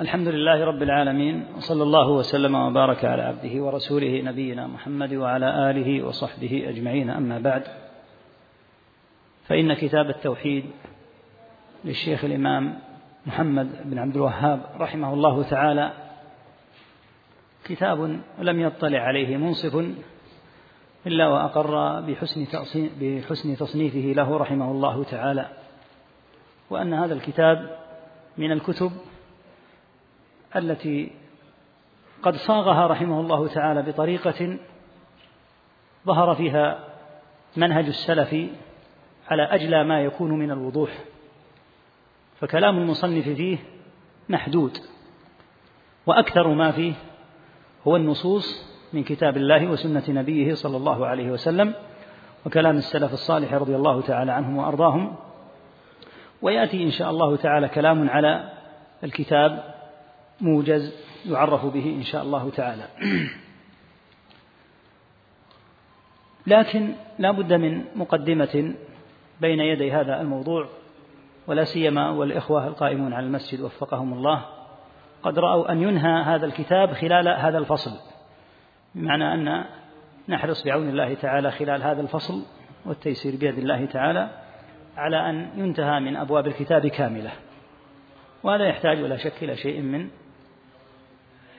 الحمد 0.00 0.28
لله 0.28 0.64
رب 0.64 0.82
العالمين 0.82 1.46
وصلى 1.56 1.82
الله 1.82 2.08
وسلم 2.10 2.54
وبارك 2.54 3.04
على 3.04 3.22
عبده 3.22 3.62
ورسوله 3.62 4.22
نبينا 4.22 4.66
محمد 4.66 5.14
وعلى 5.14 5.70
آله 5.70 6.02
وصحبه 6.06 6.68
أجمعين 6.68 7.10
أما 7.10 7.38
بعد 7.38 7.62
فإن 9.48 9.74
كتاب 9.74 10.10
التوحيد 10.10 10.64
للشيخ 11.84 12.24
الإمام 12.24 12.78
محمد 13.26 13.90
بن 13.90 13.98
عبد 13.98 14.16
الوهاب 14.16 14.60
رحمه 14.80 15.14
الله 15.14 15.42
تعالى 15.42 15.92
كتاب 17.64 18.20
لم 18.38 18.60
يطلع 18.60 18.98
عليه 18.98 19.36
منصف 19.36 19.84
إلا 21.06 21.28
وأقر 21.28 22.00
بحسن 22.00 22.46
بحسن 23.00 23.56
تصنيفه 23.56 24.12
له 24.16 24.36
رحمه 24.36 24.70
الله 24.70 25.04
تعالى 25.04 25.46
وأن 26.70 26.94
هذا 26.94 27.14
الكتاب 27.14 27.76
من 28.38 28.52
الكتب 28.52 28.92
التي 30.56 31.12
قد 32.22 32.36
صاغها 32.36 32.86
رحمه 32.86 33.20
الله 33.20 33.48
تعالى 33.48 33.82
بطريقة 33.82 34.58
ظهر 36.06 36.34
فيها 36.34 36.78
منهج 37.56 37.86
السلف 37.86 38.36
على 39.28 39.42
أجلى 39.42 39.84
ما 39.84 40.00
يكون 40.00 40.30
من 40.30 40.50
الوضوح 40.50 40.90
فكلام 42.40 42.78
المصنف 42.78 43.28
فيه 43.28 43.58
محدود 44.28 44.78
وأكثر 46.06 46.48
ما 46.48 46.70
فيه 46.70 46.92
هو 47.86 47.96
النصوص 47.96 48.72
من 48.92 49.04
كتاب 49.04 49.36
الله 49.36 49.66
وسنة 49.66 50.04
نبيه 50.08 50.54
صلى 50.54 50.76
الله 50.76 51.06
عليه 51.06 51.30
وسلم 51.30 51.74
وكلام 52.46 52.76
السلف 52.76 53.12
الصالح 53.12 53.54
رضي 53.54 53.76
الله 53.76 54.00
تعالى 54.00 54.32
عنهم 54.32 54.56
وأرضاهم 54.56 55.16
ويأتي 56.42 56.82
إن 56.82 56.90
شاء 56.90 57.10
الله 57.10 57.36
تعالى 57.36 57.68
كلام 57.68 58.10
على 58.10 58.52
الكتاب 59.04 59.71
موجز 60.40 60.94
يعرف 61.26 61.66
به 61.66 61.94
إن 61.98 62.02
شاء 62.02 62.22
الله 62.22 62.50
تعالى. 62.50 62.84
لكن 66.46 66.94
لا 67.18 67.30
بد 67.30 67.52
من 67.52 67.84
مقدمة 67.96 68.74
بين 69.40 69.60
يدي 69.60 69.92
هذا 69.92 70.20
الموضوع 70.20 70.68
ولا 71.46 71.64
سيما 71.64 72.10
والإخوة 72.10 72.66
القائمون 72.66 73.12
على 73.12 73.26
المسجد 73.26 73.60
وفقهم 73.60 74.12
الله 74.12 74.44
قد 75.22 75.38
رأوا 75.38 75.72
أن 75.72 75.82
ينهى 75.82 76.22
هذا 76.22 76.46
الكتاب 76.46 76.92
خلال 76.92 77.28
هذا 77.28 77.58
الفصل 77.58 77.90
بمعنى 78.94 79.34
أن 79.34 79.64
نحرص 80.28 80.64
بعون 80.64 80.88
الله 80.88 81.14
تعالى 81.14 81.50
خلال 81.50 81.82
هذا 81.82 82.00
الفصل 82.00 82.42
والتيسير 82.86 83.36
بيد 83.36 83.58
الله 83.58 83.84
تعالى 83.84 84.30
على 84.96 85.30
أن 85.30 85.50
ينتهى 85.56 86.00
من 86.00 86.16
أبواب 86.16 86.46
الكتاب 86.46 86.86
كاملة. 86.86 87.32
وهذا 88.42 88.64
يحتاج 88.64 89.02
ولا 89.02 89.16
شك 89.16 89.42
إلى 89.42 89.56
شيء 89.56 89.80
من 89.80 90.08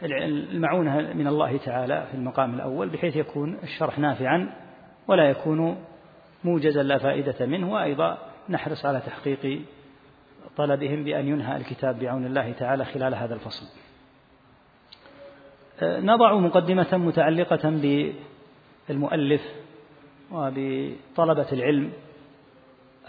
المعونة 0.03 1.13
من 1.13 1.27
الله 1.27 1.57
تعالى 1.57 2.07
في 2.11 2.17
المقام 2.17 2.53
الأول 2.53 2.89
بحيث 2.89 3.15
يكون 3.15 3.57
الشرح 3.63 3.99
نافعا 3.99 4.49
ولا 5.07 5.29
يكون 5.29 5.77
موجزا 6.43 6.83
لا 6.83 6.97
فائدة 6.97 7.45
منه 7.45 7.73
وأيضا 7.73 8.17
نحرص 8.49 8.85
على 8.85 8.99
تحقيق 8.99 9.61
طلبهم 10.57 11.03
بأن 11.03 11.27
ينهى 11.27 11.57
الكتاب 11.57 11.99
بعون 11.99 12.25
الله 12.25 12.51
تعالى 12.51 12.85
خلال 12.85 13.15
هذا 13.15 13.33
الفصل. 13.33 13.65
نضع 15.83 16.33
مقدمة 16.33 16.97
متعلقة 16.97 17.69
بالمؤلف 18.89 19.41
وبطلبة 20.31 21.47
العلم. 21.51 21.91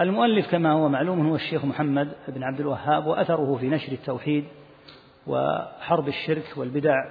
المؤلف 0.01 0.51
كما 0.51 0.73
هو 0.73 0.89
معلوم 0.89 1.29
هو 1.29 1.35
الشيخ 1.35 1.65
محمد 1.65 2.13
بن 2.29 2.43
عبد 2.43 2.61
الوهاب 2.61 3.07
وأثره 3.07 3.57
في 3.57 3.69
نشر 3.69 3.93
التوحيد. 3.93 4.45
وحرب 5.27 6.09
الشرك 6.09 6.53
والبدع 6.57 7.05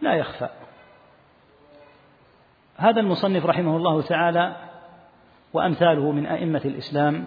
لا 0.00 0.14
يخفى. 0.14 0.48
هذا 2.76 3.00
المصنف 3.00 3.46
رحمه 3.46 3.76
الله 3.76 4.02
تعالى 4.02 4.56
وأمثاله 5.52 6.12
من 6.12 6.26
أئمة 6.26 6.62
الإسلام 6.64 7.26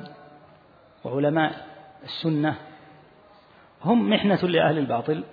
وعلماء 1.03 1.67
السنة 2.03 2.55
هم 3.81 4.09
محنة 4.09 4.39
لأهل 4.43 4.77
الباطل 4.77 5.23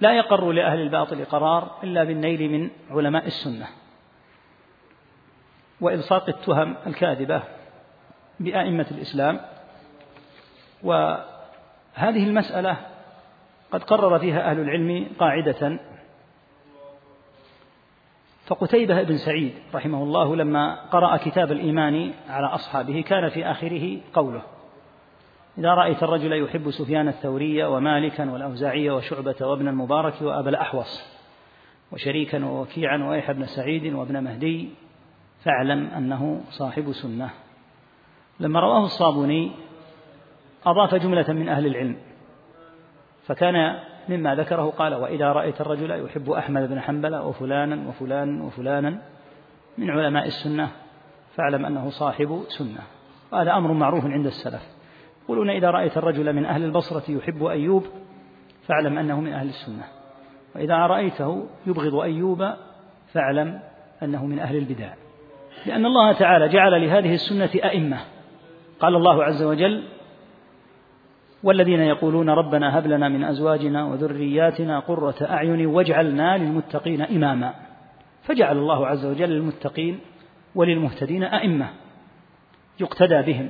لا 0.00 0.12
يقر 0.12 0.52
لأهل 0.52 0.80
الباطل 0.80 1.24
قرار 1.24 1.78
إلا 1.82 2.04
بالنيل 2.04 2.50
من 2.50 2.70
علماء 2.90 3.26
السنة. 3.26 3.66
وإلصاق 5.80 6.28
التهم 6.28 6.76
الكاذبة 6.86 7.42
بأئمة 8.40 8.86
الإسلام 8.90 9.40
و 10.82 11.16
هذه 11.98 12.24
المسألة 12.24 12.76
قد 13.72 13.82
قرر 13.82 14.18
فيها 14.18 14.50
أهل 14.50 14.60
العلم 14.60 15.06
قاعدة. 15.18 15.78
فقتيبة 18.46 19.02
بن 19.02 19.16
سعيد 19.16 19.52
رحمه 19.74 20.02
الله 20.02 20.36
لما 20.36 20.74
قرأ 20.74 21.16
كتاب 21.16 21.52
الإيمان 21.52 22.12
على 22.28 22.46
أصحابه 22.46 23.00
كان 23.00 23.28
في 23.28 23.46
آخره 23.46 23.98
قوله 24.14 24.42
إذا 25.58 25.74
رأيت 25.74 26.02
الرجل 26.02 26.32
يحب 26.32 26.70
سفيان 26.70 27.08
الثوري 27.08 27.64
ومالكا 27.64 28.30
والأوزاعي 28.30 28.90
وشعبة 28.90 29.34
وابن 29.40 29.68
المبارك 29.68 30.22
وأبا 30.22 30.50
الأحوص 30.50 31.18
وشريكا 31.92 32.44
ووكيعا 32.44 33.04
ويحيى 33.04 33.34
بن 33.34 33.46
سعيد 33.46 33.94
وابن 33.94 34.24
مهدي 34.24 34.68
فاعلم 35.44 35.86
أنه 35.86 36.40
صاحب 36.50 36.92
سنة. 36.92 37.30
لما 38.40 38.60
رواه 38.60 38.84
الصابوني 38.84 39.50
أضاف 40.66 40.94
جملة 40.94 41.32
من 41.32 41.48
أهل 41.48 41.66
العلم 41.66 41.96
فكان 43.26 43.78
مما 44.08 44.34
ذكره 44.34 44.70
قال 44.70 44.94
وإذا 44.94 45.32
رأيت 45.32 45.60
الرجل 45.60 46.04
يحب 46.04 46.30
أحمد 46.30 46.68
بن 46.68 46.80
حنبل 46.80 47.14
وفلانا 47.14 47.88
وفلانا 47.88 48.44
وفلانا 48.44 48.98
من 49.78 49.90
علماء 49.90 50.26
السنة 50.26 50.68
فاعلم 51.34 51.66
أنه 51.66 51.90
صاحب 51.90 52.42
سنة 52.48 52.80
وهذا 53.32 53.52
أمر 53.52 53.72
معروف 53.72 54.04
عند 54.04 54.26
السلف. 54.26 54.62
يقولون 55.24 55.50
إذا 55.50 55.70
رأيت 55.70 55.96
الرجل 55.96 56.32
من 56.32 56.44
أهل 56.44 56.64
البصرة 56.64 57.10
يحب 57.10 57.44
أيوب 57.44 57.86
فاعلم 58.66 58.98
أنه 58.98 59.20
من 59.20 59.32
أهل 59.32 59.48
السنة 59.48 59.84
وإذا 60.56 60.76
رأيته 60.76 61.46
يبغض 61.66 61.94
أيوب 61.94 62.52
فاعلم 63.12 63.60
أنه 64.02 64.26
من 64.26 64.38
أهل 64.38 64.56
البدع 64.56 64.94
لأن 65.66 65.86
الله 65.86 66.12
تعالى 66.12 66.48
جعل 66.48 66.86
لهذه 66.86 67.14
السنة 67.14 67.50
أئمة. 67.64 67.98
قال 68.80 68.96
الله 68.96 69.24
عز 69.24 69.42
وجل 69.42 69.84
والذين 71.42 71.80
يقولون 71.80 72.30
ربنا 72.30 72.78
هب 72.78 72.86
لنا 72.86 73.08
من 73.08 73.24
أزواجنا 73.24 73.84
وذرياتنا 73.84 74.78
قرة 74.80 75.16
أعين 75.22 75.66
واجعلنا 75.66 76.38
للمتقين 76.38 77.02
إماما. 77.02 77.54
فجعل 78.22 78.58
الله 78.58 78.86
عز 78.86 79.06
وجل 79.06 79.28
للمتقين 79.28 80.00
وللمهتدين 80.54 81.24
أئمة 81.24 81.68
يقتدى 82.80 83.22
بهم 83.22 83.48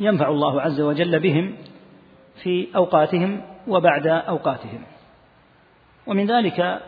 ينفع 0.00 0.28
الله 0.28 0.60
عز 0.60 0.80
وجل 0.80 1.20
بهم 1.20 1.54
في 2.42 2.68
أوقاتهم 2.76 3.40
وبعد 3.68 4.06
أوقاتهم. 4.06 4.82
ومن 6.06 6.26
ذلك 6.26 6.80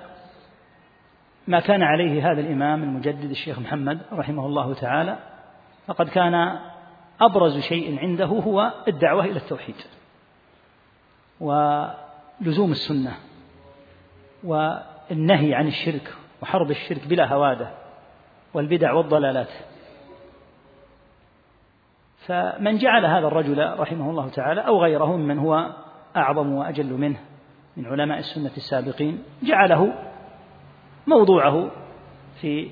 ما 1.48 1.60
كان 1.60 1.82
عليه 1.82 2.32
هذا 2.32 2.40
الإمام 2.40 2.82
المجدد 2.82 3.30
الشيخ 3.30 3.58
محمد 3.58 3.98
رحمه 4.12 4.46
الله 4.46 4.74
تعالى 4.74 5.18
فقد 5.86 6.08
كان 6.08 6.58
أبرز 7.20 7.58
شيء 7.58 7.98
عنده 7.98 8.26
هو 8.26 8.72
الدعوة 8.88 9.24
إلى 9.24 9.36
التوحيد 9.36 9.74
ولزوم 11.40 12.72
السنة 12.72 13.16
والنهي 14.44 15.54
عن 15.54 15.66
الشرك 15.66 16.14
وحرب 16.42 16.70
الشرك 16.70 17.06
بلا 17.06 17.34
هوادة 17.34 17.70
والبدع 18.54 18.92
والضلالات. 18.92 19.50
فمن 22.26 22.78
جعل 22.78 23.06
هذا 23.06 23.26
الرجل 23.26 23.78
رحمه 23.78 24.10
الله 24.10 24.28
تعالى 24.28 24.60
أو 24.60 24.82
غيره 24.82 25.16
ممن 25.16 25.38
هو 25.38 25.70
أعظم 26.16 26.52
وأجل 26.52 26.92
منه 26.92 27.20
من 27.76 27.86
علماء 27.86 28.18
السنة 28.18 28.50
السابقين 28.56 29.22
جعله 29.42 29.92
موضوعه 31.06 31.70
في 32.40 32.70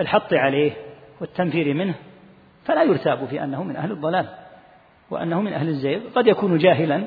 الحط 0.00 0.32
عليه 0.32 0.72
والتنفير 1.20 1.74
منه 1.74 1.94
فلا 2.68 2.82
يرتاب 2.82 3.24
في 3.24 3.44
أنه 3.44 3.62
من 3.62 3.76
أهل 3.76 3.92
الضلال 3.92 4.26
وأنه 5.10 5.40
من 5.40 5.52
أهل 5.52 5.68
الزيغ. 5.68 6.00
قد 6.14 6.26
يكون 6.26 6.58
جاهلا 6.58 7.04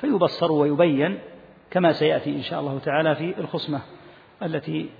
فيبصر 0.00 0.52
ويبين 0.52 1.18
كما 1.70 1.92
سيأتي 1.92 2.36
إن 2.36 2.42
شاء 2.42 2.60
الله 2.60 2.78
تعالى 2.78 3.14
في 3.14 3.38
الخصمة 3.38 3.80
التي 4.42 4.90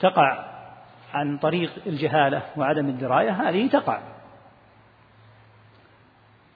تقع 0.00 0.44
عن 1.14 1.38
طريق 1.38 1.70
الجهالة 1.86 2.42
وعدم 2.56 2.88
الدراية. 2.88 3.30
هذه 3.30 3.68
تقع. 3.68 4.00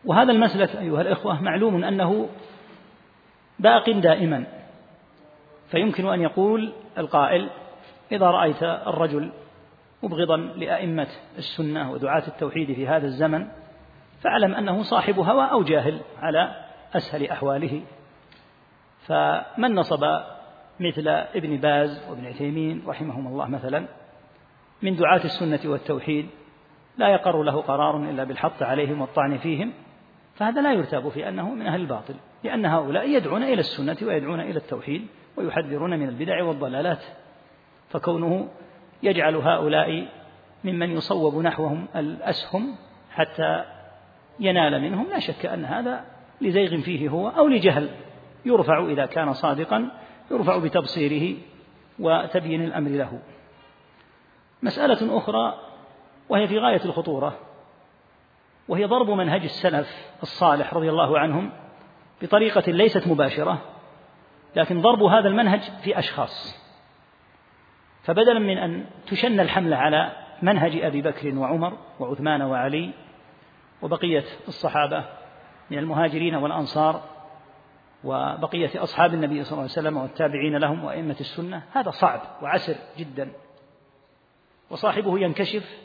وهذا 0.05 0.33
المسلك 0.33 0.77
أيها 0.77 1.01
الإخوة 1.01 1.43
معلوم 1.43 1.85
أنه 1.85 2.29
باق 3.59 3.91
دائما. 3.91 4.45
فيمكن 5.71 6.07
أن 6.07 6.21
يقول 6.21 6.73
القائل 6.99 7.51
إذا 8.13 8.27
رأيت 8.27 8.63
الرجل 8.63 9.33
مبغضا 10.03 10.37
لأئمة 10.37 11.09
السنة 11.39 11.93
ودعاة 11.93 12.23
التوحيد 12.29 12.73
في 12.73 12.89
هذا 12.89 13.07
الزمن 13.07 13.47
فأعلم 14.21 14.55
أنه 14.55 14.83
صاحب 14.83 15.19
هوى 15.19 15.51
أو 15.51 15.63
جاهل 15.63 16.01
على 16.19 16.65
أسهل 16.95 17.31
أحواله. 17.31 17.83
فمن 19.07 19.75
نصب 19.75 20.05
مثل 20.81 21.09
ابن 21.09 21.57
باز 21.57 22.09
وابن 22.11 22.27
عثيمين 22.27 22.83
رحمهم 22.87 23.27
الله 23.27 23.49
مثلا 23.49 23.87
من 24.83 24.97
دعاة 24.97 25.25
السنة 25.25 25.61
والتوحيد 25.65 26.27
لا 26.97 27.09
يقر 27.09 27.43
له 27.43 27.61
قرار 27.61 27.97
إلا 27.97 28.25
بالحط 28.25 28.63
عليهم 28.63 29.01
والطعن 29.01 29.39
فيهم. 29.39 29.73
فهذا 30.35 30.63
لا 30.63 30.73
يرتاب 30.73 31.09
في 31.09 31.29
أنه 31.29 31.55
من 31.55 31.67
أهل 31.67 31.81
الباطل 31.81 32.15
لأن 32.45 32.67
هؤلاء 32.67 33.09
يدعون 33.09 33.43
إلى 33.43 33.61
السنة 33.61 33.97
ويدعون 34.03 34.41
إلى 34.41 34.57
التوحيد 34.57 35.07
ويحذرون 35.37 35.99
من 35.99 36.09
البدع 36.09 36.45
والضلالات. 36.45 37.05
فكونه 37.89 38.49
يجعل 39.03 39.37
هؤلاء 39.37 40.09
ممن 40.65 40.91
يصوب 40.91 41.43
نحوهم 41.43 41.87
الأسهم 41.97 42.77
حتى 43.11 43.65
ينال 44.41 44.83
منهم. 44.83 45.07
لا 45.11 45.19
شك 45.19 45.47
أن 45.47 45.65
هذا 45.65 46.05
لزيغ 46.41 46.81
فيه 46.81 47.09
هو 47.09 47.29
أو 47.29 47.49
لجهل. 47.49 47.89
يرفع 48.45 48.87
إذا 48.87 49.07
كان 49.07 49.33
صادقا 49.33 49.91
يرفع 50.31 50.59
بتبصيره 50.59 51.37
وتبيين 51.99 52.65
الأمر 52.65 52.91
له. 52.91 53.19
مسألة 54.63 55.19
أخرى 55.19 55.55
وهي 56.29 56.49
في 56.49 56.59
غاية 56.59 56.85
الخطورة 56.85 57.39
وهي 58.69 58.85
ضرب 58.85 59.11
منهج 59.11 59.43
السلف 59.43 60.13
الصالح 60.23 60.75
رضي 60.75 60.91
الله 60.91 61.19
عنهم 61.19 61.51
بطريقة 62.23 62.73
ليست 62.73 63.09
مباشرة 63.09 63.59
لكن 64.57 64.81
ضرب 64.81 65.03
هذا 65.03 65.29
المنهج 65.29 65.61
في 65.61 65.99
أشخاص. 65.99 66.64
فبدلا 68.05 68.39
من 68.39 68.59
أن 68.59 68.87
تشن 69.07 69.41
الحملة 69.41 69.77
على 69.77 70.13
منهج 70.43 70.77
أبي 70.77 71.03
بكر 71.03 71.39
وعمر 71.39 71.79
وعثمان 72.01 72.43
وعلي 72.43 72.91
وبقية 73.83 74.25
الصحابة 74.49 75.05
من 75.71 75.79
المهاجرين 75.79 76.35
والأنصار 76.35 77.03
وبقية 78.05 78.83
أصحاب 78.83 79.15
النبي 79.15 79.45
صلى 79.45 79.53
الله 79.53 79.63
عليه 79.63 79.73
وسلم 79.73 79.97
والتابعين 79.97 80.57
لهم 80.57 80.85
وأئمة 80.85 81.17
السنة 81.21 81.63
هذا 81.73 81.91
صعب 81.91 82.21
وعسر 82.43 82.77
جدا. 82.99 83.33
وصاحبه 84.71 85.19
ينكشف 85.19 85.79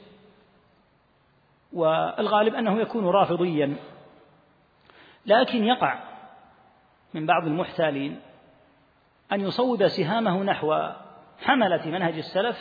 والغالب 1.74 2.56
أنه 2.56 2.82
يكون 2.82 3.06
رافضيا. 3.06 3.76
لكن 5.26 5.64
يقع 5.64 6.00
من 7.14 7.26
بعض 7.26 7.46
المحتالين 7.46 8.20
أن 9.32 9.42
يصوب 9.42 9.88
سهامه 9.88 10.44
نحو 10.44 10.90
حملة 11.42 11.86
منهج 11.86 12.18
السلف 12.18 12.58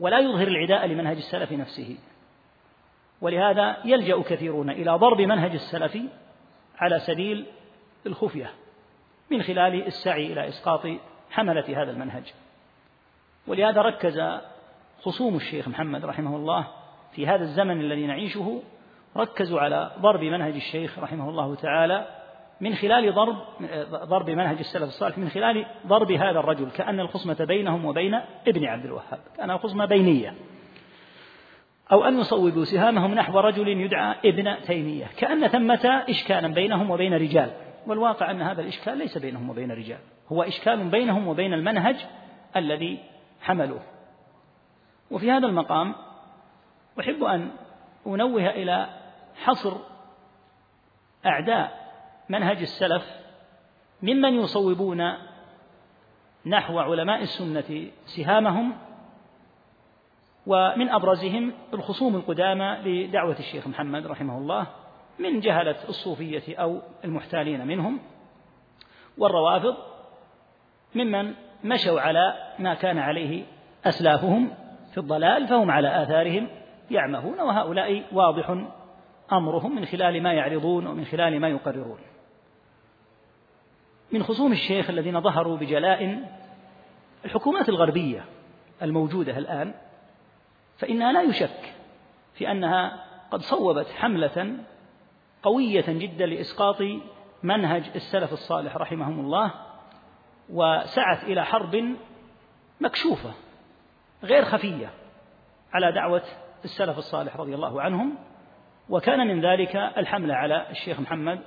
ولا 0.00 0.18
يظهر 0.18 0.48
العداء 0.48 0.86
لمنهج 0.86 1.16
السلف 1.16 1.52
نفسه. 1.52 1.96
ولهذا 3.20 3.76
يلجأ 3.84 4.22
كثيرون 4.22 4.70
إلى 4.70 4.90
ضرب 4.90 5.20
منهج 5.20 5.52
السلف 5.52 5.98
على 6.78 6.98
سبيل 6.98 7.46
الخفية 8.06 8.50
من 9.30 9.42
خلال 9.42 9.86
السعي 9.86 10.32
إلى 10.32 10.48
إسقاط 10.48 10.86
حملة 11.30 11.82
هذا 11.82 11.90
المنهج. 11.90 12.32
ولهذا 13.46 13.82
ركز 13.82 14.20
خصوم 15.02 15.36
الشيخ 15.36 15.68
محمد 15.68 16.04
رحمه 16.04 16.36
الله 16.36 16.66
في 17.12 17.26
هذا 17.26 17.42
الزمن 17.42 17.80
الذي 17.80 18.06
نعيشه 18.06 18.62
ركزوا 19.16 19.60
على 19.60 19.92
ضرب 19.98 20.24
منهج 20.24 20.54
الشيخ 20.54 20.98
رحمه 20.98 21.28
الله 21.28 21.54
تعالى 21.54 22.06
من 22.60 22.74
خلال 22.74 23.14
ضرب 23.14 23.36
ضرب 23.90 24.30
منهج 24.30 24.58
السلف 24.58 24.82
الصالح 24.82 25.18
من 25.18 25.28
خلال 25.28 25.66
ضرب 25.86 26.12
هذا 26.12 26.40
الرجل 26.40 26.70
كأن 26.70 27.00
الخصمة 27.00 27.44
بينهم 27.44 27.84
وبين 27.84 28.14
ابن 28.48 28.64
عبد 28.64 28.84
الوهاب 28.84 29.20
كأن 29.36 29.50
الخصمة 29.50 29.86
بينية. 29.86 30.34
أو 31.92 32.04
أن 32.04 32.20
يصوبوا 32.20 32.64
سهامهم 32.64 33.14
نحو 33.14 33.38
رجل 33.38 33.68
يدعى 33.68 34.16
ابن 34.24 34.62
تيمية 34.62 35.06
كأن 35.16 35.48
ثمة 35.48 36.04
إشكالا 36.08 36.48
بينهم 36.48 36.90
وبين 36.90 37.14
رجال. 37.14 37.50
والواقع 37.86 38.30
أن 38.30 38.42
هذا 38.42 38.60
الإشكال 38.60 38.98
ليس 38.98 39.18
بينهم 39.18 39.50
وبين 39.50 39.72
رجال 39.72 39.98
هو 40.32 40.42
إشكال 40.42 40.88
بينهم 40.88 41.28
وبين 41.28 41.52
المنهج 41.52 41.96
الذي 42.56 42.98
حملوه. 43.40 43.82
وفي 45.10 45.30
هذا 45.30 45.46
المقام 45.46 45.94
أحب 47.00 47.24
أن 47.24 47.50
أنوه 48.06 48.50
إلى 48.50 48.88
حصر 49.36 49.76
أعداء 51.26 51.77
منهج 52.28 52.60
السلف 52.60 53.04
ممن 54.02 54.34
يصوبون 54.34 55.12
نحو 56.46 56.78
علماء 56.78 57.22
السنة 57.22 57.90
سهامهم 58.04 58.72
ومن 60.46 60.88
أبرزهم 60.88 61.52
الخصوم 61.74 62.16
القدامى 62.16 62.78
لدعوة 62.84 63.38
الشيخ 63.38 63.68
محمد 63.68 64.06
رحمه 64.06 64.38
الله 64.38 64.66
من 65.18 65.40
جهلة 65.40 65.76
الصوفية 65.88 66.56
أو 66.56 66.80
المحتالين 67.04 67.66
منهم 67.66 68.00
والروافض 69.18 69.76
ممن 70.94 71.34
مشوا 71.64 72.00
على 72.00 72.34
ما 72.58 72.74
كان 72.74 72.98
عليه 72.98 73.44
أسلافهم 73.84 74.50
في 74.92 74.98
الضلال 74.98 75.46
فهم 75.46 75.70
على 75.70 76.02
آثارهم 76.02 76.48
يعمهون 76.90 77.40
وهؤلاء 77.40 78.04
واضح 78.12 78.64
أمرهم 79.32 79.76
من 79.76 79.84
خلال 79.84 80.22
ما 80.22 80.32
يعرضون 80.32 80.86
ومن 80.86 81.04
خلال 81.04 81.40
ما 81.40 81.48
يقررون 81.48 81.98
من 84.12 84.22
خصوم 84.22 84.52
الشيخ 84.52 84.90
الذين 84.90 85.20
ظهروا 85.20 85.56
بجلاء 85.56 86.24
الحكومات 87.24 87.68
الغربية 87.68 88.24
الموجودة 88.82 89.38
الآن 89.38 89.74
فإنها 90.78 91.12
لا 91.12 91.22
يشك 91.22 91.74
في 92.34 92.50
أنها 92.50 93.04
قد 93.30 93.40
صوبت 93.40 93.86
حملة 93.90 94.56
قوية 95.42 95.84
جدا 95.88 96.26
لإسقاط 96.26 96.82
منهج 97.42 97.90
السلف 97.94 98.32
الصالح 98.32 98.76
رحمهم 98.76 99.20
الله 99.20 99.54
وسعت 100.50 101.24
إلى 101.24 101.44
حرب 101.44 101.96
مكشوفة 102.80 103.30
غير 104.22 104.44
خفية 104.44 104.90
على 105.72 105.92
دعوة 105.92 106.22
السلف 106.64 106.98
الصالح 106.98 107.36
رضي 107.36 107.54
الله 107.54 107.82
عنهم. 107.82 108.14
وكان 108.88 109.26
من 109.26 109.40
ذلك 109.40 109.76
الحملة 109.76 110.34
على 110.34 110.66
الشيخ 110.70 111.00
محمد 111.00 111.40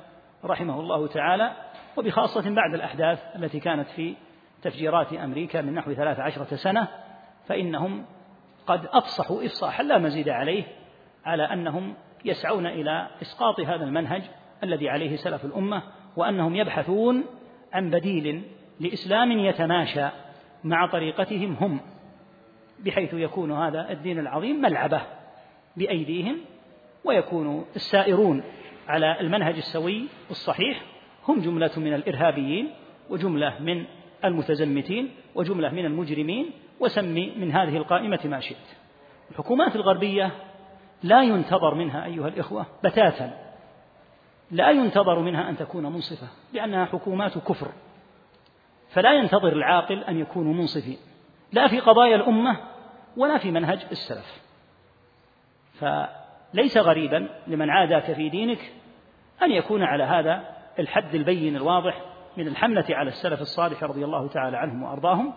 رحمه 0.46 0.80
الله 0.80 1.08
تعالى. 1.08 1.52
وبخاصة 1.98 2.50
بعد 2.50 2.74
الأحداث 2.74 3.20
التي 3.36 3.60
كانت 3.60 3.90
في 3.90 4.16
تفجيرات 4.62 5.14
أمريكا 5.14 5.62
من 5.62 5.74
نحو 5.74 5.94
ثلاث 5.94 6.20
عشرة 6.20 6.56
سنة 6.56 6.88
فإنهم 7.48 8.06
قد 8.68 8.86
أفصحوا 8.86 9.46
إفصاحا 9.46 9.84
لا 9.84 9.98
مزيد 9.98 10.30
عليه 10.30 10.64
على 11.26 11.44
أنهم 11.44 11.94
يسعون 12.26 12.68
إلى 12.68 13.08
إسقاط 13.22 13.60
هذا 13.60 13.84
المنهج 13.84 14.22
الذي 14.64 14.90
عليه 14.90 15.16
سلف 15.16 15.46
الأمة 15.46 15.84
وأنهم 16.18 16.56
يبحثون 16.56 17.24
عن 17.74 17.90
بديل 17.90 18.44
لإسلام 18.80 19.32
يتماشى 19.32 20.08
مع 20.64 20.88
طريقتهم 20.88 21.54
هم 21.54 21.80
بحيث 22.80 23.14
يكون 23.14 23.52
هذا 23.52 23.92
الدين 23.92 24.20
العظيم 24.20 24.62
ملعبة 24.62 25.02
بأيديهم 25.78 26.38
ويكون 27.04 27.66
السائرون 27.76 28.44
على 28.88 29.20
المنهج 29.20 29.56
السوي 29.56 30.06
الصحيح 30.32 30.91
هم 31.28 31.42
جملة 31.42 31.72
من 31.78 31.94
الإرهابيين 31.94 32.70
وجملة 33.10 33.60
من 33.60 33.86
المتزمتين 34.26 35.12
وجملة 35.36 35.70
من 35.70 35.86
المجرمين 35.86 36.52
وسمي 36.80 37.34
من 37.38 37.52
هذه 37.52 37.78
القائمة 37.78 38.20
ما 38.26 38.40
شئت. 38.40 38.78
الحكومات 39.32 39.76
الغربية 39.76 40.32
لا 41.04 41.22
ينتظر 41.22 41.76
منها 41.76 42.06
أيها 42.06 42.28
الإخوة 42.28 42.66
بتاتا 42.84 43.52
لا 44.52 44.70
ينتظر 44.72 45.20
منها 45.20 45.50
أن 45.50 45.58
تكون 45.58 45.84
منصفة 45.84 46.28
لأنها 46.54 46.86
حكومات 46.86 47.38
كفر. 47.38 47.72
فلا 48.90 49.14
ينتظر 49.14 49.54
العاقل 49.54 50.04
أن 50.04 50.20
يكونوا 50.20 50.54
منصفين 50.54 50.98
لا 51.52 51.68
في 51.68 51.80
قضايا 51.80 52.16
الأمة 52.16 52.58
ولا 53.18 53.38
في 53.38 53.52
منهج 53.52 53.86
السلف. 53.92 54.42
فليس 55.74 56.78
غريبا 56.78 57.30
لمن 57.48 57.70
عاداك 57.70 58.14
في 58.14 58.30
دينك 58.30 58.72
أن 59.42 59.52
يكون 59.52 59.84
على 59.84 60.04
هذا 60.04 60.61
الحد 60.80 61.16
البين 61.16 61.56
الواضح 61.56 62.02
من 62.38 62.48
الحملة 62.48 62.86
على 62.90 63.10
السلف 63.10 63.42
الصالح 63.42 63.84
رضي 63.84 64.06
الله 64.06 64.28
تعالى 64.28 64.58
عنهم 64.58 64.84
وأرضاهم 64.84 65.34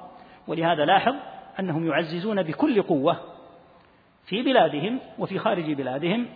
ولهذا 0.48 0.84
لاحظ 0.84 1.14
أنهم 1.60 1.86
يعززون 1.86 2.42
بكل 2.42 2.82
قوة 2.82 3.20
في 4.26 4.42
بلادهم 4.42 5.00
وفي 5.18 5.38
خارج 5.38 5.72
بلادهم 5.72 6.26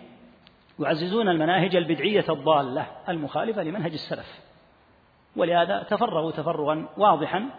يعززون 0.79 1.29
المناهج 1.29 1.75
البدعية 1.75 2.25
الضالة 2.29 2.87
المخالفة 3.09 3.63
لمنهج 3.63 3.91
السلف 3.91 4.39
ولهذا 5.35 5.83
تفرغوا 5.83 6.31
تفرغا 6.31 6.89
واضحا 6.97 7.49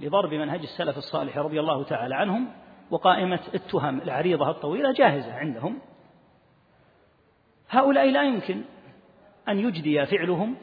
لضرب 0.00 0.34
منهج 0.34 0.60
السلف 0.60 0.96
الصالح 0.96 1.38
رضي 1.38 1.60
الله 1.60 1.84
تعالى 1.84 2.14
عنهم 2.14 2.48
وقائمة 2.90 3.40
التهم 3.54 4.00
العريضة 4.00 4.50
الطويلة 4.50 4.92
جاهزة 4.92 5.34
عندهم. 5.34 5.78
هؤلاء 7.70 8.10
لا 8.10 8.22
يمكن 8.22 8.62
أن 9.48 9.58
يجدي 9.58 10.06
فعلهم 10.06 10.56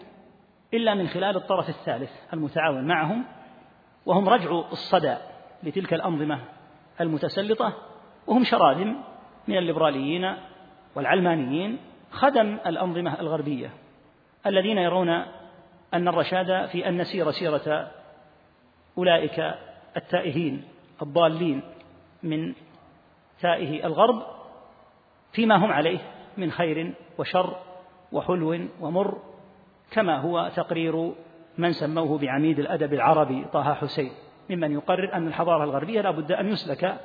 إلا 0.74 0.94
من 0.94 1.08
خلال 1.08 1.36
الطرف 1.36 1.70
الثالث 1.70 2.12
المتعاون 2.34 2.88
معهم 2.88 3.26
وهم 4.06 4.30
رجع 4.30 4.52
الصدى 4.72 5.16
لتلك 5.64 5.94
الأنظمة 5.94 6.40
المتسلطة 7.02 7.74
وهم 8.28 8.44
شراذم 8.44 9.02
من 9.48 9.58
الليبراليين 9.58 10.36
والعلمانيين 10.96 11.80
خدم 12.12 12.58
الأنظمة 12.66 13.20
الغربية 13.20 13.70
الذين 14.46 14.78
يرون 14.78 15.10
أن 15.94 16.08
الرشاد 16.08 16.66
في 16.66 16.88
أن 16.88 16.98
نسير 17.02 17.32
سيرة 17.32 17.92
أولئك 18.98 19.56
التائهين 19.98 20.64
الضالين 21.02 21.62
من 22.24 22.54
تائه 23.42 23.86
الغرب 23.86 24.24
فيما 25.32 25.56
هم 25.56 25.72
عليه 25.72 26.00
من 26.38 26.52
خير 26.52 26.94
وشر 27.18 27.58
وحلو 28.12 28.68
ومر 28.80 29.18
كما 29.92 30.18
هو 30.18 30.52
تقرير 30.56 31.14
من 31.58 31.72
سموه 31.72 32.18
بعميد 32.18 32.60
الأدب 32.60 32.94
العربي 32.94 33.46
طه 33.54 33.74
حسين 33.74 34.12
ممن 34.50 34.72
يقرر 34.72 35.14
أن 35.14 35.28
الحضارة 35.28 35.64
الغربية 35.64 36.02
لا 36.02 36.12
بد 36.12 36.32
أن 36.32 36.48
يسلك 36.48 36.98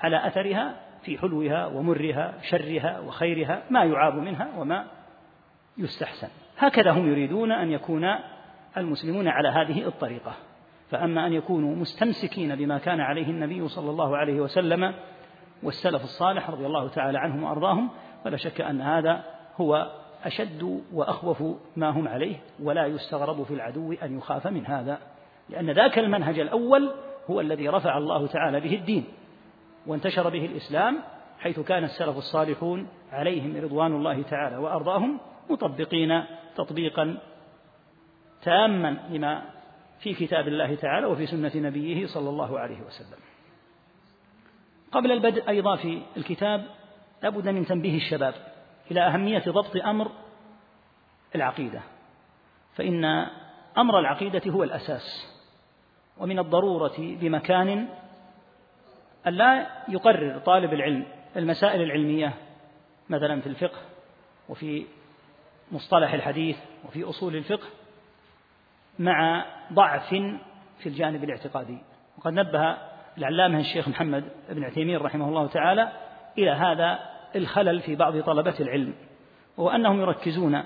على 0.00 0.26
أثرها 0.26 0.76
في 1.02 1.18
حلوها 1.18 1.66
ومرها 1.66 2.34
شرها 2.42 3.00
وخيرها 3.00 3.62
ما 3.70 3.84
يعاب 3.84 4.14
منها 4.14 4.48
وما 4.58 4.86
يستحسن. 5.78 6.28
هكذا 6.58 6.90
هم 6.90 7.10
يريدون 7.10 7.52
أن 7.52 7.70
يكون 7.70 8.04
المسلمون 8.76 9.28
على 9.28 9.48
هذه 9.48 9.86
الطريقة. 9.86 10.32
فأما 10.90 11.26
أن 11.26 11.32
يكونوا 11.32 11.76
مستمسكين 11.76 12.56
بما 12.56 12.78
كان 12.78 13.00
عليه 13.00 13.26
النبي 13.26 13.68
صلى 13.68 13.90
الله 13.90 14.16
عليه 14.16 14.40
وسلم 14.40 14.94
والسلف 15.62 16.04
الصالح 16.04 16.50
رضي 16.50 16.66
الله 16.66 16.88
تعالى 16.88 17.18
عنهم 17.18 17.42
وأرضاهم 17.42 17.90
فلا 18.24 18.36
شك 18.36 18.60
أن 18.60 18.80
هذا 18.80 19.24
هو 19.56 19.99
أشد 20.24 20.82
وأخوف 20.92 21.42
ما 21.76 21.90
هم 21.90 22.08
عليه 22.08 22.36
ولا 22.62 22.86
يستغرب 22.86 23.42
في 23.42 23.54
العدو 23.54 23.92
أن 23.92 24.18
يخاف 24.18 24.46
من 24.46 24.66
هذا 24.66 24.98
لأن 25.48 25.70
ذاك 25.70 25.98
المنهج 25.98 26.38
الأول 26.38 26.90
هو 27.30 27.40
الذي 27.40 27.68
رفع 27.68 27.98
الله 27.98 28.26
تعالى 28.26 28.60
به 28.60 28.74
الدين 28.74 29.04
وانتشر 29.86 30.28
به 30.28 30.46
الإسلام 30.46 30.98
حيث 31.38 31.60
كان 31.60 31.84
السلف 31.84 32.16
الصالحون 32.16 32.88
عليهم 33.12 33.56
رضوان 33.56 33.92
الله 33.92 34.22
تعالى 34.22 34.56
وأرضاهم 34.56 35.20
مطبقين 35.50 36.24
تطبيقا 36.56 37.18
تاما 38.42 38.96
لما 39.10 39.42
في 40.00 40.14
كتاب 40.14 40.48
الله 40.48 40.74
تعالى 40.74 41.06
وفي 41.06 41.26
سنة 41.26 41.52
نبيه 41.54 42.06
صلى 42.06 42.28
الله 42.28 42.58
عليه 42.58 42.80
وسلم. 42.86 43.18
قبل 44.92 45.12
البدء 45.12 45.48
أيضا 45.48 45.76
في 45.76 46.02
الكتاب 46.16 46.64
لابد 47.22 47.48
من 47.48 47.66
تنبيه 47.66 47.96
الشباب. 47.96 48.34
إلى 48.90 49.00
أهمية 49.06 49.42
ضبط 49.48 49.76
أمر 49.76 50.10
العقيدة. 51.34 51.80
فإن 52.74 53.04
أمر 53.78 53.98
العقيدة 53.98 54.50
هو 54.50 54.62
الأساس 54.62 55.36
ومن 56.18 56.38
الضرورة 56.38 56.94
بمكان 56.98 57.88
أن 59.26 59.32
لا 59.32 59.66
يقرر 59.88 60.38
طالب 60.38 60.72
العلم 60.72 61.06
المسائل 61.36 61.82
العلمية 61.82 62.34
مثلا 63.08 63.40
في 63.40 63.46
الفقه 63.46 63.78
وفي 64.48 64.86
مصطلح 65.72 66.12
الحديث 66.12 66.56
وفي 66.88 67.04
أصول 67.04 67.36
الفقه 67.36 67.66
مع 68.98 69.46
ضعف 69.72 70.08
في 70.78 70.86
الجانب 70.86 71.24
الاعتقادي. 71.24 71.78
وقد 72.18 72.32
نبه 72.32 72.76
العلامة 73.18 73.58
الشيخ 73.58 73.88
محمد 73.88 74.24
بن 74.48 74.64
عثيمين 74.64 74.96
رحمه 74.96 75.28
الله 75.28 75.46
تعالى 75.46 75.92
إلى 76.38 76.50
هذا 76.50 77.19
الخلل 77.36 77.80
في 77.80 77.96
بعض 77.96 78.20
طلبة 78.20 78.54
العلم 78.60 78.94
وهو 79.56 79.70
أنهم 79.70 80.00
يركزون 80.00 80.62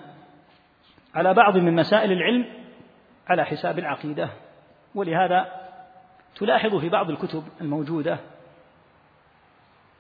على 1.15 1.35
بعض 1.35 1.57
من 1.57 1.75
مسائل 1.75 2.13
العلم 2.13 2.47
على 3.27 3.45
حساب 3.45 3.79
العقيدة 3.79 4.31
ولهذا 4.95 5.65
تلاحظ 6.37 6.77
في 6.77 6.89
بعض 6.89 7.11
الكتب 7.11 7.45
الموجودة 7.61 8.19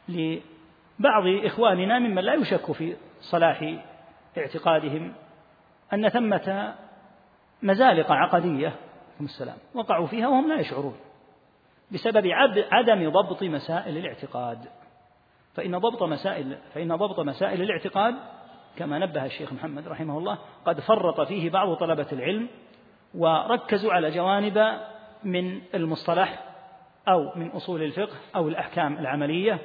لبعض 0.08 1.26
إخواننا 1.44 1.98
ممن 1.98 2.22
لا 2.22 2.34
يشك 2.34 2.72
في 2.72 2.96
صلاح 3.20 3.74
اعتقادهم 4.38 5.12
أن 5.92 6.08
ثمة 6.08 6.74
مزالق 7.62 8.12
عقدية 8.12 8.72
السلام 9.20 9.56
وقعوا 9.74 10.06
فيها 10.06 10.28
وهم 10.28 10.48
لا 10.48 10.60
يشعرون 10.60 10.96
بسبب 11.90 12.26
عدم 12.72 13.10
ضبط 13.10 13.42
مسائل 13.42 13.98
الاعتقاد. 13.98 14.68
فإن 15.54 15.78
ضبط 15.78 16.02
مسائل 16.02 16.58
فإن 16.74 16.96
ضبط 16.96 17.20
مسائل 17.20 17.62
الاعتقاد 17.62 18.14
كما 18.76 18.98
نبه 18.98 19.24
الشيخ 19.24 19.52
محمد 19.52 19.88
رحمه 19.88 20.18
الله 20.18 20.38
قد 20.64 20.80
فرط 20.80 21.20
فيه 21.20 21.50
بعض 21.50 21.74
طلبة 21.74 22.06
العلم 22.12 22.48
وركزوا 23.14 23.92
على 23.92 24.10
جوانب 24.10 24.78
من 25.24 25.60
المصطلح 25.74 26.44
أو 27.08 27.32
من 27.36 27.50
أصول 27.50 27.82
الفقه 27.82 28.16
أو 28.36 28.48
الأحكام 28.48 28.98
العملية 28.98 29.58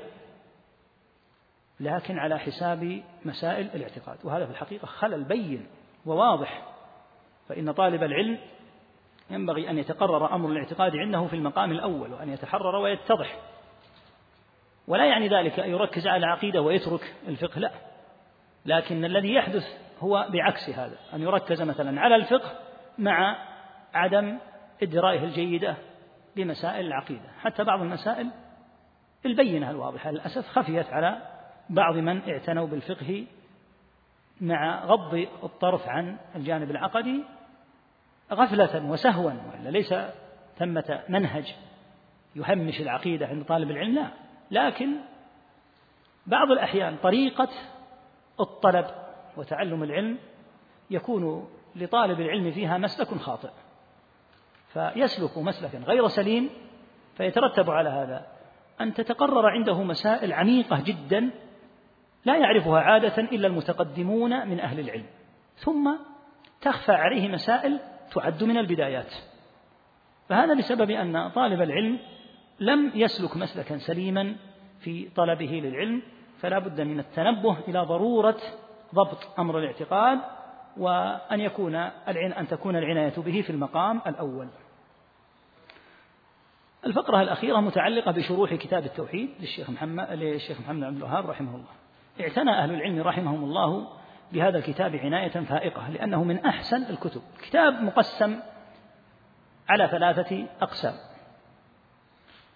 لكن 1.80 2.20
على 2.20 2.40
حساب 2.40 3.02
مسائل 3.26 3.70
الاعتقاد. 3.76 4.18
وهذا 4.24 4.46
في 4.46 4.52
الحقيقة 4.52 4.86
خلل 4.86 5.24
بين 5.24 5.68
وواضح. 6.06 6.64
فإن 7.50 7.72
طالب 7.72 8.04
العلم 8.04 8.38
ينبغي 9.30 9.70
أن 9.70 9.78
يتقرر 9.78 10.36
أمر 10.36 10.50
الاعتقاد 10.50 10.96
عنده 10.96 11.28
في 11.28 11.36
المقام 11.36 11.72
الأول 11.72 12.14
وأن 12.14 12.30
يتحرر 12.30 12.76
ويتضح. 12.76 13.40
ولا 14.90 15.06
يعني 15.06 15.28
ذلك 15.28 15.60
أن 15.60 15.70
يركز 15.70 16.08
على 16.08 16.18
العقيدة 16.18 16.62
ويترك 16.62 17.16
الفقه 17.28 17.60
لا. 17.60 17.72
لكن 18.66 19.06
الذي 19.06 19.34
يحدث 19.34 19.68
هو 20.00 20.28
بعكس 20.30 20.70
هذا 20.70 20.96
أن 21.14 21.22
يركز 21.22 21.62
مثلا 21.62 22.02
على 22.02 22.16
الفقه 22.16 22.52
مع 22.98 23.36
عدم 23.94 24.38
إدرايه 24.84 25.24
الجيدة 25.24 25.76
بمسائل 26.36 26.86
العقيدة. 26.86 27.30
حتى 27.40 27.64
بعض 27.64 27.82
المسائل 27.82 28.30
البينة 29.26 29.70
الواضحة 29.70 30.12
للأسف 30.12 30.48
خفيت 30.48 30.94
على 30.94 31.18
بعض 31.70 31.96
من 31.96 32.30
اعتنوا 32.30 32.68
بالفقه 32.68 33.26
مع 34.42 34.86
غض 34.86 35.28
الطرف 35.44 35.90
عن 35.90 36.18
الجانب 36.36 36.72
العقدي 36.72 37.24
غفلة 38.32 38.86
وسهوا 38.86 39.32
وإلا 39.32 39.70
ليس 39.70 39.94
ثمة 40.58 41.04
منهج 41.10 41.56
يهمش 42.36 42.82
العقيدة 42.82 43.28
عند 43.28 43.46
طالب 43.46 43.72
العلم 43.72 43.96
لا. 43.96 44.29
لكن 44.52 44.96
بعض 46.28 46.52
الأحيان 46.52 46.98
طريقة 47.04 47.50
الطلب 48.40 48.86
وتعلم 49.38 49.84
العلم 49.84 50.18
يكون 50.90 51.50
لطالب 51.76 52.20
العلم 52.20 52.52
فيها 52.52 52.78
مسلك 52.78 53.08
خاطئ 53.08 53.50
فيسلك 54.74 55.38
مسلكا 55.38 55.78
غير 55.78 56.08
سليم 56.08 56.50
فيترتب 57.18 57.70
على 57.70 57.90
هذا. 57.90 58.26
أن 58.82 58.94
تتقرر 58.94 59.50
عنده 59.50 59.84
مسائل 59.84 60.34
عميقة 60.34 60.82
جدا 60.82 61.32
لا 62.26 62.38
يعرفها 62.38 62.80
عادة 62.80 63.18
إلا 63.18 63.48
المتقدمون 63.48 64.48
من 64.48 64.60
أهل 64.60 64.80
العلم 64.80 65.06
ثم 65.56 65.96
تخفى 66.62 66.92
عليه 66.92 67.28
مسائل 67.28 67.80
تعد 68.14 68.44
من 68.44 68.58
البدايات. 68.58 69.14
فهذا 70.30 70.54
بسبب 70.54 70.92
أن 70.92 71.30
طالب 71.30 71.62
العلم 71.62 72.00
لم 72.60 72.92
يسلك 72.96 73.38
مسلكا 73.38 73.78
سليما 73.78 74.36
في 74.80 75.10
طلبه 75.16 75.62
للعلم 75.64 76.02
فلا 76.42 76.60
بد 76.60 76.82
من 76.82 77.00
التنبه 77.00 77.58
إلى 77.68 77.80
ضرورة 77.80 78.38
ضبط 78.96 79.40
أمر 79.40 79.60
الاعتقاد 79.60 80.20
وأن 80.78 81.40
يكون 81.40 81.76
أن 81.76 82.48
تكون 82.48 82.76
العناية 82.76 83.14
به 83.18 83.42
في 83.42 83.50
المقام 83.50 84.02
الأول. 84.08 84.48
الفقرة 86.86 87.22
الأخيرة 87.22 87.60
متعلقة 87.60 88.12
بشروح 88.12 88.54
كتاب 88.54 88.86
التوحيد 88.86 89.30
للشيخ 89.40 89.70
محمد 89.70 90.12
للشيخ 90.12 90.62
محمد 90.62 90.84
عبد 90.84 90.98
الوهاب 90.98 91.30
رحمه 91.30 91.56
الله. 91.56 91.72
اعتنى 92.22 92.52
أهل 92.52 92.72
العلم 92.72 93.02
رحمهم 93.02 93.44
الله 93.44 93.88
بهذا 94.34 94.58
الكتاب 94.58 94.96
عناية 94.96 95.30
فائقة 95.30 95.90
لأنه 95.90 96.24
من 96.24 96.46
أحسن 96.46 96.84
الكتب. 96.84 97.22
كتاب 97.42 97.84
مقسم 97.84 98.40
على 99.70 99.88
ثلاثة 99.88 100.46
أقسام. 100.62 101.09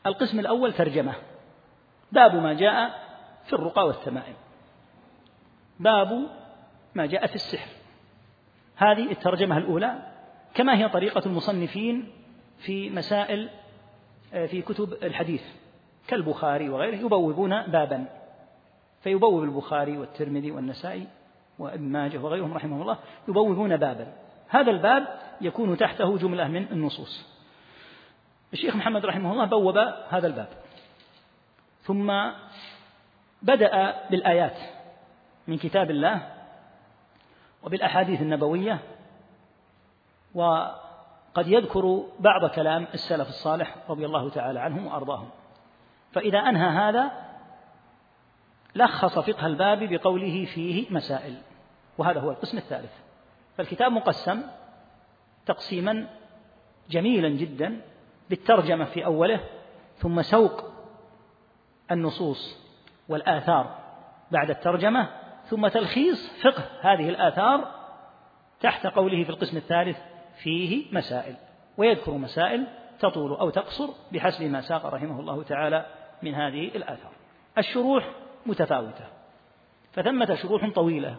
القسم 0.05 0.39
الأول 0.39 0.74
ترجمة. 0.74 1.13
باب 2.12 2.36
ما 2.36 2.53
جاء 2.53 3.03
في 3.45 3.53
الرقى 3.53 3.88
والتمائم. 3.88 4.33
باب 5.79 6.29
ما 6.95 7.05
جاء 7.05 7.27
في 7.27 7.36
السحر. 7.36 7.69
هذه 8.75 9.12
الترجمة 9.12 9.57
الأولى 9.57 10.12
كما 10.53 10.77
هي 10.77 10.89
طريقة 10.89 11.22
المصنفين 11.25 12.12
في 12.57 12.89
مسائل 12.89 13.50
في 14.31 14.62
كتب 14.62 14.93
الحديث. 14.93 15.43
كالبخاري 16.07 16.69
وغيره 16.69 16.95
يبوبون 16.95 17.62
بابا. 17.62 18.05
فيبوب 19.01 19.43
البخاري 19.43 19.98
والترمذي 19.98 20.51
والنسائي 20.51 21.07
وابن 21.60 21.83
ماجه 21.83 22.17
وغيرهم 22.17 22.53
رحمه 22.53 22.81
الله 22.81 22.98
يبوبون 23.27 23.77
بابا. 23.77 24.13
هذا 24.48 24.72
الباب 24.72 25.19
يكون 25.41 25.77
تحته 25.77 26.17
جملة 26.17 26.48
من 26.48 26.67
النصوص. 26.72 27.32
الشيخ 28.53 28.75
محمد 28.75 29.05
رحمه 29.05 29.31
الله 29.31 29.45
بوب 29.45 29.77
هذا 30.10 30.27
الباب. 30.27 30.48
ثم 31.81 32.13
بدأ 33.41 33.95
بالآيات 34.10 34.57
من 35.48 35.57
كتاب 35.57 35.91
الله 35.91 36.27
وبالأحاديث 37.63 38.22
النبوية 38.22 38.79
وقد 40.33 41.48
يذكر 41.48 42.03
بعض 42.19 42.50
كلام 42.50 42.88
السلف 42.93 43.27
الصالح 43.27 43.75
رضي 43.89 44.05
الله 44.05 44.29
تعالى 44.29 44.60
عنهم 44.60 44.88
وأرضاهم. 44.88 45.29
فإذا 46.12 46.39
أنهى 46.39 46.69
هذا 46.69 47.12
لخص 48.75 49.19
فقه 49.19 49.45
الباب 49.48 49.83
بقوله 49.83 50.45
فيه 50.45 50.86
مسائل 50.89 51.38
وهذا 51.98 52.19
هو 52.19 52.31
القسم 52.31 52.57
الثالث. 52.57 52.91
فالكتاب 53.57 53.91
مقسم 53.91 54.41
تقسيما 55.45 56.07
جميلا 56.89 57.29
جدا 57.29 57.81
بالترجمة 58.33 58.85
في 58.85 59.05
أوله 59.05 59.39
ثم 59.95 60.21
سوق 60.21 60.63
النصوص 61.91 62.57
والآثار 63.09 63.75
بعد 64.31 64.49
الترجمة 64.49 65.09
ثم 65.45 65.67
تلخيص 65.67 66.41
فقه 66.41 66.63
هذه 66.81 67.09
الآثار 67.09 67.71
تحت 68.61 68.87
قوله 68.87 69.23
في 69.23 69.29
القسم 69.29 69.57
الثالث 69.57 69.97
فيه 70.43 70.85
مسائل 70.91 71.35
ويذكر 71.77 72.11
مسائل 72.11 72.67
تطول 72.99 73.31
أو 73.31 73.49
تقصر 73.49 73.89
بحسب 74.11 74.43
ما 74.43 74.61
ساق 74.61 74.85
رحمه 74.85 75.19
الله 75.19 75.43
تعالى 75.43 75.85
من 76.23 76.35
هذه 76.35 76.67
الآثار. 76.67 77.11
الشروح 77.57 78.09
متفاوتة 78.45 79.05
فثمة 79.91 80.35
شروح 80.35 80.69
طويلة 80.69 81.15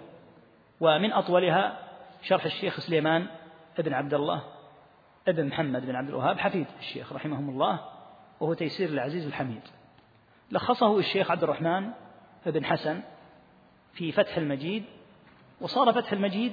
ومن 0.80 1.12
أطولها 1.12 1.78
شرح 2.23 2.44
الشيخ 2.44 2.80
سليمان 2.80 3.26
بن 3.78 3.92
عبد 3.92 4.14
الله 4.14 4.54
ابن 5.28 5.47
محمد 5.47 5.87
بن 5.87 5.97
عبد 5.97 6.09
الوهاب 6.09 6.38
حفيد 6.38 6.66
الشيخ 6.78 7.12
رحمهم 7.12 7.50
الله 7.50 7.81
وهو 8.40 8.54
تيسير 8.54 8.88
العزيز 8.88 9.26
الحميد. 9.26 9.62
لخصه 10.50 10.99
الشيخ 10.99 11.31
عبد 11.31 11.43
الرحمن 11.43 11.90
بن 12.47 12.64
حسن 12.64 13.02
في 13.93 14.12
فتح 14.12 14.37
المجيد 14.37 14.85
وصار 15.61 15.93
فتح 15.93 16.12
المجيد 16.12 16.52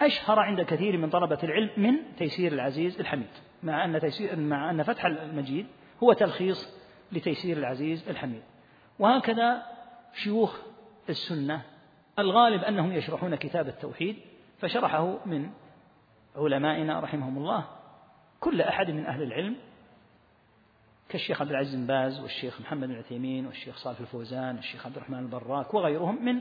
أشهر 0.00 0.38
عند 0.38 0.60
كثير 0.60 0.96
من 0.96 1.10
طلبة 1.10 1.38
العلم 1.42 1.70
من 1.76 2.16
تيسير 2.18 2.52
العزيز 2.52 3.00
الحميد. 3.00 3.30
مع 3.62 3.84
أن 3.84 4.00
تيسير 4.00 4.36
مع 4.36 4.70
أن 4.70 4.82
فتح 4.82 5.04
المجيد 5.04 5.66
هو 6.02 6.12
تلخيص 6.12 6.76
لتيسير 7.12 7.56
العزيز 7.56 8.08
الحميد. 8.08 8.42
وهكذا 8.98 9.62
شيوخ 10.14 10.58
السنة 11.08 11.62
الغالب 12.18 12.64
أنهم 12.64 12.92
يشرحون 12.92 13.34
كتاب 13.34 13.68
التوحيد 13.68 14.16
فشرحه 14.58 15.26
من 15.26 15.50
علمائنا 16.36 17.00
رحمهم 17.00 17.38
الله 17.38 17.75
كل 18.40 18.60
أحد 18.60 18.90
من 18.90 19.06
أهل 19.06 19.22
العلم 19.22 19.56
كالشيخ 21.08 21.40
عبد 21.40 21.50
العزيز 21.50 21.74
بن 21.74 21.86
باز 21.86 22.20
والشيخ 22.20 22.60
محمد 22.60 22.88
بن 22.88 22.94
عثيمين 22.94 23.46
والشيخ 23.46 23.76
صالح 23.76 24.00
الفوزان 24.00 24.56
والشيخ 24.56 24.86
عبد 24.86 24.96
الرحمن 24.96 25.18
البراك 25.18 25.74
وغيرهم 25.74 26.24
من 26.24 26.40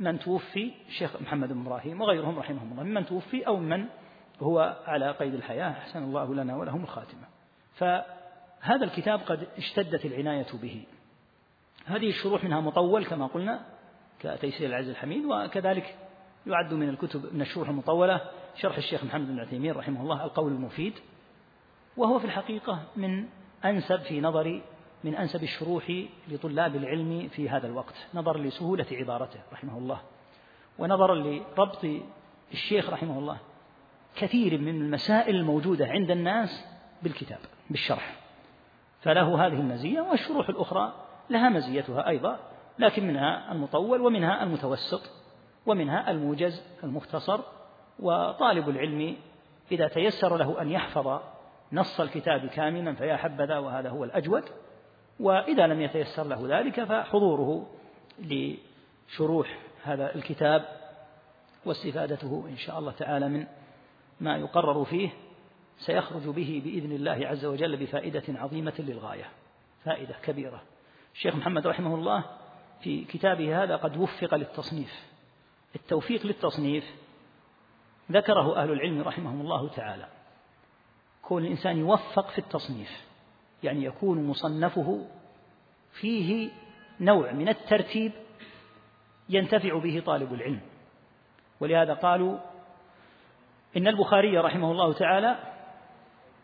من 0.00 0.18
توفي 0.18 0.72
الشيخ 0.88 1.22
محمد 1.22 1.52
بن 1.52 1.60
إبراهيم 1.60 2.00
وغيرهم 2.00 2.38
رحمهم 2.38 2.72
الله 2.72 2.82
ممن 2.82 3.06
توفي 3.06 3.46
أو 3.46 3.56
من 3.56 3.86
هو 4.40 4.82
على 4.86 5.10
قيد 5.10 5.34
الحياة 5.34 5.70
أحسن 5.70 6.02
الله 6.02 6.34
لنا 6.34 6.56
ولهم 6.56 6.82
الخاتمة. 6.82 7.26
فهذا 7.74 8.84
الكتاب 8.84 9.20
قد 9.20 9.46
اشتدت 9.58 10.04
العناية 10.04 10.46
به. 10.62 10.84
هذه 11.86 12.08
الشروح 12.08 12.44
منها 12.44 12.60
مطول 12.60 13.04
كما 13.04 13.26
قلنا 13.26 13.66
كتيسير 14.20 14.68
العز 14.68 14.88
الحميد 14.88 15.24
وكذلك 15.24 15.96
يعد 16.46 16.74
من 16.74 16.88
الكتب 16.88 17.34
من 17.34 17.42
الشروح 17.42 17.68
المطولة 17.68 18.20
شرح 18.56 18.76
الشيخ 18.76 19.04
محمد 19.04 19.26
بن 19.26 19.40
عثيمين 19.40 19.72
رحمه 19.72 20.02
الله 20.02 20.24
القول 20.24 20.52
المفيد 20.52 20.94
وهو 21.96 22.18
في 22.18 22.24
الحقيقة 22.24 22.82
من 22.96 23.26
أنسب 23.64 24.00
في 24.00 24.20
نظري 24.20 24.62
من 25.04 25.14
أنسب 25.14 25.42
الشروح 25.42 25.92
لطلاب 26.28 26.76
العلم 26.76 27.28
في 27.28 27.48
هذا 27.48 27.66
الوقت 27.66 27.94
نظرا 28.14 28.38
لسهولة 28.38 28.86
عبارته 28.92 29.40
رحمه 29.52 29.78
الله 29.78 30.00
ونظرا 30.78 31.14
لربط 31.14 31.86
الشيخ 32.52 32.90
رحمه 32.90 33.18
الله 33.18 33.38
كثير 34.16 34.60
من 34.60 34.82
المسائل 34.82 35.36
الموجودة 35.36 35.86
عند 35.86 36.10
الناس 36.10 36.64
بالكتاب 37.02 37.38
بالشرح. 37.70 38.14
فله 39.00 39.46
هذه 39.46 39.52
المزية 39.52 40.00
والشروح 40.00 40.48
الأخرى 40.48 40.92
لها 41.30 41.48
مزيتها 41.48 42.08
أيضا 42.08 42.38
لكن 42.78 43.06
منها 43.06 43.52
المطول 43.52 44.00
ومنها 44.00 44.42
المتوسط 44.42 45.10
ومنها 45.66 46.10
الموجز 46.10 46.62
المختصر 46.84 47.40
وطالب 47.98 48.68
العلم 48.68 49.16
إذا 49.72 49.88
تيسر 49.88 50.36
له 50.36 50.62
أن 50.62 50.70
يحفظ 50.70 51.20
نص 51.72 52.00
الكتاب 52.00 52.46
كاملا 52.46 52.94
فيا 52.94 53.16
حبذا 53.16 53.58
وهذا 53.58 53.90
هو 53.90 54.04
الأجود 54.04 54.44
وإذا 55.20 55.66
لم 55.66 55.80
يتيسر 55.80 56.24
له 56.24 56.58
ذلك 56.58 56.84
فحضوره 56.84 57.66
لشروح 58.18 59.58
هذا 59.82 60.14
الكتاب 60.14 60.64
واستفادته 61.66 62.44
إن 62.48 62.56
شاء 62.56 62.78
الله 62.78 62.92
تعالى 62.92 63.28
من 63.28 63.46
ما 64.20 64.36
يقرر 64.36 64.84
فيه 64.84 65.10
سيخرج 65.78 66.22
به 66.22 66.62
بإذن 66.64 66.92
الله 66.92 67.26
عز 67.26 67.44
وجل 67.44 67.76
بفائدة 67.76 68.22
عظيمة 68.28 68.74
للغاية 68.78 69.24
فائدة 69.84 70.14
كبيرة. 70.22 70.62
الشيخ 71.14 71.34
محمد 71.34 71.66
رحمه 71.66 71.94
الله 71.94 72.24
في 72.80 73.04
كتابه 73.04 73.62
هذا 73.62 73.76
قد 73.76 73.96
وفق 73.96 74.34
للتصنيف. 74.34 75.04
التوفيق 75.76 76.26
للتصنيف 76.26 76.84
ذكره 78.12 78.56
أهل 78.56 78.70
العلم 78.70 79.00
رحمهم 79.00 79.40
الله 79.40 79.68
تعالى. 79.68 80.08
كون 81.28 81.44
الإنسان 81.44 81.78
يوفق 81.78 82.28
في 82.28 82.38
التصنيف 82.38 83.04
يعني 83.62 83.84
يكون 83.84 84.26
مصنفه 84.26 85.06
فيه 85.92 86.50
نوع 87.00 87.32
من 87.32 87.48
الترتيب 87.48 88.12
ينتفع 89.28 89.78
به 89.78 90.02
طالب 90.06 90.34
العلم. 90.34 90.60
ولهذا 91.60 91.94
قالوا 91.94 92.38
إن 93.76 93.88
البخاري 93.88 94.38
رحمه 94.38 94.72
الله 94.72 94.92
تعالى 94.92 95.36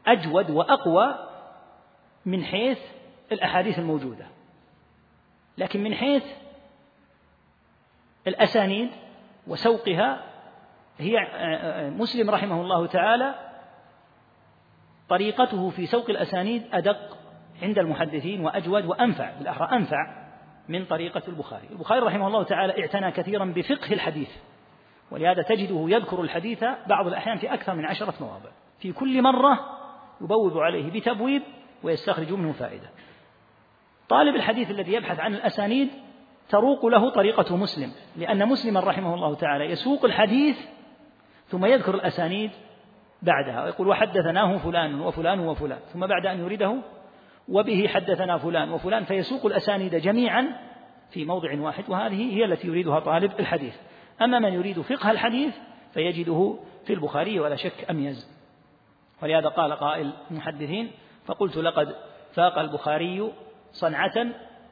أجود 0.06 0.50
وأقوى 0.50 1.28
من 2.26 2.44
حيث 2.44 2.78
الأحاديث 3.32 3.78
الموجودة 3.78 4.26
لكن 5.58 5.82
من 5.82 5.94
حيث 5.94 6.24
الأسانيد 8.26 8.90
وسوقها 9.46 10.24
هي 10.98 11.16
مسلم 11.90 12.30
رحمه 12.30 12.60
الله 12.60 12.86
تعالى 12.86 13.49
طريقته 15.10 15.70
في 15.70 15.86
سوق 15.86 16.10
الأسانيد 16.10 16.62
أدق 16.72 17.18
عند 17.62 17.78
المحدثين 17.78 18.44
وأجود 18.44 18.84
وأنفع 18.84 19.30
بالأحرى 19.38 19.76
أنفع 19.76 20.30
من 20.68 20.84
طريقة 20.84 21.22
البخاري. 21.28 21.68
البخاري 21.70 22.00
رحمه 22.00 22.26
الله 22.26 22.42
تعالى 22.42 22.80
اعتنى 22.80 23.10
كثيرا 23.10 23.44
بفقه 23.44 23.92
الحديث 23.92 24.30
ولهذا 25.10 25.42
تجده 25.42 25.84
يذكر 25.88 26.22
الحديث 26.22 26.64
بعض 26.86 27.06
الأحيان 27.06 27.38
في 27.38 27.54
أكثر 27.54 27.74
من 27.74 27.84
عشرة 27.84 28.14
مواضع. 28.20 28.50
في 28.78 28.92
كل 28.92 29.22
مرة 29.22 29.58
يبوب 30.20 30.58
عليه 30.58 30.90
بتبويب 30.90 31.42
ويستخرج 31.82 32.32
منه 32.32 32.52
فائدة. 32.52 32.90
طالب 34.08 34.36
الحديث 34.36 34.70
الذي 34.70 34.92
يبحث 34.92 35.20
عن 35.20 35.34
الأسانيد 35.34 35.88
تروق 36.48 36.86
له 36.86 37.10
طريقة 37.10 37.56
مسلم 37.56 37.92
لأن 38.16 38.48
مسلما 38.48 38.80
رحمه 38.80 39.14
الله 39.14 39.34
تعالى 39.34 39.64
يسوق 39.64 40.04
الحديث 40.04 40.58
ثم 41.48 41.64
يذكر 41.64 41.94
الأسانيد 41.94 42.50
بعدها 43.22 43.64
ويقول 43.64 43.88
وحدثناه 43.88 44.56
فلان 44.56 45.00
وفلان 45.00 45.40
وفلان 45.40 45.78
ثم 45.92 46.06
بعد 46.06 46.26
أن 46.26 46.40
يريده 46.40 46.76
وبه 47.48 47.88
حدثنا 47.88 48.38
فلان 48.38 48.70
وفلان 48.70 49.04
فيسوق 49.04 49.46
الأسانيد 49.46 49.94
جميعا 49.94 50.46
في 51.10 51.24
موضع 51.24 51.60
واحد 51.60 51.84
وهذه 51.88 52.36
هي 52.36 52.44
التي 52.44 52.68
يريدها 52.68 53.00
طالب 53.00 53.32
الحديث. 53.40 53.74
أما 54.22 54.38
من 54.38 54.52
يريد 54.52 54.80
فقه 54.80 55.10
الحديث 55.10 55.54
فيجده 55.94 56.58
في 56.86 56.92
البخاري 56.92 57.40
ولا 57.40 57.56
شك 57.56 57.90
أميز 57.90 58.30
ولهذا 59.22 59.48
قال 59.48 59.72
قائل 59.72 60.12
المحدثين 60.30 60.90
فقلت 61.26 61.56
لقد 61.56 61.96
فاق 62.32 62.58
البخاري 62.58 63.32
صنعة 63.72 64.26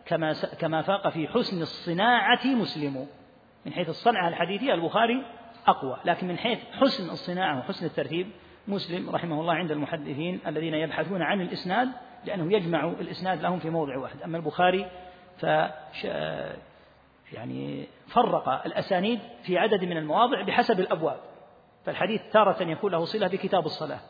كما 0.06 0.32
كما 0.60 0.82
فاق 0.82 1.08
في 1.08 1.28
حسن 1.28 1.62
الصناعة 1.62 2.46
مسلم. 2.46 3.06
من 3.66 3.72
حيث 3.72 3.88
الصنعة 3.88 4.28
الحديثية 4.28 4.74
البخاري 4.74 5.24
أقوى. 5.66 5.96
لكن 6.04 6.28
من 6.28 6.38
حيث 6.38 6.58
حسن 6.72 7.10
الصناعة 7.10 7.58
وحسن 7.58 7.86
الترتيب 7.86 8.30
مسلم 8.68 9.10
رحمه 9.10 9.40
الله 9.40 9.54
عند 9.54 9.70
المحدثين 9.70 10.40
الذين 10.46 10.74
يبحثون 10.74 11.22
عن 11.22 11.40
الإسناد 11.40 11.88
لأنه 12.24 12.52
يجمع 12.52 12.84
الإسناد 12.84 13.42
لهم 13.42 13.58
في 13.58 13.70
موضع 13.70 13.98
واحد. 13.98 14.22
أما 14.22 14.36
البخاري 14.36 14.86
ف 15.38 15.46
يعني 17.32 17.88
فرق 18.06 18.66
الأسانيد 18.66 19.20
في 19.42 19.58
عدد 19.58 19.84
من 19.84 19.96
المواضع 19.96 20.42
بحسب 20.42 20.80
الأبواب. 20.80 21.20
فالحديث 21.84 22.22
تارة 22.32 22.62
يكون 22.62 22.92
له 22.92 23.04
صلة 23.04 23.26
بكتاب 23.28 23.66
الصلاة 23.66 24.00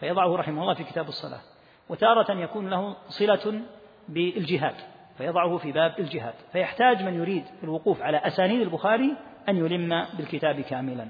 فيضعه 0.00 0.36
رحمه 0.36 0.62
الله 0.62 0.74
في 0.74 0.84
كتاب 0.84 1.08
الصلاة. 1.08 1.40
وتارة 1.88 2.32
يكون 2.32 2.68
له 2.68 2.96
صلة 3.08 3.60
بالجهاد 4.08 4.74
فيضعه 5.18 5.56
في 5.56 5.72
باب 5.72 5.94
الجهاد. 5.98 6.34
فيحتاج 6.52 7.02
من 7.02 7.14
يريد 7.14 7.44
الوقوف 7.62 8.02
على 8.02 8.16
أسانيد 8.16 8.60
البخاري 8.60 9.16
أن 9.50 9.56
يلم 9.56 10.06
بالكتاب 10.14 10.60
كاملا. 10.60 11.08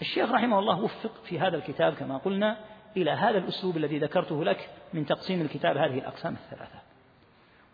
الشيخ 0.00 0.32
رحمه 0.32 0.58
الله 0.58 0.80
وفق 0.80 1.24
في 1.24 1.40
هذا 1.40 1.56
الكتاب 1.56 1.94
كما 1.94 2.16
قلنا 2.16 2.56
إلى 2.96 3.10
هذا 3.10 3.38
الأسلوب 3.38 3.76
الذي 3.76 3.98
ذكرته 3.98 4.44
لك 4.44 4.70
من 4.92 5.06
تقسيم 5.06 5.40
الكتاب 5.40 5.76
هذه 5.76 5.98
الأقسام 5.98 6.34
الثلاثة. 6.34 6.78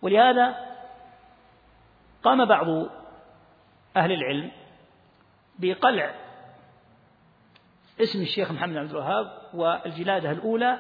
ولهذا 0.03 0.55
قام 2.23 2.45
بعض 2.45 2.67
أهل 3.97 4.13
العلم 4.13 4.51
بقلع 5.59 6.15
اسم 8.01 8.23
الشيخ 8.23 8.53
محمد 8.53 8.77
عبد 8.77 8.91
الوهاب 8.91 9.27
والجلادة 9.55 10.31
الأولى 10.31 10.79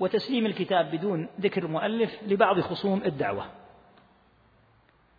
وتسليم 0.00 0.46
الكتاب 0.46 0.90
بدون 0.90 1.28
ذكر 1.40 1.62
المؤلف 1.64 2.22
لبعض 2.22 2.60
خصوم 2.60 3.02
الدعوة. 3.04 3.44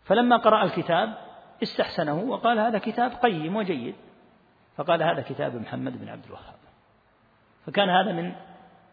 فلما 0.03 0.37
قرأ 0.37 0.63
الكتاب 0.63 1.30
استحسنه 1.63 2.19
وقال 2.19 2.59
هذا 2.59 2.77
كتاب 2.77 3.11
قيم 3.11 3.55
وجيد. 3.55 3.95
فقال 4.77 5.03
هذا 5.03 5.21
كتاب 5.21 5.55
محمد 5.55 6.01
بن 6.01 6.09
عبد 6.09 6.25
الوهاب. 6.25 6.55
فكان 7.65 7.89
هذا 7.89 8.11
من 8.11 8.31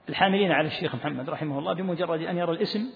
الحاملين 0.08 0.52
على 0.52 0.66
الشيخ 0.66 0.94
محمد 0.94 1.30
رحمه 1.30 1.58
الله 1.58 1.72
بمجرد 1.72 2.20
أن 2.22 2.36
يرى 2.38 2.52
الاسم 2.52 2.90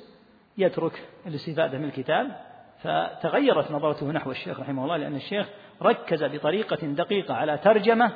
يترك 0.58 1.08
الاستفادة 1.26 1.78
من 1.78 1.84
الكتاب 1.84 2.40
فتغيرت 2.78 3.70
نظرته 3.70 4.12
نحو 4.12 4.30
الشيخ 4.30 4.60
رحمه 4.60 4.84
الله 4.84 4.96
لأن 4.96 5.14
الشيخ 5.14 5.48
ركز 5.82 6.24
بطريقة 6.24 6.86
دقيقة 6.86 7.34
على 7.34 7.58
ترجمة 7.58 8.12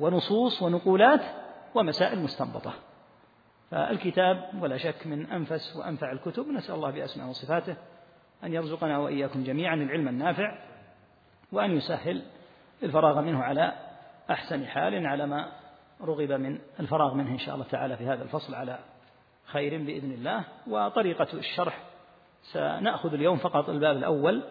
ونصوص 0.00 0.62
ونقولات 0.62 1.20
ومسائل 1.74 2.18
مستنبطة. 2.18 2.72
فالكتاب 3.70 4.50
ولا 4.60 4.76
شك 4.76 5.06
من 5.06 5.26
أنفس 5.26 5.76
وأنفع 5.76 6.12
الكتب 6.12 6.48
نسأل 6.48 6.74
الله 6.74 6.90
بأسماء 6.90 7.28
وصفاته. 7.28 7.76
أن 8.44 8.52
يرزقنا 8.52 8.98
وإياكم 8.98 9.44
جميعا 9.44 9.74
العلم 9.74 10.08
النافع 10.08 10.58
وأن 11.52 11.76
يسهل 11.76 12.22
الفراغ 12.82 13.20
منه 13.20 13.42
على 13.42 13.72
أحسن 14.30 14.66
حال 14.66 15.06
على 15.06 15.26
ما 15.26 15.52
رغب 16.02 16.32
من 16.32 16.58
الفراغ 16.80 17.14
منه 17.14 17.30
إن 17.30 17.38
شاء 17.38 17.54
الله 17.54 17.66
تعالى 17.66 17.96
في 17.96 18.06
هذا 18.06 18.22
الفصل 18.22 18.54
على 18.54 18.78
خير 19.44 19.82
بإذن 19.82 20.12
الله. 20.12 20.44
وطريقة 20.66 21.26
الشرح 21.34 21.78
سنأخذ 22.52 23.14
اليوم 23.14 23.36
فقط 23.36 23.68
الباب 23.68 23.96
الأول 23.96 24.42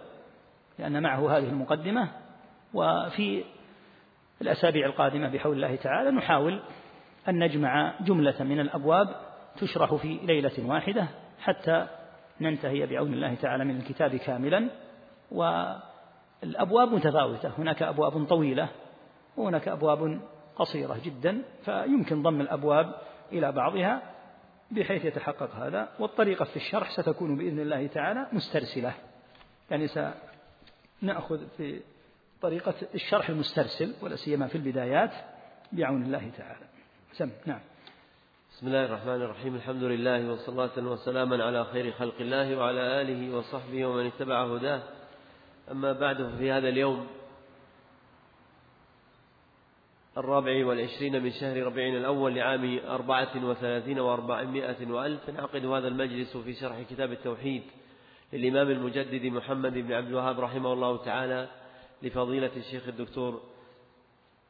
لأن 0.79 1.03
معه 1.03 1.37
هذه 1.37 1.49
المقدمة. 1.49 2.09
وفي 2.73 3.43
الأسابيع 4.41 4.85
القادمة 4.85 5.29
بحول 5.29 5.55
الله 5.55 5.75
تعالى 5.75 6.11
نحاول 6.11 6.59
أن 7.29 7.43
نجمع 7.43 7.93
جملة 8.01 8.43
من 8.43 8.59
الأبواب 8.59 9.15
تشرح 9.57 9.95
في 9.95 10.19
ليلة 10.23 10.69
واحدة 10.69 11.07
حتى 11.39 11.87
ننتهي 12.41 12.85
بعون 12.85 13.13
الله 13.13 13.35
تعالى 13.35 13.65
من 13.65 13.77
الكتاب 13.77 14.15
كاملا 14.15 14.69
والأبواب 15.31 16.93
متفاوتة. 16.93 17.51
هناك 17.57 17.83
أبواب 17.83 18.25
طويلة 18.25 18.69
وهناك 19.37 19.67
أبواب 19.67 20.21
قصيرة 20.55 20.99
جدا 21.03 21.41
فيمكن 21.65 22.23
ضم 22.23 22.41
الأبواب 22.41 22.95
إلى 23.31 23.51
بعضها 23.51 24.01
بحيث 24.71 25.05
يتحقق 25.05 25.55
هذا. 25.55 25.89
والطريقة 25.99 26.45
في 26.45 26.55
الشرح 26.55 26.91
ستكون 26.91 27.35
بإذن 27.35 27.59
الله 27.59 27.87
تعالى 27.87 28.27
مسترسلة. 28.33 28.93
يعني 29.71 29.87
سنأخذ 31.01 31.47
في 31.57 31.81
طريقة 32.41 32.73
الشرح 32.95 33.29
المسترسل 33.29 33.93
ولا 34.01 34.15
سيما 34.15 34.47
في 34.47 34.55
البدايات 34.55 35.11
بعون 35.71 36.03
الله 36.03 36.31
تعالى. 36.37 36.65
سم 37.13 37.29
نعم. 37.45 37.59
بسم 38.63 38.71
الله 38.71 38.85
الرحمن 38.85 39.21
الرحيم. 39.21 39.55
الحمد 39.55 39.83
لله 39.83 40.31
وصلاة 40.31 40.77
وسلاما 40.77 41.43
على 41.43 41.65
خير 41.65 41.91
خلق 41.91 42.13
الله 42.19 42.57
وعلى 42.57 43.01
آله 43.01 43.35
وصحبه 43.35 43.85
ومن 43.85 44.05
اتبع 44.05 44.55
هداه. 44.55 44.81
أما 45.71 45.91
بعد 45.91 46.23
ففي 46.23 46.51
هذا 46.51 46.69
اليوم 46.69 47.07
الرابع 50.17 50.65
والعشرين 50.65 51.23
من 51.23 51.31
شهر 51.31 51.63
ربيع 51.63 51.87
الأول 51.87 52.35
لعام 52.35 52.79
أربعة 52.87 53.45
وثلاثين 53.45 53.99
وأربعمائة 53.99 54.91
وألف 54.91 55.29
نعقد 55.29 55.65
هذا 55.65 55.87
المجلس 55.87 56.37
في 56.37 56.53
شرح 56.53 56.81
كتاب 56.89 57.11
التوحيد 57.11 57.63
للإمام 58.33 58.69
المجدد 58.69 59.25
محمد 59.25 59.73
بن 59.73 59.93
عبد 59.93 60.07
الوهاب 60.07 60.39
رحمه 60.39 60.73
الله 60.73 61.05
تعالى 61.05 61.47
لفضيلة 62.03 62.51
الشيخ 62.57 62.87
الدكتور 62.87 63.41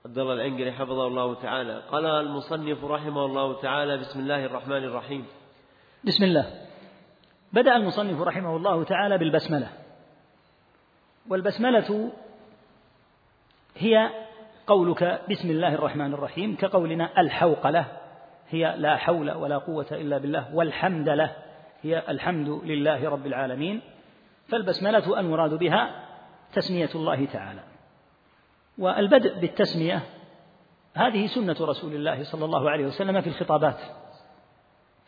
عبد 0.06 0.18
الله 0.18 0.34
العنقري 0.34 0.72
حفظه 0.72 1.08
الله 1.08 1.34
تعالى. 1.34 1.82
قال 1.92 2.06
المصنف 2.06 2.84
رحمه 2.84 3.26
الله 3.26 3.62
تعالى 3.62 3.98
بسم 3.98 4.20
الله 4.20 4.46
الرحمن 4.46 4.84
الرحيم. 4.84 5.26
بسم 6.04 6.24
الله. 6.24 6.46
بدأ 7.54 7.76
المصنف 7.76 8.22
رحمه 8.22 8.56
الله 8.56 8.84
تعالى 8.84 9.18
بالبسملة. 9.18 9.68
والبسملة 11.30 12.12
هي 13.78 14.10
قولك 14.68 15.22
بسم 15.30 15.50
الله 15.50 15.74
الرحمن 15.74 16.14
الرحيم 16.14 16.56
كقولنا 16.56 17.22
الحوقلة. 17.22 17.86
هي 18.50 18.76
لا 18.78 18.98
حول 18.98 19.32
ولا 19.32 19.58
قوة 19.58 19.88
إلا 19.92 20.18
بالله 20.18 20.56
والحمد 20.56 21.10
له 21.10 21.36
هي 21.82 22.04
الحمد 22.10 22.50
لله 22.50 23.10
رب 23.10 23.26
العالمين. 23.26 23.82
فالبسملة 24.48 25.20
المراد 25.20 25.54
بها 25.54 26.06
تسمية 26.54 26.90
الله 26.96 27.26
تعالى. 27.26 27.73
والبدء 28.78 29.40
بالتسمية. 29.40 30.02
هذه 30.94 31.28
سنة 31.28 31.56
رسول 31.62 31.96
الله 31.96 32.24
صلى 32.24 32.46
الله 32.46 32.70
عليه 32.70 32.86
وسلم 32.86 33.22
في 33.22 33.28
الخطابات. 33.28 33.78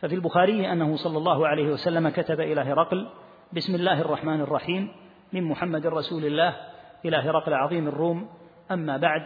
ففي 0.00 0.14
البخاري 0.14 0.72
أنه 0.72 0.96
صلى 0.96 1.18
الله 1.18 1.48
عليه 1.48 1.68
وسلم 1.68 2.08
كتب 2.08 2.40
إلى 2.40 2.60
هرقل 2.60 3.08
بسم 3.52 3.74
الله 3.74 4.00
الرحمن 4.00 4.40
الرحيم 4.40 4.92
من 5.32 5.44
محمد 5.44 5.86
رسول 5.86 6.24
الله 6.24 6.56
إلى 7.04 7.16
هرقل 7.16 7.54
عظيم 7.54 7.88
الروم 7.88 8.28
أما 8.70 8.96
بعد 8.96 9.22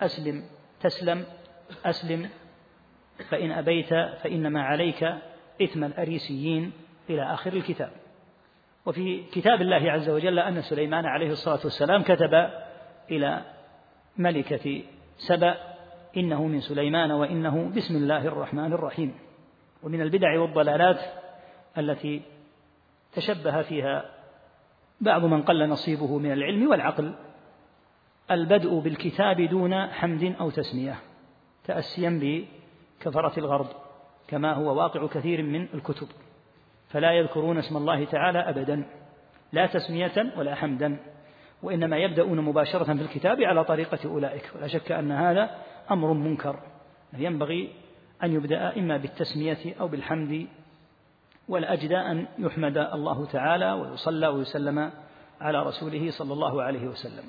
أسلم 0.00 0.42
تسلم 0.80 1.24
أسلم 1.86 2.30
فإن 3.30 3.52
أبيت 3.52 3.94
فإنما 3.94 4.62
عليك 4.62 5.14
إثم 5.62 5.84
الأريسيين. 5.84 6.72
إلى 7.10 7.22
آخر 7.22 7.52
الكتاب. 7.52 7.90
وفي 8.86 9.22
كتاب 9.32 9.60
الله 9.60 9.92
عز 9.92 10.10
وجل 10.10 10.38
أن 10.38 10.62
سليمان 10.62 11.06
عليه 11.06 11.30
الصلاة 11.30 11.60
والسلام 11.64 12.02
كتب 12.02 12.50
إلى 13.10 13.42
ملكة 14.18 14.82
سبأ 15.16 15.56
إنه 16.16 16.46
من 16.46 16.60
سليمان 16.60 17.10
وإنه 17.10 17.72
بسم 17.76 17.96
الله 17.96 18.26
الرحمن 18.26 18.72
الرحيم. 18.72 19.14
ومن 19.82 20.00
البدع 20.00 20.40
والضلالات 20.40 21.00
التي 21.78 22.22
تشبه 23.12 23.62
فيها 23.62 24.04
بعض 25.00 25.24
من 25.24 25.42
قل 25.42 25.68
نصيبه 25.68 26.18
من 26.18 26.32
العلم 26.32 26.70
والعقل 26.70 27.14
البدء 28.30 28.78
بالكتاب 28.78 29.40
دون 29.40 29.86
حمد 29.86 30.34
أو 30.40 30.50
تسمية 30.50 30.98
تأسيا 31.64 32.20
بكفرة 32.22 33.38
الغرب 33.38 33.66
كما 34.28 34.52
هو 34.52 34.76
واقع 34.76 35.06
كثير 35.06 35.42
من 35.42 35.68
الكتب. 35.74 36.08
فلا 36.88 37.12
يذكرون 37.12 37.58
اسم 37.58 37.76
الله 37.76 38.04
تعالى 38.04 38.38
أبدا 38.38 38.86
لا 39.52 39.66
تسمية 39.66 40.32
ولا 40.36 40.54
حمدا. 40.54 40.96
وإنما 41.62 41.96
يبدأون 41.96 42.40
مباشرة 42.40 42.84
في 42.84 43.02
الكتاب 43.02 43.42
على 43.42 43.64
طريقة 43.64 43.98
أولئك. 44.04 44.50
ولا 44.54 44.66
شك 44.66 44.92
أن 44.92 45.12
هذا 45.12 45.50
أمر 45.90 46.12
منكر. 46.12 46.58
ينبغي 47.18 47.72
أن 48.22 48.32
يبدأ 48.32 48.76
إما 48.76 48.96
بالتسمية 48.96 49.74
أو 49.80 49.88
بالحمد 49.88 50.46
والأجدى 51.48 51.96
أن 51.96 52.26
يحمد 52.38 52.78
الله 52.78 53.26
تعالى 53.26 53.72
ويصلى 53.72 54.26
ويسلم 54.26 54.90
على 55.40 55.62
رسوله 55.62 56.10
صلى 56.10 56.32
الله 56.32 56.62
عليه 56.62 56.88
وسلم. 56.88 57.24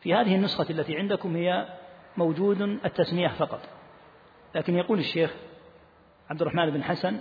في 0.00 0.14
هذه 0.14 0.34
النسخة 0.34 0.66
التي 0.70 0.96
عندكم 0.96 1.36
هي 1.36 1.68
موجود 2.16 2.60
التسمية 2.60 3.28
فقط. 3.28 3.60
لكن 4.54 4.74
يقول 4.74 4.98
الشيخ 4.98 5.34
عبد 6.30 6.40
الرحمن 6.40 6.70
بن 6.70 6.84
حسن 6.84 7.20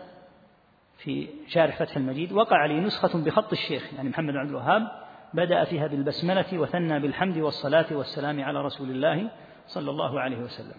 في 0.97 1.29
شارح 1.47 1.77
فتح 1.77 1.97
المجيد 1.97 2.31
وقع 2.31 2.65
لي 2.65 2.79
نسخة 2.79 3.23
بخط 3.23 3.51
الشيخ 3.51 3.93
يعني 3.93 4.09
محمد 4.09 4.33
بن 4.33 4.37
عبد 4.37 4.49
الوهاب 4.49 5.02
بدأ 5.33 5.63
فيها 5.63 5.87
بالبسملة 5.87 6.59
وثنى 6.59 6.99
بالحمد 6.99 7.37
والصلاة 7.37 7.85
والسلام 7.91 8.43
على 8.43 8.61
رسول 8.61 8.89
الله 8.89 9.29
صلى 9.65 9.91
الله 9.91 10.19
عليه 10.19 10.37
وسلم. 10.37 10.75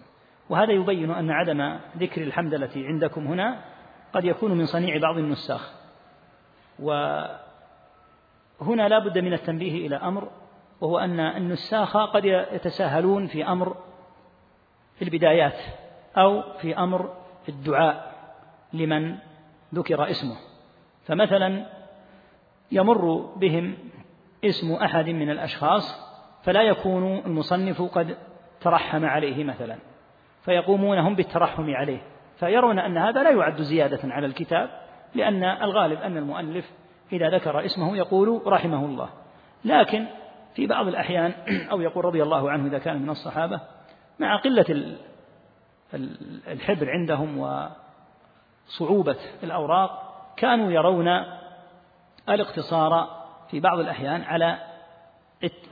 وهذا 0.49 0.71
يبين 0.71 1.11
أن 1.11 1.31
عدم 1.31 1.79
ذكر 1.97 2.21
الحمدلة 2.21 2.69
عندكم 2.75 3.27
هنا 3.27 3.61
قد 4.13 4.25
يكون 4.25 4.51
من 4.51 4.65
صنيع 4.65 4.97
بعض 4.97 5.17
النساخ. 5.17 5.73
وهنا 6.79 7.39
لا 8.89 8.99
بد 8.99 9.17
من 9.17 9.33
التنبيه 9.33 9.87
إلى 9.87 9.95
أمر 9.95 10.29
وهو 10.81 10.99
أن 10.99 11.19
النساخ 11.19 11.97
قد 11.97 12.25
يتساهلون 12.25 13.27
في 13.27 13.47
أمر 13.47 13.77
في 14.95 15.01
البدايات 15.01 15.57
أو 16.17 16.43
في 16.57 16.77
أمر 16.77 17.13
الدعاء 17.49 18.15
لمن 18.73 19.17
ذكر 19.73 20.09
اسمه. 20.09 20.35
فمثلا 21.05 21.65
يمر 22.71 23.31
بهم 23.35 23.77
اسم 24.45 24.73
أحد 24.73 25.09
من 25.09 25.29
الأشخاص 25.29 26.05
فلا 26.43 26.61
يكون 26.61 27.17
المصنف 27.25 27.81
قد 27.81 28.17
ترحم 28.61 29.05
عليه 29.05 29.43
مثلا 29.43 29.77
فيقومون 30.41 30.97
هم 30.97 31.15
بالترحم 31.15 31.75
عليه 31.75 32.01
فيرون 32.39 32.79
أن 32.79 32.97
هذا 32.97 33.23
لا 33.23 33.31
يعد 33.31 33.61
زيادة 33.61 33.99
على 34.03 34.25
الكتاب 34.25 34.69
لأن 35.15 35.43
الغالب 35.43 36.01
أن 36.01 36.17
المؤلف 36.17 36.71
إذا 37.13 37.29
ذكر 37.29 37.65
اسمه 37.65 37.97
يقول 37.97 38.41
رحمه 38.45 38.85
الله. 38.85 39.09
لكن 39.65 40.05
في 40.55 40.67
بعض 40.67 40.87
الأحيان 40.87 41.33
أو 41.71 41.81
يقول 41.81 42.05
رضي 42.05 42.23
الله 42.23 42.51
عنه 42.51 42.67
إذا 42.67 42.77
كان 42.77 43.01
من 43.01 43.09
الصحابة 43.09 43.61
مع 44.19 44.37
قلة 44.37 44.95
الحبر 46.47 46.89
عندهم 46.89 47.37
وصعوبة 48.67 49.17
الأوراق 49.43 50.15
كانوا 50.37 50.71
يرون 50.71 51.07
الاقتصار 52.29 53.24
في 53.51 53.59
بعض 53.59 53.79
الأحيان 53.79 54.21
على 54.21 54.57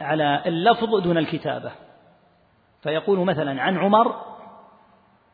على 0.01 0.43
اللفظ 0.45 0.95
دون 1.03 1.17
الكتابة. 1.17 1.71
فيقول 2.81 3.19
مثلا 3.19 3.61
عن 3.61 3.77
عمر 3.77 4.15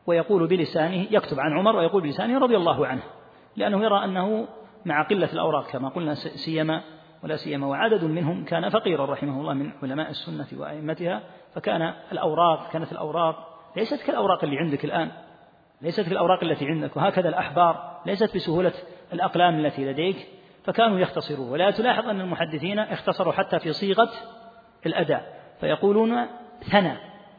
ويقول 0.06 0.46
بلسانه 0.46 1.06
يكتب 1.10 1.40
عن 1.40 1.58
عمر 1.58 1.76
ويقول 1.76 2.02
بلسانه 2.02 2.38
رضي 2.38 2.56
الله 2.56 2.86
عنه 2.86 3.02
لأنه 3.56 3.84
يرى 3.84 4.04
أنه 4.04 4.48
مع 4.84 5.02
قلة 5.02 5.32
الأوراق 5.32 5.70
كما 5.70 5.88
قلنا 5.88 6.14
سيما 6.14 6.82
ولا 7.24 7.36
سيما 7.36 7.66
وعدد 7.66 8.04
منهم 8.04 8.44
كان 8.44 8.68
فقيرا 8.68 9.06
رحمه 9.06 9.40
الله 9.40 9.54
من 9.54 9.72
علماء 9.82 10.10
السنة 10.10 10.46
وأئمتها 10.60 11.22
فكان 11.54 11.94
الأوراق 12.12 12.70
كانت 12.72 12.92
الأوراق 12.92 13.60
ليست 13.76 14.06
كالأوراق 14.06 14.44
اللي 14.44 14.58
عندك 14.58 14.84
الآن 14.84 15.10
ليست 15.82 16.00
في 16.00 16.12
الأوراق 16.12 16.44
التي 16.44 16.66
عندك 16.66 16.96
وهكذا 16.96 17.28
الأحبار 17.28 18.00
ليست 18.06 18.34
بسهولة 18.36 18.72
الأقلام 19.12 19.58
التي 19.58 19.84
لديك. 19.84 20.28
فكانوا 20.64 20.98
يختصرون. 20.98 21.50
ولا 21.50 21.70
تلاحظ 21.70 22.08
أن 22.08 22.20
المحدثين 22.20 22.78
اختصروا 22.78 23.32
حتى 23.32 23.58
في 23.58 23.72
صيغة 23.72 24.10
الأداء. 24.86 25.40
فيقولون 25.60 26.26
ثنى 26.70 26.96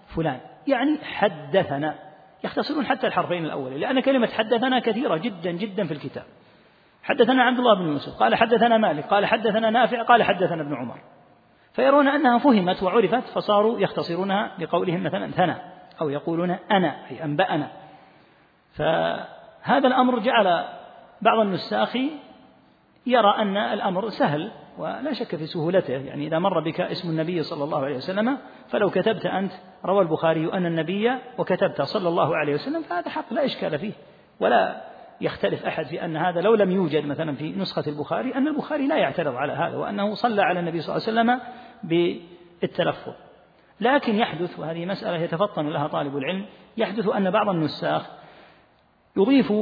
فلان. 0.08 0.40
يعني 0.68 0.98
حدثنا. 1.04 1.96
يختصرون 2.44 2.86
حتى 2.86 3.08
الحرفين 3.08 3.46
الأولين 3.46 3.80
لأن 3.80 4.00
كلمة 4.00 4.28
حدثنا 4.28 4.80
كثيرة 4.80 5.18
جدا 5.18 5.52
جدا 5.52 5.88
في 5.88 5.94
الكتاب. 5.94 6.24
حدثنا 7.04 7.44
عبد 7.44 7.58
الله 7.58 7.74
بن 7.74 7.88
يوسف 7.88 8.20
قال 8.20 8.36
حدثنا 8.36 8.78
مالك. 8.78 9.06
قال 9.06 9.26
حدثنا 9.26 9.70
نافع. 9.70 10.04
قال 10.04 10.24
حدثنا 10.24 10.62
ابن 10.62 10.76
عمر. 10.76 10.98
فيرون 11.74 12.08
أنها 12.08 12.38
فهمت 12.38 12.84
وعرفت 12.84 13.24
فصاروا 13.34 13.80
يختصرونها 13.80 14.52
بقولهم 14.60 15.04
مثلا 15.04 15.32
ثنى 15.32 15.56
أو 16.02 16.10
يقولون 16.10 16.58
أنا. 16.72 16.96
أي 17.12 17.24
أنبأنا. 17.24 17.72
فهذا 18.74 19.88
الأمر 19.88 20.20
جعل 20.20 20.66
بعض 21.22 21.40
النساخ 21.40 21.98
يرى 23.06 23.36
أن 23.38 23.58
الأمر 23.58 24.10
سهل 24.10 24.52
ولا 24.78 25.14
شك 25.14 25.36
في 25.36 25.46
سهولته. 25.46 25.94
يعني 25.94 26.28
إذا 26.28 26.40
مر 26.40 26.60
بك 26.60 26.82
اسم 26.82 27.10
النبي 27.10 27.44
صلى 27.44 27.64
الله 27.64 27.86
عليه 27.86 27.96
وسلم 27.96 28.38
فلو 28.70 28.90
كتبت 28.90 29.26
أنت 29.26 29.52
روى 29.86 30.02
البخاري 30.02 30.54
أن 30.54 30.66
النبي 30.66 31.12
وكتبت 31.38 31.82
صلى 31.82 32.10
الله 32.10 32.36
عليه 32.38 32.54
وسلم 32.54 32.82
فهذا 32.82 33.10
حق 33.10 33.34
لا 33.34 33.46
إشكال 33.46 33.80
فيه. 33.80 33.94
ولا 34.40 34.82
يختلف 35.22 35.66
أحد 35.66 35.86
في 35.86 36.06
أن 36.06 36.18
هذا 36.18 36.42
لو 36.42 36.56
لم 36.56 36.72
يوجد 36.72 37.06
مثلا 37.06 37.36
في 37.36 37.52
نسخة 37.52 37.84
البخاري 37.88 38.36
أن 38.36 38.48
البخاري 38.48 38.88
لا 38.88 38.98
يعترض 38.98 39.36
على 39.36 39.54
هذا 39.54 39.78
وأنه 39.78 40.14
صلى 40.14 40.42
على 40.42 40.60
النبي 40.60 40.82
صلى 40.82 40.96
الله 40.96 41.08
عليه 41.08 41.22
وسلم 41.22 41.40
بالتلفظ. 41.84 43.14
لكن 43.82 44.16
يحدث 44.16 44.60
وهذه 44.60 44.86
مسألة 44.86 45.18
يتفطن 45.18 45.70
لها 45.70 45.88
طالب 45.88 46.18
العلم 46.18 46.46
يحدث 46.78 47.10
أن 47.10 47.32
بعض 47.32 47.50
النساخ 47.50 48.10
يضيف 49.18 49.54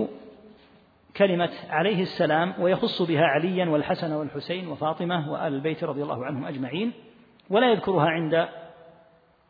كلمة 1.17 1.49
عليه 1.69 2.01
السلام 2.01 2.53
ويخص 2.59 3.01
بها 3.01 3.25
عليا 3.25 3.69
والحسن 3.69 4.13
والحسين 4.13 4.67
وفاطمة 4.67 5.31
وآل 5.31 5.53
البيت 5.53 5.83
رضي 5.83 6.03
الله 6.03 6.25
عنهم 6.25 6.45
أجمعين 6.45 6.93
ولا 7.49 7.71
يذكرها 7.71 8.09
عند 8.09 8.47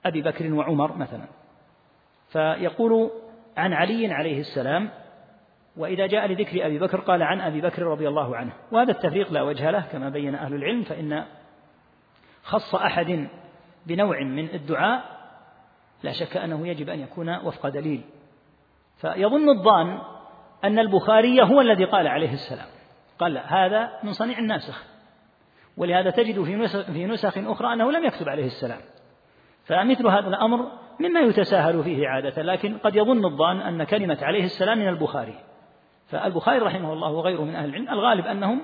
أبي 0.05 0.21
بكر 0.21 0.53
وعمر 0.53 0.97
مثلا. 0.97 1.25
فيقول 2.29 3.11
عن 3.57 3.73
علي 3.73 4.13
عليه 4.13 4.39
السلام 4.39 4.89
وإذا 5.77 6.07
جاء 6.07 6.27
لذكر 6.27 6.65
أبي 6.65 6.79
بكر 6.79 6.99
قال 6.99 7.23
عن 7.23 7.41
أبي 7.41 7.61
بكر 7.61 7.83
رضي 7.83 8.07
الله 8.07 8.35
عنه. 8.35 8.51
وهذا 8.71 8.91
التفريق 8.91 9.31
لا 9.33 9.41
وجه 9.41 9.71
له 9.71 9.81
كما 9.91 10.09
بين 10.09 10.35
أهل 10.35 10.53
العلم 10.53 10.83
فإن 10.83 11.25
خص 12.43 12.75
أحد 12.75 13.27
بنوع 13.85 14.23
من 14.23 14.49
الدعاء 14.53 15.19
لا 16.03 16.11
شك 16.11 16.37
أنه 16.37 16.67
يجب 16.67 16.89
أن 16.89 16.99
يكون 16.99 17.35
وفق 17.35 17.69
دليل. 17.69 18.01
فيظن 18.97 19.49
الظان 19.49 19.99
أن 20.63 20.79
البخاري 20.79 21.41
هو 21.41 21.61
الذي 21.61 21.85
قال 21.85 22.07
عليه 22.07 22.33
السلام. 22.33 22.67
قال 23.19 23.37
هذا 23.37 23.91
من 24.03 24.13
صنيع 24.13 24.39
الناسخ. 24.39 24.83
ولهذا 25.77 26.09
تجد 26.09 26.43
في 26.43 26.55
نسخ, 26.55 26.91
في 26.91 27.05
نسخ 27.05 27.37
أخرى 27.37 27.73
أنه 27.73 27.91
لم 27.91 28.05
يكتب 28.05 28.29
عليه 28.29 28.45
السلام. 28.45 28.79
فمثل 29.65 30.07
هذا 30.07 30.27
الأمر 30.27 30.71
مما 30.99 31.19
يتساهل 31.19 31.83
فيه 31.83 32.07
عادة 32.07 32.41
لكن 32.41 32.77
قد 32.77 32.95
يظن 32.95 33.25
الظان 33.25 33.61
أن 33.61 33.83
كلمة 33.83 34.17
عليه 34.21 34.43
السلام 34.43 34.77
من 34.77 34.87
البخاري. 34.87 35.35
فالبخاري 36.07 36.59
رحمه 36.59 36.93
الله 36.93 37.11
وغيره 37.11 37.41
من 37.41 37.55
أهل 37.55 37.69
العلم 37.69 37.89
الغالب 37.89 38.25
أنهم 38.25 38.61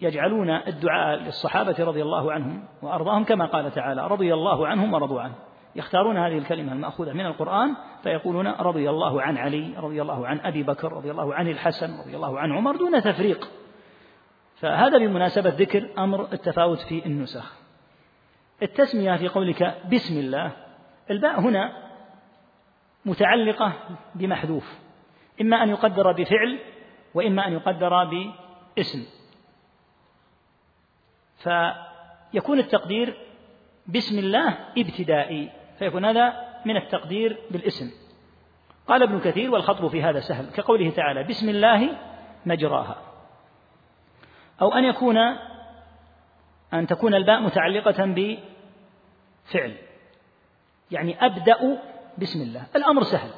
يجعلون 0.00 0.50
الدعاء 0.50 1.18
للصحابة 1.18 1.84
رضي 1.84 2.02
الله 2.02 2.32
عنهم 2.32 2.64
وأرضاهم 2.82 3.24
كما 3.24 3.46
قال 3.46 3.70
تعالى 3.70 4.06
رضي 4.06 4.34
الله 4.34 4.66
عنهم 4.66 4.94
ورضوا 4.94 5.20
عنه. 5.20 5.34
يختارون 5.76 6.16
هذه 6.16 6.38
الكلمة 6.38 6.72
المأخوذة 6.72 7.12
من 7.12 7.26
القرآن 7.26 7.76
فيقولون 8.02 8.46
رضي 8.46 8.90
الله 8.90 9.22
عن 9.22 9.36
علي 9.36 9.74
رضي 9.76 10.02
الله 10.02 10.26
عن 10.26 10.40
أبي 10.40 10.62
بكر 10.62 10.92
رضي 10.92 11.10
الله 11.10 11.34
عن 11.34 11.48
الحسن 11.48 12.00
رضي 12.00 12.16
الله 12.16 12.40
عن 12.40 12.52
عمر 12.52 12.76
دون 12.76 13.02
تفريق. 13.02 13.50
فهذا 14.56 14.98
بمناسبة 14.98 15.50
ذكر 15.50 15.88
أمر 15.98 16.32
التفاوت 16.32 16.80
في 16.80 17.06
النسخ. 17.06 17.52
التسمية 18.62 19.16
في 19.16 19.28
قولك 19.28 19.76
بسم 19.92 20.18
الله 20.18 20.52
الباء 21.10 21.40
هنا 21.40 21.72
متعلقة 23.04 23.72
بمحذوف. 24.14 24.78
إما 25.40 25.62
أن 25.62 25.68
يقدر 25.68 26.12
بفعل 26.12 26.58
وإما 27.14 27.46
أن 27.46 27.52
يقدر 27.52 28.04
باسم. 28.04 29.06
فيكون 31.36 32.58
التقدير 32.58 33.16
بسم 33.86 34.18
الله 34.18 34.58
ابتدائي. 34.78 35.61
فيكون 35.82 36.04
هذا 36.04 36.34
من 36.64 36.76
التقدير 36.76 37.38
بالاسم. 37.50 37.90
قال 38.88 39.02
ابن 39.02 39.20
كثير 39.20 39.50
والخطب 39.50 39.88
في 39.88 40.02
هذا 40.02 40.20
سهل 40.20 40.50
كقوله 40.50 40.90
تعالى 40.90 41.24
بسم 41.24 41.48
الله 41.48 41.98
مجراها 42.46 42.96
أو 44.60 44.74
أن 44.74 44.84
يكون 44.84 45.16
أن 46.74 46.86
تكون 46.86 47.14
الباء 47.14 47.40
متعلقة 47.40 48.04
بفعل. 48.04 49.76
يعني 50.90 51.26
أبدأ 51.26 51.78
بسم 52.18 52.42
الله. 52.42 52.66
الأمر 52.76 53.02
سهل. 53.02 53.30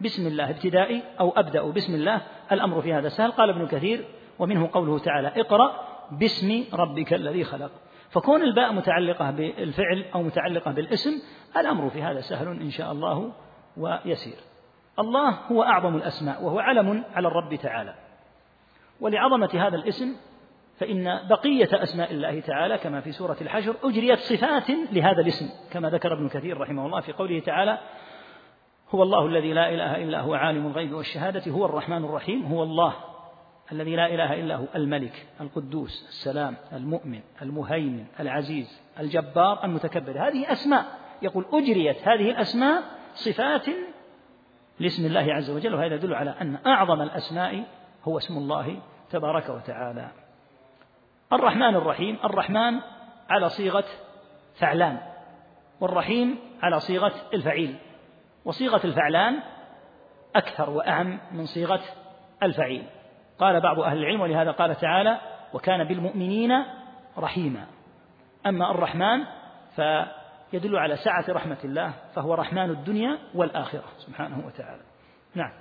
بسم 0.00 0.26
الله 0.26 0.50
ابتدائي 0.50 1.02
أو 1.20 1.30
أبدأ 1.30 1.62
بسم 1.62 1.94
الله. 1.94 2.22
الأمر 2.52 2.82
في 2.82 2.94
هذا 2.94 3.08
سهل. 3.08 3.30
قال 3.30 3.50
ابن 3.50 3.66
كثير 3.66 4.04
ومنه 4.38 4.70
قوله 4.72 4.98
تعالى 4.98 5.28
اقرأ 5.28 5.86
باسم 6.10 6.64
ربك 6.72 7.14
الذي 7.14 7.44
خلق. 7.44 7.70
فكون 8.16 8.42
الباء 8.42 8.72
متعلقة 8.72 9.30
بالفعل 9.30 10.04
أو 10.14 10.22
متعلقة 10.22 10.70
بالاسم 10.72 11.10
الأمر 11.56 11.90
في 11.90 12.02
هذا 12.02 12.20
سهل 12.20 12.48
إن 12.48 12.70
شاء 12.70 12.92
الله 12.92 13.32
ويسير. 13.76 14.36
الله 14.98 15.30
هو 15.30 15.62
أعظم 15.62 15.96
الأسماء 15.96 16.44
وهو 16.44 16.58
علم 16.58 17.04
على 17.14 17.28
الرب 17.28 17.54
تعالى. 17.54 17.94
ولعظمة 19.00 19.50
هذا 19.54 19.76
الاسم 19.76 20.16
فإن 20.78 21.28
بقية 21.28 21.82
أسماء 21.82 22.12
الله 22.12 22.40
تعالى 22.40 22.78
كما 22.78 23.00
في 23.00 23.12
سورة 23.12 23.36
الحشر 23.40 23.74
أجريت 23.84 24.18
صفات 24.18 24.70
لهذا 24.92 25.20
الاسم 25.20 25.48
كما 25.72 25.90
ذكر 25.90 26.12
ابن 26.12 26.28
كثير 26.28 26.60
رحمه 26.60 26.86
الله 26.86 27.00
في 27.00 27.12
قوله 27.12 27.40
تعالى 27.40 27.78
هو 28.90 29.02
الله 29.02 29.26
الذي 29.26 29.52
لا 29.52 29.68
إله 29.68 30.04
إلا 30.04 30.20
هو 30.20 30.34
عالم 30.34 30.66
الغيب 30.66 30.92
والشهادة 30.92 31.52
هو 31.52 31.64
الرحمن 31.66 32.04
الرحيم 32.04 32.46
هو 32.46 32.62
الله. 32.62 32.94
الذي 33.72 33.96
لا 33.96 34.06
إله 34.06 34.34
إلا 34.34 34.56
هو 34.56 34.64
الملك 34.74 35.26
القدوس 35.40 36.06
السلام 36.08 36.56
المؤمن 36.72 37.20
المهيمن 37.42 38.06
العزيز 38.20 38.82
الجبار 39.00 39.64
المتكبر. 39.64 40.28
هذه 40.28 40.52
أسماء. 40.52 40.84
يقول 41.22 41.44
أجريت 41.52 42.08
هذه 42.08 42.30
الأسماء 42.30 42.82
صفات 43.14 43.66
لاسم 44.78 45.06
الله 45.06 45.34
عز 45.34 45.50
وجل 45.50 45.74
وهذا 45.74 45.94
يدل 45.94 46.14
على 46.14 46.30
أن 46.40 46.58
أعظم 46.66 47.02
الأسماء 47.02 47.64
هو 48.04 48.18
اسم 48.18 48.36
الله 48.38 48.78
تبارك 49.10 49.48
وتعالى. 49.48 50.10
الرحمن 51.32 51.74
الرحيم 51.74 52.18
الرحمن 52.24 52.80
على 53.28 53.48
صيغة 53.48 53.84
فعلان 54.54 54.98
والرحيم 55.80 56.38
على 56.62 56.80
صيغة 56.80 57.12
الفعيل 57.34 57.76
وصيغة 58.44 58.80
الفعلان 58.86 59.40
أكثر 60.36 60.70
وأعم 60.70 61.18
من 61.32 61.46
صيغة 61.46 61.80
الفعيل. 62.42 62.84
قال 63.38 63.60
بعض 63.60 63.80
أهل 63.80 63.98
العلم 63.98 64.20
ولهذا 64.20 64.50
قال 64.50 64.76
تعالى 64.76 65.20
وكان 65.54 65.84
بالمؤمنين 65.84 66.52
رحيما. 67.18 67.66
أما 68.46 68.70
الرحمن 68.70 69.24
فيدل 69.76 70.76
على 70.76 70.96
سعة 70.96 71.24
رحمة 71.28 71.58
الله 71.64 71.94
فهو 72.14 72.34
رحمن 72.34 72.70
الدنيا 72.70 73.18
والآخرة 73.34 73.84
سبحانه 73.98 74.46
وتعالى. 74.46 74.82
نعم. 75.34 75.52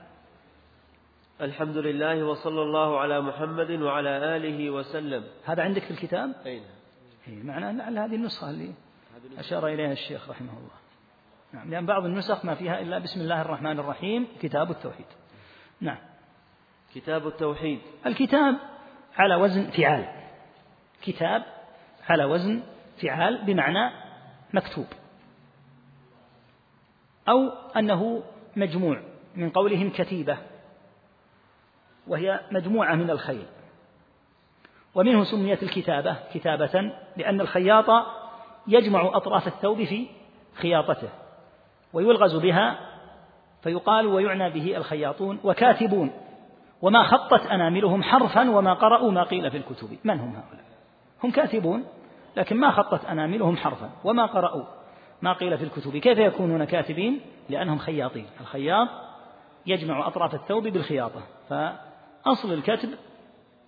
الحمد 1.41 1.77
لله 1.77 2.23
وصلى 2.23 2.61
الله 2.61 2.99
على 2.99 3.21
محمد 3.21 3.71
وعلى 3.71 4.09
آله 4.09 4.69
وسلم. 4.69 5.23
هذا 5.45 5.63
عندك 5.63 5.81
في 5.81 5.91
الكتاب؟ 5.91 6.33
أين؟ 6.45 6.63
إيه 7.27 7.43
معناه 7.43 7.71
لعل 7.71 7.97
هذه 7.97 8.15
النسخة 8.15 8.49
اللي 8.49 8.73
أشار 9.38 9.67
إليها 9.67 9.91
الشيخ 9.91 10.29
رحمه 10.29 10.51
الله. 10.57 10.75
نعم 11.53 11.69
لأن 11.69 11.85
بعض 11.85 12.05
النسخ 12.05 12.45
ما 12.45 12.55
فيها 12.55 12.79
إلا 12.79 12.99
بسم 12.99 13.21
الله 13.21 13.41
الرحمن 13.41 13.79
الرحيم 13.79 14.27
كتاب 14.41 14.71
التوحيد. 14.71 15.05
نعم. 15.81 15.97
كتاب 16.95 17.27
التوحيد. 17.27 17.79
الكتاب 18.05 18.55
على 19.17 19.36
وزن 19.36 19.71
فعال. 19.71 20.05
كتاب 21.01 21.43
على 22.10 22.25
وزن 22.25 22.63
فعال 23.01 23.45
بمعنى 23.45 23.91
مكتوب. 24.53 24.86
أو 27.29 27.49
أنه 27.77 28.23
مجموع 28.55 29.01
من 29.36 29.49
قولهم 29.49 29.89
كتيبة 29.89 30.38
وهي 32.08 32.39
مجموعة 32.51 32.95
من 32.95 33.10
الخيل. 33.10 33.45
ومنه 34.95 35.23
سميت 35.23 35.63
الكتابة 35.63 36.17
كتابة 36.34 36.91
لأن 37.17 37.41
الخياط 37.41 38.05
يجمع 38.67 39.17
أطراف 39.17 39.47
الثوب 39.47 39.84
في 39.84 40.08
خياطته 40.53 41.10
ويلغز 41.93 42.36
بها 42.36 42.79
فيقال 43.63 44.08
ويعنى 44.08 44.49
به 44.49 44.77
الخياطون 44.77 45.39
وكاتبون. 45.43 46.24
وما 46.86 47.04
خطت 47.04 47.45
أناملهم 47.45 48.04
حرفا 48.04 48.50
وما 48.50 48.74
قرأوا 48.74 49.12
ما 49.12 49.24
قيل 49.24 49.52
في 49.52 49.58
الكتب. 49.58 49.98
من 50.04 50.19
هم 50.19 50.30
هؤلاء؟ 50.30 50.65
هم 51.24 51.32
كاتبون 51.32 51.84
لكن 52.38 52.58
ما 52.58 52.71
خطت 52.71 53.06
أناملهم 53.06 53.58
حرفا 53.58 53.89
وما 54.04 54.26
قرأوا 54.26 54.63
ما 55.21 55.34
قيل 55.34 55.58
في 55.58 55.63
الكتب. 55.63 55.98
كيف 55.98 56.17
يكونون 56.17 56.63
كاتبين؟ 56.63 57.21
لأنهم 57.50 57.78
خياطين. 57.78 58.26
الخياط 58.41 58.88
يجمع 59.65 60.08
أطراف 60.08 60.34
الثوب 60.34 60.67
بالخياطة 60.67 61.21
فأصل 61.50 62.54
الكتب 62.54 62.89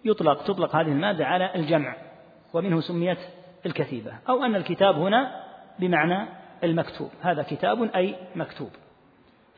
يطلق 0.06 0.44
تطلق 0.44 0.76
هذه 0.76 0.92
المادة 0.92 1.26
على 1.26 1.56
الجمع 1.56 1.96
ومنه 2.54 2.82
سميت 2.82 3.20
الكتيبة 3.66 4.14
أو 4.30 4.44
أن 4.44 4.56
الكتاب 4.56 4.96
هنا 4.96 5.44
بمعنى 5.80 6.30
المكتوب. 6.64 7.10
هذا 7.22 7.44
كتاب 7.44 7.84
أي 7.84 8.16
مكتوب. 8.36 8.70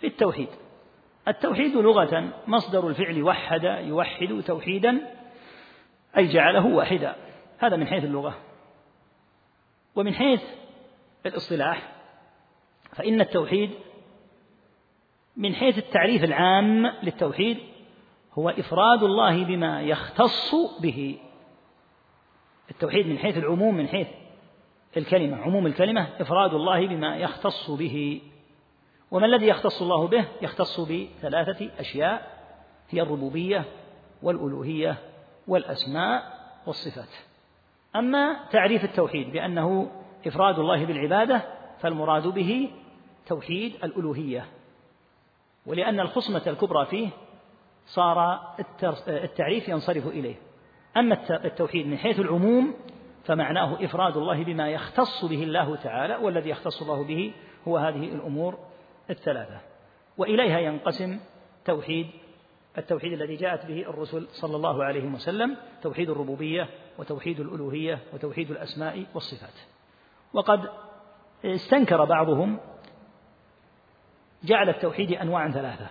في 0.02 0.08
التوحيد. 0.08 0.50
التوحيد 1.30 1.76
لغة 1.76 2.34
مصدر 2.48 2.88
الفعل 2.88 3.24
وحد 3.24 3.63
يوحد 3.63 4.44
توحيدا 4.48 5.15
أي 6.18 6.28
جعله 6.28 6.65
واحدا. 6.65 7.15
هذا 7.60 7.76
من 7.76 7.88
حيث 7.88 8.04
اللغة. 8.04 8.38
ومن 9.96 10.13
حيث 10.13 10.44
الاصطلاح 11.26 11.92
فإن 12.96 13.22
التوحيد 13.22 13.72
من 15.38 15.56
حيث 15.56 15.78
التعريف 15.78 16.24
العام 16.24 16.88
للتوحيد 17.04 17.58
هو 18.34 18.50
إفراد 18.50 19.04
الله 19.04 19.44
بما 19.44 19.82
يختص 19.82 20.56
به. 20.82 21.18
التوحيد 22.72 23.08
من 23.08 23.18
حيث 23.18 23.38
العموم 23.38 23.76
من 23.76 23.88
حيث 23.88 24.08
الكلمة 24.98 25.38
عموم 25.38 25.65
الكلمة 25.65 26.08
إفراد 26.20 26.54
الله 26.54 26.88
بما 26.88 27.18
يختص 27.18 27.72
به. 27.72 28.22
وما 29.12 29.26
الذي 29.26 29.48
يختص 29.48 29.82
الله 29.82 30.08
به؟ 30.08 30.26
يختص 30.41 30.80
بثلاثة 30.80 31.69
أشياء 31.80 32.39
هي 32.89 33.02
الربوبية 33.02 33.65
والألوهية 34.24 34.98
والأسماء 35.48 36.39
والصفات. 36.67 37.10
أما 37.95 38.39
تعريف 38.52 38.84
التوحيد 38.84 39.32
بأنه 39.32 39.91
إفراد 40.28 40.60
الله 40.60 40.86
بالعبادة 40.86 41.41
فالمراد 41.80 42.28
به 42.28 42.72
توحيد 43.28 43.76
الألوهية. 43.84 44.45
ولأن 45.65 46.00
الخصمة 46.00 46.41
الكبرى 46.48 46.86
فيه 46.86 47.10
صار 47.86 48.39
التعريف 49.08 49.69
ينصرف 49.69 50.08
إليه. 50.08 50.36
أما 50.98 51.45
التوحيد 51.45 51.88
من 51.88 51.98
حيث 51.98 52.19
العموم 52.19 52.74
فمعناه 53.24 53.86
إفراد 53.86 54.17
الله 54.17 54.43
بما 54.43 54.69
يختص 54.69 55.26
به 55.26 55.43
الله 55.43 55.76
تعالى 55.76 56.15
والذي 56.15 56.50
يختص 56.50 56.82
الله 56.82 57.04
به 57.04 57.34
هو 57.67 57.78
هذه 57.78 58.04
الأمور 58.04 58.58
الثلاثة. 59.10 59.62
وإليها 60.17 60.60
ينقسم 60.60 61.19
توحيد 61.65 62.08
التوحيد 62.78 63.13
الذي 63.13 63.36
جاءت 63.36 63.65
به 63.65 63.82
الرسل 63.82 64.28
صلى 64.32 64.56
الله 64.56 64.84
عليه 64.84 65.04
وسلم 65.04 65.58
توحيد 65.82 66.10
الربوبية 66.10 66.69
وتوحيد 66.98 67.39
الألوهية 67.39 68.00
وتوحيد 68.13 68.52
الأسماء 68.52 69.06
والصفات. 69.13 69.54
وقد 70.34 70.69
استنكر 71.45 72.06
بعضهم 72.06 72.60
جعل 74.43 74.69
التوحيد 74.69 75.12
أنواعا 75.12 75.52
ثلاثة. 75.52 75.88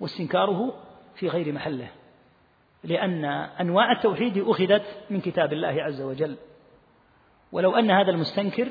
واستنكاره 0.00 0.74
في 1.14 1.28
غير 1.28 1.52
محله 1.52 1.88
لأن 2.84 3.24
أنواع 3.60 3.92
التوحيد 3.92 4.38
أخذت 4.38 4.82
من 5.10 5.20
كتاب 5.20 5.52
الله 5.52 5.82
عز 5.82 6.00
وجل. 6.00 6.36
ولو 7.52 7.76
أن 7.76 7.90
هذا 7.90 8.10
المستنكر 8.10 8.68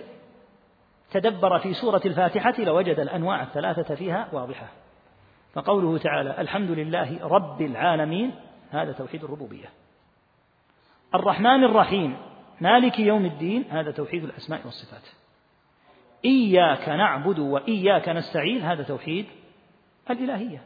تدبر 1.15 1.59
في 1.59 1.73
سورة 1.73 2.01
الفاتحة 2.05 2.53
لوجد 2.59 2.99
الأنواع 2.99 3.43
الثلاثة 3.43 3.95
فيها 3.95 4.27
واضحة. 4.31 4.67
فقوله 5.53 5.97
تعالى 5.97 6.41
الحمد 6.41 6.71
لله 6.71 7.27
رب 7.27 7.61
العالمين 7.61 8.35
هذا 8.71 8.91
توحيد 8.91 9.23
الربوبية. 9.23 9.69
الرحمن 11.15 11.63
الرحيم 11.63 12.17
مالك 12.61 12.99
يوم 12.99 13.25
الدين 13.25 13.65
هذا 13.69 13.91
توحيد 13.91 14.23
الأسماء 14.23 14.61
والصفات. 14.65 15.01
إياك 16.25 16.89
نعبد 16.89 17.39
وإياك 17.39 18.09
نستعين 18.09 18.61
هذا 18.61 18.83
توحيد 18.83 19.25
الإلهية. 20.09 20.61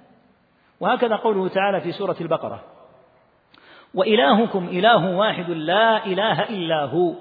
وهكذا 0.79 1.15
قوله 1.15 1.47
تعالى 1.47 1.81
في 1.81 1.91
سورة 1.91 2.15
البقرة. 2.21 2.63
وإلهكم 3.93 4.67
إله 4.67 5.15
واحد 5.15 5.49
لا 5.49 6.05
إله 6.05 6.43
إلا 6.43 6.85
هو 6.85 7.13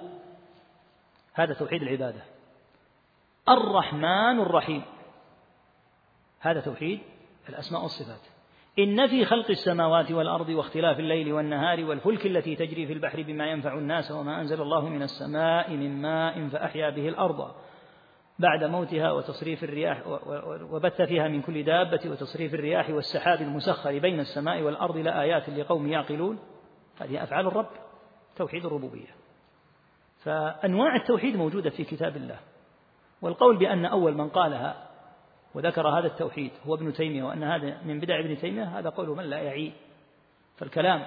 هذا 1.35 1.55
توحيد 1.55 1.83
العبادة. 1.83 2.38
الرحمن 3.53 4.41
الرحيم. 4.41 4.83
هذا 6.41 6.61
توحيد 6.61 7.01
الأسماء 7.49 7.83
والصفات. 7.83 8.21
إن 8.79 9.07
في 9.07 9.25
خلق 9.25 9.51
السماوات 9.51 10.11
والأرض 10.13 10.49
واختلاف 10.49 10.99
الليل 10.99 11.33
والنهار 11.33 11.85
والفلك 11.85 12.27
التي 12.27 12.57
تجري 12.57 12.87
في 12.87 12.93
البحر 12.93 13.23
بما 13.23 13.47
ينفع 13.47 13.75
الناس 13.79 14.11
وما 14.11 14.41
أنزل 14.41 14.63
الله 14.63 14.89
من 14.89 15.03
السماء 15.03 15.71
من 15.71 16.03
ماء 16.03 16.49
فأحيا 16.49 16.91
به 16.91 17.09
الأرض 17.09 17.55
بعد 18.39 18.65
موتها 18.65 19.13
وتصريف 19.13 19.65
الرياح 19.65 20.03
وبث 20.71 21.03
فيها 21.03 21.29
من 21.29 21.43
كل 21.43 21.65
دابة 21.65 22.01
وتصريف 22.05 22.55
الرياح 22.55 22.91
والسحاب 22.91 23.41
المسخر 23.41 23.99
بين 23.99 24.21
السماء 24.21 24.63
والأرض 24.63 24.97
لآيات 24.97 25.51
لقوم 25.51 25.89
يعقلون. 25.89 26.39
هذه 27.01 27.23
أفعال 27.23 27.47
الرب 27.47 27.71
توحيد 28.37 28.67
الربوبية. 28.67 29.15
فأنواع 30.19 30.97
التوحيد 30.97 31.37
موجودة 31.37 31.71
في 31.71 31.85
كتاب 31.85 32.17
الله. 32.17 32.39
والقول 33.23 33.57
بأن 33.57 33.85
أول 33.87 34.15
من 34.15 34.29
قالها 34.29 34.89
وذكر 35.55 35.89
هذا 35.89 36.07
التوحيد 36.07 36.51
هو 36.67 36.75
ابن 36.75 36.93
تيمية 36.93 37.23
وأن 37.23 37.43
هذا 37.43 37.79
من 37.85 38.01
بدع 38.01 38.19
ابن 38.19 38.39
تيمية 38.39 38.65
هذا 38.79 38.89
قول 38.89 39.09
من 39.09 39.25
لا 39.25 39.39
يعي. 39.39 39.73
فالكلام 40.57 41.07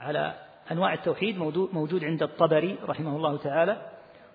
على 0.00 0.34
أنواع 0.72 0.94
التوحيد 0.94 1.38
موجود 1.72 2.04
عند 2.04 2.22
الطبري 2.22 2.78
رحمه 2.88 3.16
الله 3.16 3.36
تعالى 3.36 3.90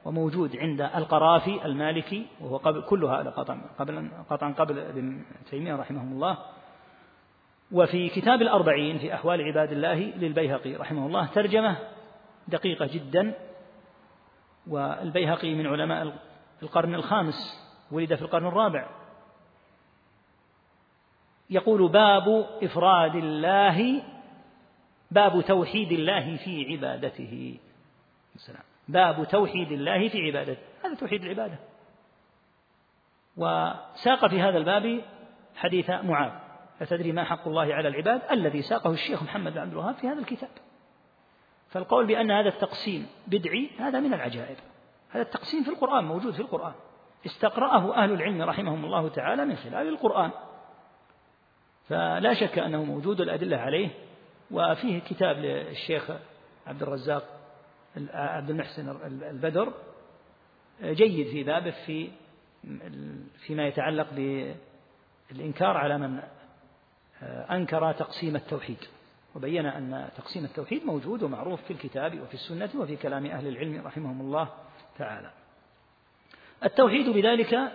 وموجود 0.05 0.57
عند 0.57 0.81
القرافي 0.81 1.65
المالكي 1.65 2.25
وهو 2.41 2.57
قبل 2.57 2.81
كل 2.81 3.05
هذا 3.05 3.29
قطعا 3.29 3.61
قبل 3.79 4.09
قطعا 4.29 4.51
قبل 4.51 4.79
ابن 4.79 5.23
تيمية 5.49 5.75
رحمه 5.75 6.01
الله. 6.01 6.37
وفي 7.71 8.09
كتاب 8.09 8.41
الأربعين 8.41 8.97
في 8.97 9.13
أحوال 9.13 9.41
عباد 9.41 9.71
الله 9.71 9.95
للبيهقي 9.95 10.75
رحمه 10.75 11.05
الله 11.05 11.25
ترجمة 11.25 11.77
دقيقة 12.47 12.85
جدا 12.93 13.33
والبيهقي 14.67 15.55
من 15.55 15.67
علماء 15.67 16.13
القرن 16.61 16.95
الخامس 16.95 17.67
ولد 17.91 18.15
في 18.15 18.21
القرن 18.21 18.47
الرابع. 18.47 18.89
يقول 21.49 21.89
باب 21.89 22.27
إفراد 22.63 23.15
الله 23.15 24.03
باب 25.11 25.41
توحيد 25.41 25.91
الله 25.91 26.37
في 26.37 26.65
عبادته. 26.71 27.57
السلام. 28.35 28.63
باب 28.87 29.27
توحيد 29.27 29.71
الله 29.71 30.09
في 30.09 30.27
عبادته. 30.27 30.61
هذا 30.85 30.95
توحيد 30.95 31.23
العبادة. 31.23 31.59
وساق 33.37 34.27
في 34.27 34.41
هذا 34.41 34.57
الباب 34.57 35.01
حديث 35.55 35.89
معاذ. 35.89 36.31
أتدري 36.81 37.11
ما 37.11 37.23
حق 37.23 37.47
الله 37.47 37.73
على 37.73 37.87
العباد؟ 37.87 38.21
الذي 38.31 38.61
ساقه 38.61 38.91
الشيخ 38.91 39.23
محمد 39.23 39.53
بن 39.53 39.59
عبد 39.59 39.71
الوهاب 39.71 39.95
في 39.95 40.07
هذا 40.07 40.19
الكتاب. 40.19 40.49
فالقول 41.69 42.05
بأن 42.05 42.31
هذا 42.31 42.49
التقسيم 42.49 43.07
بدعي 43.27 43.69
هذا 43.79 43.99
من 43.99 44.13
العجائب. 44.13 44.57
هذا 45.11 45.21
التقسيم 45.21 45.63
في 45.63 45.69
القرآن 45.69 46.03
موجود 46.03 46.33
في 46.33 46.39
القرآن. 46.39 46.73
استقرأه 47.25 47.95
أهل 47.95 48.11
العلم 48.11 48.41
رحمهم 48.41 48.85
الله 48.85 49.09
تعالى 49.09 49.45
من 49.45 49.55
خلال 49.55 49.87
القرآن. 49.87 50.31
فلا 51.89 52.33
شك 52.33 52.59
أنه 52.59 52.83
موجود 52.83 53.21
الأدلة 53.21 53.57
عليه 53.57 53.89
وفيه 54.51 54.99
كتاب 54.99 55.37
للشيخ 55.37 56.11
عبد 56.67 56.83
الرزاق 56.83 57.23
عبد 58.13 58.49
المحسن 58.49 58.89
البدر 59.05 59.73
جيد 60.83 61.27
في 61.27 61.43
بابه 61.43 61.71
في 61.71 62.09
فيما 63.39 63.67
يتعلق 63.67 64.07
بالإنكار 65.29 65.77
على 65.77 65.97
من 65.97 66.19
أنكر 67.51 67.91
تقسيم 67.91 68.35
التوحيد. 68.35 68.77
وبين 69.35 69.65
أن 69.65 70.09
تقسيم 70.17 70.45
التوحيد 70.45 70.85
موجود 70.85 71.23
ومعروف 71.23 71.61
في 71.61 71.71
الكتاب 71.71 72.19
وفي 72.19 72.33
السنة 72.33 72.69
وفي 72.77 72.95
كلام 72.95 73.25
أهل 73.25 73.47
العلم 73.47 73.81
رحمهم 73.85 74.21
الله 74.21 74.49
تعالى. 74.97 75.31
التوحيد 76.63 77.09
بذلك 77.09 77.71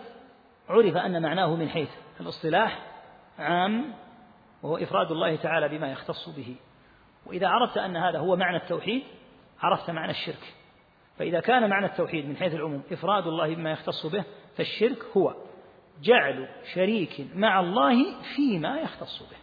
عرف 0.69 0.97
أن 0.97 1.23
معناه 1.23 1.57
من 1.57 1.69
حيث 1.69 1.91
الاصطلاح 2.21 2.87
عام 3.39 3.95
وهو 4.63 4.77
إفراد 4.77 5.11
الله 5.11 5.37
تعالى 5.37 5.69
بما 5.69 5.93
يختص 5.93 6.29
به. 6.29 6.57
وإذا 7.27 7.49
عرفت 7.49 7.79
أن 7.79 7.97
هذا 7.97 8.19
هو 8.19 8.37
معنى 8.37 8.57
التوحيد 8.57 9.03
عرفت 9.61 9.91
معنى 9.91 10.11
الشرك. 10.11 10.55
فإذا 11.19 11.41
كان 11.41 11.71
معنى 11.71 11.87
التوحيد 11.87 12.27
من 12.27 12.37
حيث 12.37 12.55
العموم 12.55 12.83
إفراد 12.93 13.27
الله 13.27 13.55
بما 13.55 13.71
يختص 13.71 14.07
به 14.07 14.25
فالشرك 14.57 15.05
هو 15.17 15.35
جعل 16.03 16.49
شريك 16.75 17.27
مع 17.35 17.61
الله 17.61 18.23
فيما 18.37 18.81
يختص 18.81 19.23
به. 19.23 19.37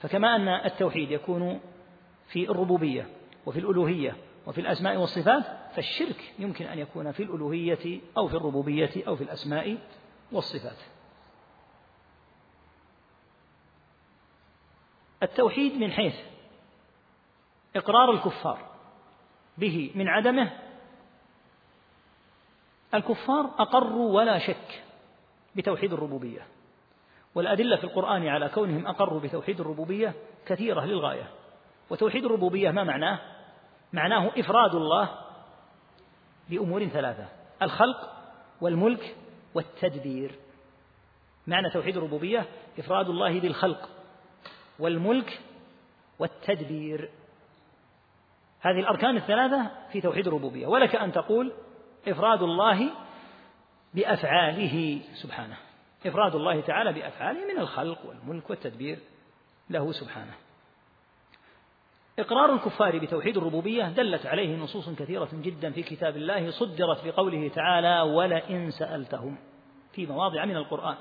فكما 0.00 0.36
أن 0.36 0.48
التوحيد 0.48 1.10
يكون 1.10 1.60
في 2.32 2.50
الربوبية 2.50 3.06
وفي 3.46 3.58
الألوهية 3.58 4.16
وفي 4.50 4.60
الأسماء 4.60 4.96
والصفات 4.96 5.44
فالشرك 5.74 6.34
يمكن 6.38 6.64
أن 6.64 6.78
يكون 6.78 7.12
في 7.12 7.22
الألوهية 7.22 8.00
أو 8.16 8.28
في 8.28 8.34
الربوبية 8.34 8.90
أو 9.06 9.16
في 9.16 9.24
الأسماء 9.24 9.78
والصفات. 10.32 10.76
التوحيد 15.22 15.74
من 15.74 15.92
حيث 15.92 16.14
إقرار 17.76 18.10
الكفار 18.10 18.58
به 19.58 19.90
من 19.94 20.08
عدمه 20.08 20.50
الكفار 22.94 23.50
أقروا 23.58 24.16
ولا 24.16 24.38
شك 24.38 24.82
بتوحيد 25.56 25.92
الربوبية. 25.92 26.46
والأدلة 27.34 27.76
في 27.76 27.84
القرآن 27.84 28.26
على 28.26 28.48
كونهم 28.48 28.86
أقروا 28.86 29.20
بتوحيد 29.20 29.60
الربوبية 29.60 30.14
كثيرة 30.46 30.84
للغاية. 30.84 31.30
وتوحيد 31.90 32.24
الربوبية 32.24 32.70
ما 32.70 32.84
معناه؟ 32.84 33.39
معناه 33.92 34.30
إفراد 34.36 34.74
الله 34.74 35.08
بأمور 36.50 36.86
ثلاثة 36.86 37.28
الخلق 37.62 38.12
والملك 38.60 39.16
والتدبير. 39.54 40.34
معنى 41.46 41.70
توحيد 41.70 41.96
الربوبية 41.96 42.46
إفراد 42.78 43.08
الله 43.08 43.40
بالخلق 43.40 43.88
والملك 44.78 45.40
والتدبير. 46.18 47.10
هذه 48.60 48.80
الأركان 48.80 49.16
الثلاثة 49.16 49.70
في 49.92 50.00
توحيد 50.00 50.26
الربوبية. 50.26 50.66
ولك 50.66 50.96
أن 50.96 51.12
تقول 51.12 51.52
إفراد 52.08 52.42
الله 52.42 52.90
بأفعاله. 53.94 55.00
سبحانه. 55.14 55.56
إفراد 56.06 56.34
الله 56.34 56.60
تعالى 56.60 56.92
بأفعاله 56.92 57.54
من 57.54 57.60
الخلق 57.60 58.06
والملك 58.06 58.50
والتدبير 58.50 58.98
له 59.70 59.92
سبحانه. 59.92 60.34
إقرار 62.20 62.54
الكفار 62.54 62.98
بتوحيد 62.98 63.36
الربوبية 63.36 63.84
دلت 63.84 64.26
عليه 64.26 64.56
نصوص 64.56 64.90
كثيرة 64.90 65.28
جدا 65.32 65.70
في 65.70 65.82
كتاب 65.82 66.16
الله 66.16 66.50
صدرت 66.50 67.06
بقوله 67.06 67.48
تعالى 67.48 68.00
ولئن 68.00 68.70
سألتهم 68.70 69.38
في 69.92 70.06
مواضع 70.06 70.44
من 70.44 70.56
القرآن. 70.56 70.96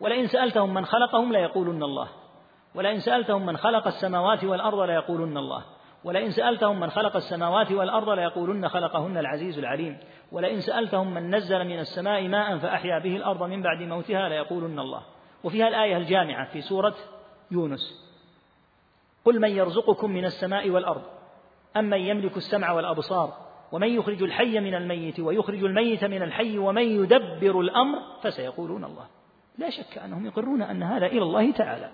ولئن 0.00 0.26
سألتهم 0.26 0.74
من 0.74 0.84
خلقهم 0.84 1.32
ليقولن 1.32 1.82
الله 1.82 2.08
ولئن 2.74 3.00
سألتهم 3.00 3.46
من 3.46 3.56
خلق 3.56 3.86
السماوات 3.86 4.44
والأرض 4.44 4.80
ليقولن 4.80 5.36
الله 5.36 5.64
ولئن 6.04 6.30
سألتهم 6.30 6.80
من 6.80 6.90
خلق 6.90 7.16
السماوات 7.16 7.72
والأرض 7.72 8.08
ليقولن 8.10 8.68
خلقهن 8.68 9.16
العزيز 9.18 9.58
العليم 9.58 9.98
ولئن 10.32 10.60
سألتهم 10.60 11.14
من 11.14 11.34
نزل 11.34 11.64
من 11.64 11.78
السماء 11.78 12.28
ماء 12.28 12.58
فأحيا 12.58 12.98
به 12.98 13.16
الأرض 13.16 13.42
من 13.42 13.62
بعد 13.62 13.82
موتها 13.82 14.28
ليقولن 14.28 14.78
الله. 14.78 15.02
وفيها 15.44 15.68
الآية 15.68 15.96
الجامعة 15.96 16.52
في 16.52 16.60
سورة 16.60 16.94
يونس. 17.50 18.03
قل 19.24 19.40
من 19.40 19.50
يرزقكم 19.50 20.10
من 20.10 20.24
السماء 20.24 20.70
والأرض 20.70 21.02
أمن 21.76 21.98
يملك 21.98 22.36
السمع 22.36 22.72
والأبصار 22.72 23.44
ومن 23.72 23.88
يخرج 23.88 24.22
الحي 24.22 24.60
من 24.60 24.74
الميت 24.74 25.20
ويخرج 25.20 25.64
الميت 25.64 26.04
من 26.04 26.22
الحي 26.22 26.58
ومن 26.58 26.82
يدبر 26.82 27.60
الأمر 27.60 27.98
فسيقولون 28.22 28.84
الله. 28.84 29.06
لا 29.58 29.70
شك 29.70 29.98
أنهم 29.98 30.26
يقرون 30.26 30.62
أن 30.62 30.82
هذا 30.82 31.06
إلى 31.06 31.22
الله 31.22 31.50
تعالى. 31.50 31.90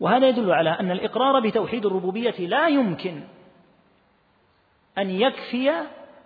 وهذا 0.00 0.28
يدل 0.28 0.52
على 0.52 0.70
أن 0.70 0.90
الإقرار 0.90 1.40
بتوحيد 1.40 1.86
الربوبية 1.86 2.46
لا 2.46 2.68
يمكن 2.68 3.22
أن 4.98 5.10
يكفي 5.10 5.72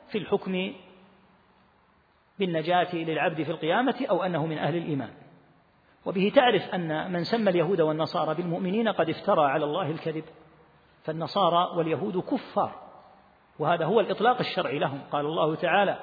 في 0.08 0.18
الحكم 0.18 0.72
بالنجاة 2.38 2.94
للعبد 2.94 3.42
في 3.42 3.50
القيامة 3.50 4.06
أو 4.10 4.22
أنه 4.22 4.46
من 4.46 4.58
أهل 4.58 4.76
الإيمان. 4.76 5.10
وبه 6.06 6.32
تعرف 6.34 6.74
أن 6.74 7.12
من 7.12 7.24
سمى 7.24 7.50
اليهود 7.50 7.80
والنصارى 7.80 8.34
بالمؤمنين 8.34 8.88
قد 8.88 9.08
افترى 9.10 9.44
على 9.44 9.64
الله 9.64 9.90
الكذب. 9.90 10.24
فالنصارى 11.04 11.76
واليهود 11.76 12.18
كفار 12.18 12.74
وهذا 13.58 13.84
هو 13.84 14.00
الإطلاق 14.00 14.38
الشرعي 14.38 14.78
لهم. 14.78 15.00
قال 15.12 15.26
الله 15.26 15.54
تعالى 15.54 15.98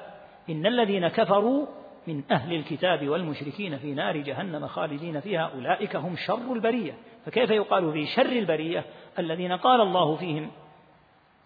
إن 0.50 0.66
الذين 0.66 1.08
كفروا 1.08 1.66
من 2.06 2.22
أهل 2.30 2.52
الكتاب 2.52 3.08
والمشركين 3.08 3.78
في 3.78 3.94
نار 3.94 4.16
جهنم 4.16 4.66
خالدين 4.66 5.20
فيها 5.20 5.50
أولئك 5.54 5.96
هم 5.96 6.16
شر 6.16 6.52
البرية. 6.52 6.94
فكيف 7.26 7.50
يقال 7.50 7.92
في 7.92 8.06
شر 8.06 8.32
البرية؟ 8.32 8.84
الذين 9.18 9.52
قال 9.52 9.80
الله 9.80 10.16
فيهم 10.16 10.50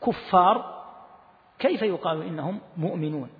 كفار 0.06 0.84
كيف 1.58 1.82
يقال 1.82 2.22
إنهم 2.22 2.60
مؤمنون؟ 2.76 3.30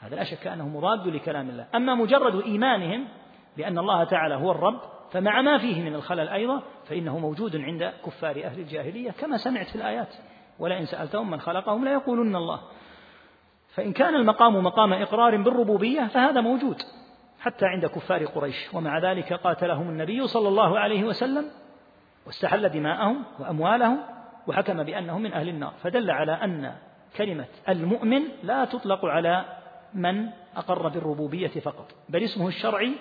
هذا 0.00 0.16
لا 0.16 0.24
شك 0.24 0.46
أنه 0.46 0.68
مضاد 0.68 1.06
لكلام 1.06 1.50
الله. 1.50 1.66
أما 1.74 1.94
مجرد 1.94 2.42
إيمانهم 2.42 3.08
بأن 3.56 3.78
الله 3.78 4.04
تعالى 4.04 4.34
هو 4.34 4.50
الرب 4.50 4.80
فمع 5.10 5.42
ما 5.42 5.58
فيه 5.58 5.82
من 5.82 5.94
الخلل 5.94 6.28
أيضا 6.28 6.62
فإنه 6.84 7.18
موجود 7.18 7.56
عند 7.56 7.92
كفار 8.06 8.44
أهل 8.44 8.60
الجاهلية 8.60 9.10
كما 9.10 9.36
سمعت 9.36 9.66
في 9.66 9.76
الآيات. 9.76 10.14
ولئن 10.58 10.84
سألتهم 10.84 11.30
من 11.30 11.40
خلقهم 11.40 11.84
ليقولن 11.84 12.36
الله. 12.36 12.60
فإن 13.68 13.92
كان 13.92 14.14
المقام 14.14 14.64
مقام 14.64 14.92
إقرار 14.92 15.36
بالربوبية 15.36 16.06
فهذا 16.06 16.40
موجود 16.40 16.82
حتى 17.40 17.66
عند 17.66 17.86
كفار 17.86 18.24
قريش. 18.24 18.74
ومع 18.74 18.98
ذلك 18.98 19.32
قاتلهم 19.32 19.88
النبي 19.88 20.26
صلى 20.26 20.48
الله 20.48 20.78
عليه 20.78 21.04
وسلم 21.04 21.44
واستحل 22.26 22.68
دماءهم 22.68 23.24
وأموالهم 23.38 23.98
وحكم 24.46 24.82
بأنهم 24.82 25.22
من 25.22 25.32
أهل 25.32 25.48
النار. 25.48 25.72
فدل 25.82 26.10
على 26.10 26.32
أن 26.32 26.74
كلمة 27.16 27.46
المؤمن 27.68 28.22
لا 28.42 28.64
تطلق 28.64 29.04
على 29.04 29.44
من 29.94 30.28
أقر 30.56 30.88
بالربوبية 30.88 31.48
فقط 31.48 31.92
بل 32.08 32.22
اسمه 32.22 32.48
الشرعي 32.48 32.92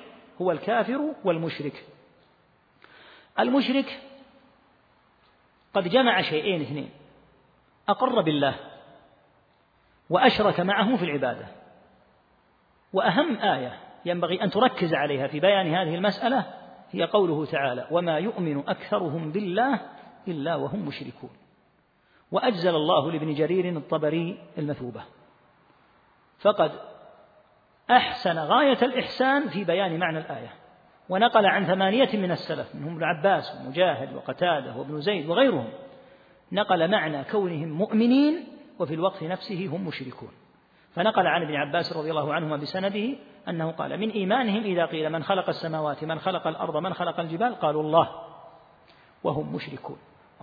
هو 0.42 0.52
الكافر 0.52 1.14
والمشرك. 1.24 1.86
المشرك 3.40 4.00
قد 5.74 5.88
جمع 5.88 6.22
شيئين 6.22 6.62
اثنين 6.62 6.90
أقر 7.90 8.22
بالله 8.22 8.56
وأشرك 10.10 10.60
معه 10.60 10.98
في 10.98 11.06
العبادة. 11.06 11.48
وأهم 12.94 13.38
آية 13.38 13.80
ينبغي 14.06 14.44
أن 14.44 14.50
تركز 14.50 14.94
عليها 14.94 15.28
في 15.28 15.40
بيان 15.40 15.74
هذه 15.74 15.96
المسألة 15.96 16.54
هي 16.92 17.04
قوله 17.04 17.46
تعالى 17.46 17.88
وما 17.92 18.18
يؤمن 18.18 18.70
أكثرهم 18.70 19.32
بالله 19.32 19.80
إلا 20.28 20.56
وهم 20.56 20.86
مشركون 20.86 21.30
وأجزل 22.32 22.76
الله 22.76 23.12
لابن 23.12 23.34
جرير 23.34 23.78
الطبري 23.78 24.44
المثوبة. 24.58 25.04
فقد 26.40 26.89
أحسن 27.92 28.40
غاية 28.40 28.78
الإحسان 28.82 29.50
في 29.50 29.64
بيان 29.64 30.00
معنى 30.00 30.18
الآية. 30.18 30.54
ونقل 31.10 31.46
عن 31.46 31.66
ثمانية 31.66 32.18
من 32.18 32.32
السلف 32.32 32.76
منهم 32.76 32.96
ابن 32.96 33.04
عباس 33.04 33.62
ومجاهد 33.62 34.14
وقتادة 34.14 34.76
وابن 34.76 35.02
زيد 35.02 35.30
وغيرهم. 35.30 35.70
نقل 36.52 36.92
معنى 36.92 37.24
كونهم 37.24 37.70
مؤمنين 37.70 38.48
وفي 38.80 38.94
الوقت 38.94 39.24
نفسه 39.24 39.68
هم 39.68 39.88
مشركون. 39.88 40.32
فنقل 40.96 41.28
عن 41.28 41.42
ابن 41.42 41.56
عباس 41.56 41.98
رضي 41.98 42.10
الله 42.10 42.34
عنهما 42.34 42.58
بسنده 42.58 43.16
أنه 43.50 43.72
قال 43.72 43.98
من 44.00 44.10
إيمانهم 44.10 44.64
إذا 44.64 44.86
قيل 44.86 45.10
من 45.10 45.24
خلق 45.24 45.50
السماوات 45.50 46.04
من 46.04 46.20
خلق 46.20 46.48
الأرض 46.48 46.78
من 46.78 46.94
خلق 46.94 47.20
الجبال؟ 47.20 47.56
قالوا 47.56 47.84
الله 47.84 48.10
وهم 49.24 49.56
مشركون. 49.56 49.98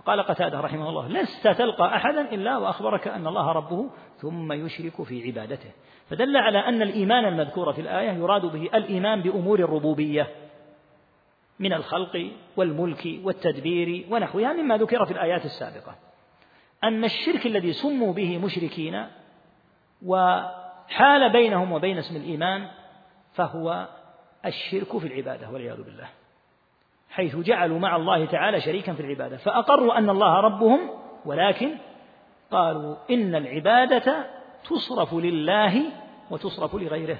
وقال 0.07 0.21
قتادة 0.21 0.59
رحمه 0.59 0.89
الله 0.89 1.07
لست 1.07 1.47
تلقى 1.47 1.95
أحدا 1.95 2.21
إلا 2.21 2.57
وأخبرك 2.57 3.07
أن 3.07 3.27
الله 3.27 3.51
ربه 3.51 3.89
ثم 4.17 4.51
يشرك 4.51 5.01
في 5.03 5.27
عبادته. 5.27 5.71
فدل 6.09 6.37
على 6.37 6.59
أن 6.59 6.81
الإيمان 6.81 7.25
المذكور 7.25 7.73
في 7.73 7.81
الآية 7.81 8.11
يراد 8.11 8.45
به 8.45 8.69
الإيمان 8.73 9.21
بأمور 9.21 9.59
الربوبية 9.59 10.27
من 11.59 11.73
الخلق 11.73 12.31
والملك 12.57 13.19
والتدبير 13.23 14.05
ونحوها 14.09 14.53
مما 14.53 14.77
ذكر 14.77 15.05
في 15.05 15.11
الآيات 15.11 15.45
السابقة. 15.45 15.95
أن 16.83 17.03
الشرك 17.03 17.45
الذي 17.45 17.73
سموا 17.73 18.13
به 18.13 18.37
مشركين 18.37 19.07
وحال 20.05 21.31
بينهم 21.31 21.71
وبين 21.71 21.97
اسم 21.97 22.15
الإيمان 22.15 22.67
فهو 23.33 23.87
الشرك 24.45 24.97
في 24.97 25.07
العبادة 25.07 25.49
والعياذ 25.49 25.83
بالله. 25.83 26.07
حيث 27.09 27.35
جعلوا 27.35 27.79
مع 27.79 27.95
الله 27.95 28.25
تعالى 28.25 28.61
شريكا 28.61 28.93
في 28.93 28.99
العبادة. 28.99 29.37
فأقروا 29.37 29.97
أن 29.97 30.09
الله 30.09 30.39
ربهم 30.39 30.79
ولكن 31.25 31.69
قالوا 32.51 32.95
إن 33.11 33.35
العبادة 33.35 34.25
تصرف 34.69 35.13
لله 35.13 35.81
وتصرف 36.31 36.75
لغيره. 36.75 37.17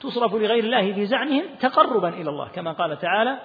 تصرف 0.00 0.34
لغير 0.34 0.64
الله 0.64 0.92
في 0.92 1.06
زعمهم 1.06 1.42
تقربا 1.60 2.08
إلى 2.08 2.30
الله 2.30 2.48
كما 2.48 2.72
قال 2.72 2.98
تعالى 2.98 3.38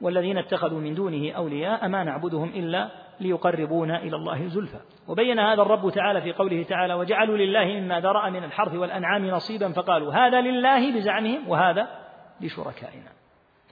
والذين 0.00 0.38
اتخذوا 0.38 0.80
من 0.80 0.94
دونه 0.94 1.32
أولياء 1.32 1.88
ما 1.88 2.04
نعبدهم 2.04 2.48
إلا 2.48 2.88
ليقربونا 3.20 4.02
إلى 4.02 4.16
الله 4.16 4.46
زلفى. 4.46 4.80
وبين 5.08 5.38
هذا 5.38 5.62
الرب 5.62 5.90
تعالى 5.90 6.20
في 6.20 6.32
قوله 6.32 6.62
تعالى 6.62 6.94
وجعلوا 6.94 7.36
لله 7.36 7.64
مما 7.64 8.00
ذرأ 8.00 8.30
من 8.30 8.44
الحرث 8.44 8.74
والأنعام 8.74 9.26
نصيبا 9.26 9.72
فقالوا 9.72 10.14
هذا 10.14 10.40
لله 10.40 10.92
بزعمهم 10.92 11.48
وهذا 11.48 11.88
لشركائنا. 12.40 13.13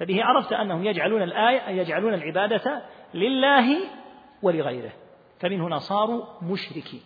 فبه 0.03 0.24
عرفت 0.24 0.53
أنهم 0.53 0.86
يجعلون 0.86 1.22
الآية 1.22 1.80
يجعلون 1.80 2.14
العبادة 2.14 2.82
لله 3.14 3.78
ولغيره. 4.42 4.92
فمن 5.40 5.61
هنا 5.61 5.78
صاروا 5.78 6.24
مشركين. 6.42 7.03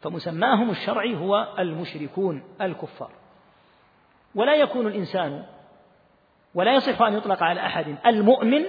فمسماهم 0.00 0.70
الشرعي 0.70 1.16
هو 1.16 1.54
المشركون 1.58 2.44
الكفار. 2.60 3.10
ولا 4.34 4.54
يكون 4.54 4.86
الإنسان 4.86 5.44
ولا 6.54 6.74
يصح 6.74 7.02
أن 7.02 7.16
يطلق 7.16 7.42
على 7.42 7.60
أحد 7.60 7.96
المؤمن 8.06 8.64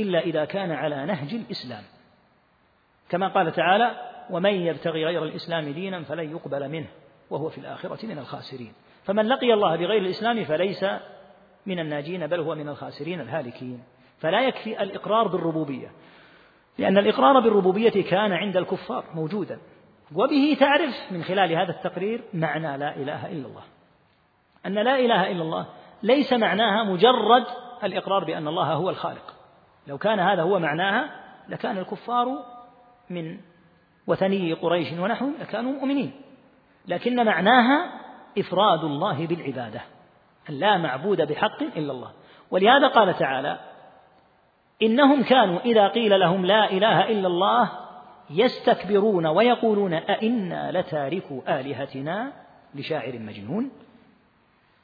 إلا 0.00 0.20
إذا 0.20 0.44
كان 0.44 0.72
على 0.72 1.06
نهج 1.06 1.34
الإسلام. 1.34 1.82
كما 3.08 3.28
قال 3.28 3.52
تعالى 3.52 3.90
ومن 4.30 4.54
يبتغي 4.54 5.04
غير 5.04 5.24
الإسلام 5.24 5.68
دينا 5.68 6.02
فلن 6.02 6.30
يقبل 6.30 6.68
منه 6.68 6.88
وهو 7.30 7.48
في 7.48 7.58
الآخرة 7.58 8.06
من 8.06 8.18
الخاسرين. 8.18 8.72
فمن 9.04 9.28
لقي 9.28 9.54
الله 9.54 9.76
بغير 9.76 10.02
الإسلام 10.02 10.44
فليس 10.44 10.84
من 11.66 11.78
الناجين 11.78 12.26
بل 12.26 12.40
هو 12.40 12.54
من 12.54 12.68
الخاسرين 12.68 13.20
الهالكين. 13.20 13.82
فلا 14.18 14.40
يكفي 14.40 14.82
الإقرار 14.82 15.28
بالربوبية 15.28 15.90
لأن 16.78 16.98
الإقرار 16.98 17.40
بالربوبية 17.40 18.02
كان 18.10 18.32
عند 18.32 18.56
الكفار 18.56 19.04
موجودا. 19.14 19.58
وبه 20.14 20.56
تعرف 20.60 20.94
من 21.10 21.22
خلال 21.22 21.52
هذا 21.52 21.70
التقرير 21.70 22.22
معنى 22.34 22.78
لا 22.78 22.96
إله 22.96 23.26
إلا 23.26 23.46
الله. 23.46 23.62
أن 24.66 24.74
لا 24.74 24.98
إله 24.98 25.30
إلا 25.30 25.42
الله 25.42 25.66
ليس 26.02 26.32
معناها 26.32 26.84
مجرد 26.84 27.44
الإقرار 27.84 28.24
بأن 28.24 28.48
الله 28.48 28.72
هو 28.72 28.90
الخالق. 28.90 29.34
لو 29.86 29.98
كان 29.98 30.20
هذا 30.20 30.42
هو 30.42 30.58
معناها 30.58 31.10
لكان 31.48 31.78
الكفار 31.78 32.26
من 33.10 33.38
وثني 34.06 34.52
قريش 34.52 34.92
ونحو 34.92 35.30
لكانوا 35.40 35.72
مؤمنين. 35.72 36.12
لكن 36.88 37.24
معناها 37.24 38.00
إفراد 38.38 38.84
الله 38.84 39.26
بالعبادة. 39.26 39.80
أن 40.50 40.54
لا 40.54 40.76
معبود 40.76 41.22
بحق 41.22 41.62
إلا 41.62 41.92
الله. 41.92 42.10
ولهذا 42.50 42.88
قال 42.88 43.14
تعالى 43.14 43.58
إنهم 44.82 45.22
كانوا 45.22 45.60
إذا 45.60 45.88
قيل 45.88 46.20
لهم 46.20 46.46
لا 46.46 46.70
إله 46.70 47.08
إلا 47.10 47.26
الله 47.28 47.70
يستكبرون 48.30 49.26
ويقولون 49.26 49.92
أئنا 49.94 50.72
لتاركوا 50.72 51.60
آلهتنا 51.60 52.32
لشاعر 52.74 53.18
مجنون؟ 53.18 53.70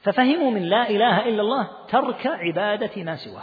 ففهموا 0.01 0.51
من 0.51 0.63
لا 0.63 0.91
إله 0.91 1.29
إلا 1.29 1.43
الله 1.43 1.69
ترك 1.89 2.27
عبادة 2.27 3.03
ما 3.03 3.17
سواه. 3.17 3.43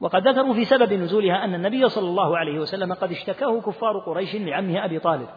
وقد 0.00 0.28
ذكروا 0.28 0.54
في 0.54 0.64
سبب 0.64 0.92
نزولها 0.92 1.44
أن 1.44 1.54
النبي 1.54 1.88
صلى 1.88 2.08
الله 2.08 2.38
عليه 2.38 2.58
وسلم 2.58 2.94
قد 2.94 3.10
اشتكاه 3.10 3.60
كفار 3.60 3.98
قريش 3.98 4.34
لعمه 4.34 4.84
أبي 4.84 4.98
طالب. 4.98 5.28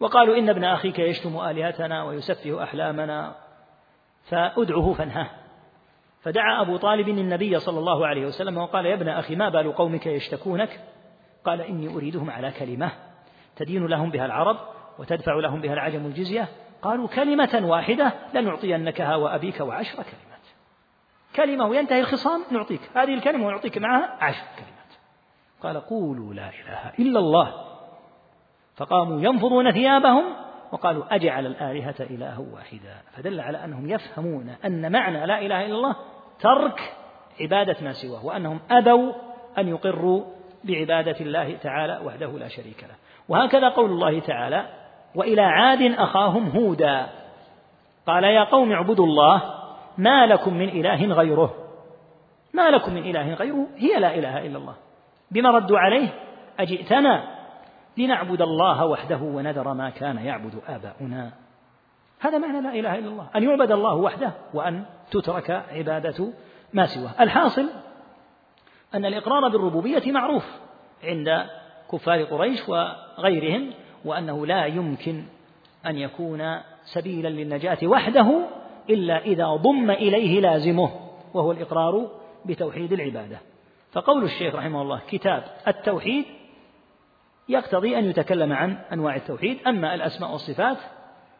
وقالوا 0.00 0.38
إن 0.38 0.48
ابن 0.48 0.64
أخيك 0.64 0.98
يشتم 0.98 1.40
آلهتنا 1.40 2.04
ويسفه 2.04 2.62
أحلامنا 2.62 3.43
فأدعه 4.24 4.92
فانهاه. 4.92 5.30
فدعا 6.20 6.62
أبو 6.62 6.76
طالب 6.76 7.08
النبي 7.08 7.58
صلى 7.58 7.78
الله 7.78 8.06
عليه 8.06 8.26
وسلم 8.26 8.58
وقال 8.58 8.86
يا 8.86 8.94
ابن 8.94 9.08
أخي 9.08 9.36
ما 9.36 9.48
بال 9.48 9.72
قومك 9.72 10.06
يشتكونك؟ 10.06 10.80
قال 11.44 11.60
إني 11.60 11.88
أريدهم 11.88 12.30
على 12.30 12.50
كلمة 12.50 12.92
تدين 13.56 13.86
لهم 13.86 14.10
بها 14.10 14.26
العرب 14.26 14.56
وتدفع 14.98 15.34
لهم 15.34 15.60
بها 15.60 15.72
العجم 15.72 16.06
الجزية. 16.06 16.48
قالوا 16.82 17.08
كلمة 17.08 17.60
واحدة 17.64 18.12
لنعطينكها 18.34 19.16
وأبيك 19.16 19.60
وعشر 19.60 19.94
كلمات. 19.94 20.44
كلمة 21.36 21.66
وينتهي 21.66 22.00
الخصام 22.00 22.44
نعطيك. 22.50 22.80
هذه 22.94 23.14
الكلمة 23.14 23.46
ونعطيك 23.46 23.78
معها 23.78 24.16
عشر 24.20 24.44
كلمات. 24.56 24.74
قال 25.62 25.80
قولوا 25.80 26.34
لا 26.34 26.48
إله 26.48 26.92
إلا 26.98 27.18
الله. 27.18 27.54
فقاموا 28.76 29.20
ينفضون 29.20 29.70
ثيابهم 29.70 30.43
وقالوا 30.72 31.14
أجعل 31.14 31.46
الآلهة 31.46 31.94
إله 32.00 32.40
واحدا. 32.52 32.96
فدل 33.16 33.40
على 33.40 33.64
أنهم 33.64 33.90
يفهمون 33.90 34.56
أن 34.64 34.92
معنى 34.92 35.26
لا 35.26 35.38
إله 35.38 35.66
إلا 35.66 35.74
الله 35.74 35.96
ترك 36.40 36.94
عبادة 37.40 37.76
ما 37.82 37.92
سواه 37.92 38.26
وأنهم 38.26 38.60
أبوا 38.70 39.12
أن 39.58 39.68
يقروا 39.68 40.24
بعبادة 40.64 41.16
الله 41.20 41.56
تعالى 41.56 42.00
وحده 42.04 42.26
لا 42.26 42.48
شريك 42.48 42.82
له. 42.82 42.94
وهكذا 43.28 43.68
قول 43.68 43.90
الله 43.90 44.20
تعالى 44.20 44.66
وإلى 45.14 45.42
عاد 45.42 45.82
أخاهم 45.82 46.48
هودا. 46.48 47.06
قال 48.06 48.24
يا 48.24 48.44
قوم 48.44 48.72
اعبدوا 48.72 49.06
الله 49.06 49.42
ما 49.98 50.26
لكم 50.26 50.54
من 50.54 50.68
إله 50.68 51.06
غيره. 51.06 51.54
ما 52.54 52.70
لكم 52.70 52.94
من 52.94 53.02
إله 53.02 53.34
غيره 53.34 53.66
هي 53.76 54.00
لا 54.00 54.14
إله 54.14 54.46
إلا 54.46 54.58
الله. 54.58 54.74
بما 55.30 55.50
ردوا 55.50 55.78
عليه 55.78 56.08
أجئتنا؟ 56.58 57.33
لنعبد 57.96 58.42
الله 58.42 58.86
وحده 58.86 59.16
ونذر 59.22 59.74
ما 59.74 59.90
كان 59.90 60.16
يعبد 60.16 60.54
آباؤنا. 60.68 61.32
هذا 62.20 62.38
معنى 62.38 62.60
لا 62.60 62.74
إله 62.74 62.98
إلا 62.98 63.08
الله. 63.08 63.28
أن 63.36 63.42
يعبد 63.42 63.72
الله 63.72 63.94
وحده 63.94 64.32
وأن 64.54 64.84
تترك 65.10 65.50
عبادة 65.50 66.28
ما 66.72 66.86
سواه. 66.86 67.10
الحاصل 67.20 67.66
أن 68.94 69.04
الإقرار 69.04 69.48
بالربوبية 69.48 70.12
معروف 70.12 70.44
عند 71.04 71.46
كفار 71.92 72.24
قريش 72.24 72.68
وغيرهم 72.68 73.70
وأنه 74.04 74.46
لا 74.46 74.66
يمكن 74.66 75.24
أن 75.86 75.98
يكون 75.98 76.58
سبيلا 76.84 77.28
للنجاة 77.28 77.78
وحده 77.82 78.46
إلا 78.90 79.18
إذا 79.18 79.46
ضم 79.46 79.90
إليه 79.90 80.40
لازمه 80.40 80.90
وهو 81.34 81.52
الإقرار 81.52 82.10
بتوحيد 82.44 82.92
العبادة. 82.92 83.38
فقول 83.92 84.24
الشيخ 84.24 84.54
رحمه 84.54 84.82
الله 84.82 85.00
كتاب 85.08 85.44
التوحيد 85.68 86.24
يقتضي 87.48 87.98
أن 87.98 88.04
يتكلم 88.04 88.52
عن 88.52 88.78
أنواع 88.92 89.16
التوحيد 89.16 89.58
أما 89.66 89.94
الأسماء 89.94 90.32
والصفات 90.32 90.76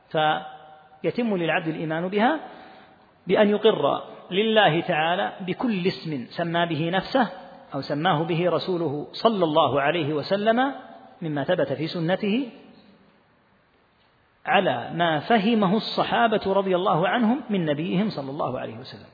فيتم 0.08 1.36
للعبد 1.36 1.68
الإيمان 1.68 2.08
بها 2.08 2.40
بأن 3.26 3.48
يقر 3.48 4.02
لله 4.30 4.80
تعالى 4.80 5.32
بكل 5.40 5.86
اسم 5.86 6.26
سمى 6.28 6.66
به 6.66 6.90
نفسه 6.90 7.28
أو 7.74 7.80
سماه 7.80 8.22
به 8.22 8.50
رسوله 8.50 9.06
صلى 9.12 9.44
الله 9.44 9.80
عليه 9.80 10.14
وسلم 10.14 10.74
مما 11.22 11.44
ثبت 11.44 11.72
في 11.72 11.86
سنته 11.86 12.48
على 14.46 14.90
ما 14.94 15.18
فهمه 15.18 15.76
الصحابة 15.76 16.40
رضي 16.46 16.76
الله 16.76 17.08
عنهم 17.08 17.40
من 17.50 17.64
نبيهم 17.64 18.10
صلى 18.10 18.30
الله 18.30 18.58
عليه 18.58 18.78
وسلم. 18.78 19.08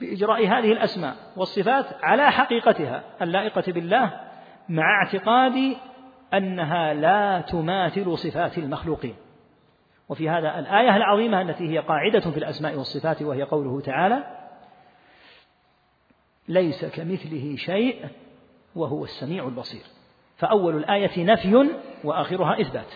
بإجراء 0.00 0.46
هذه 0.46 0.72
الأسماء 0.72 1.16
والصفات 1.36 1.86
على 2.02 2.32
حقيقتها 2.32 3.02
اللائقة 3.22 3.72
بالله 3.72 4.20
مع 4.68 5.02
اعتقاد 5.02 5.76
أنها 6.34 6.94
لا 6.94 7.40
تماثل 7.40 8.18
صفات 8.18 8.58
المخلوقين. 8.58 9.14
وفي 10.08 10.28
هذا 10.28 10.58
الآية 10.58 10.96
العظيمة 10.96 11.40
التي 11.40 11.68
هي 11.68 11.78
قاعدة 11.78 12.20
في 12.20 12.38
الأسماء 12.38 12.76
والصفات 12.76 13.22
وهي 13.22 13.42
قوله 13.42 13.80
تعالى 13.80 14.24
ليس 16.48 16.84
كمثله 16.84 17.56
شيء 17.56 18.06
وهو 18.74 19.04
السميع 19.04 19.44
البصير. 19.44 19.82
فأول 20.36 20.76
الآية 20.76 21.24
نفي 21.24 21.70
وآخرها 22.04 22.60
إثبات. 22.60 22.94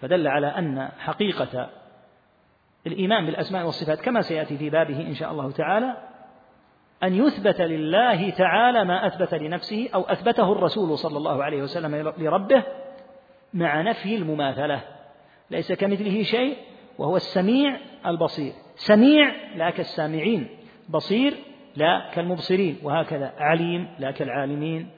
فدل 0.00 0.28
على 0.28 0.46
أن 0.46 0.88
حقيقة 0.98 1.70
الإيمان 2.86 3.26
بالأسماء 3.26 3.66
والصفات 3.66 4.00
كما 4.00 4.20
سيأتي 4.22 4.58
في 4.58 4.70
بابه 4.70 5.00
إن 5.00 5.14
شاء 5.14 5.32
الله 5.32 5.50
تعالى 5.50 6.11
أن 7.02 7.14
يثبت 7.14 7.60
لله 7.60 8.30
تعالى 8.30 8.84
ما 8.84 9.06
أثبت 9.06 9.34
لنفسه 9.34 9.88
أو 9.94 10.02
أثبته 10.02 10.52
الرسول 10.52 10.98
صلى 10.98 11.18
الله 11.18 11.44
عليه 11.44 11.62
وسلم 11.62 12.12
لربه 12.18 12.62
مع 13.54 13.82
نفي 13.82 14.16
المماثلة. 14.16 14.80
ليس 15.50 15.72
كمثله 15.72 16.22
شيء 16.22 16.56
وهو 16.98 17.16
السميع 17.16 17.76
البصير. 18.06 18.52
سميع 18.74 19.32
لا 19.56 19.70
كالسامعين 19.70 20.48
بصير 20.88 21.34
لا 21.76 22.10
كالمبصرين 22.14 22.78
وهكذا. 22.82 23.32
عليم 23.38 23.88
لا 23.98 24.10
كالعالمين 24.10 24.90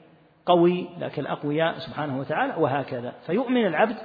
قوي 0.45 0.89
لا 0.99 1.07
كالأقوياء 1.07 1.77
سبحانه 1.77 2.19
وتعالى 2.19 2.53
وهكذا. 2.57 3.13
فيؤمن 3.25 3.65
العبد 3.65 3.95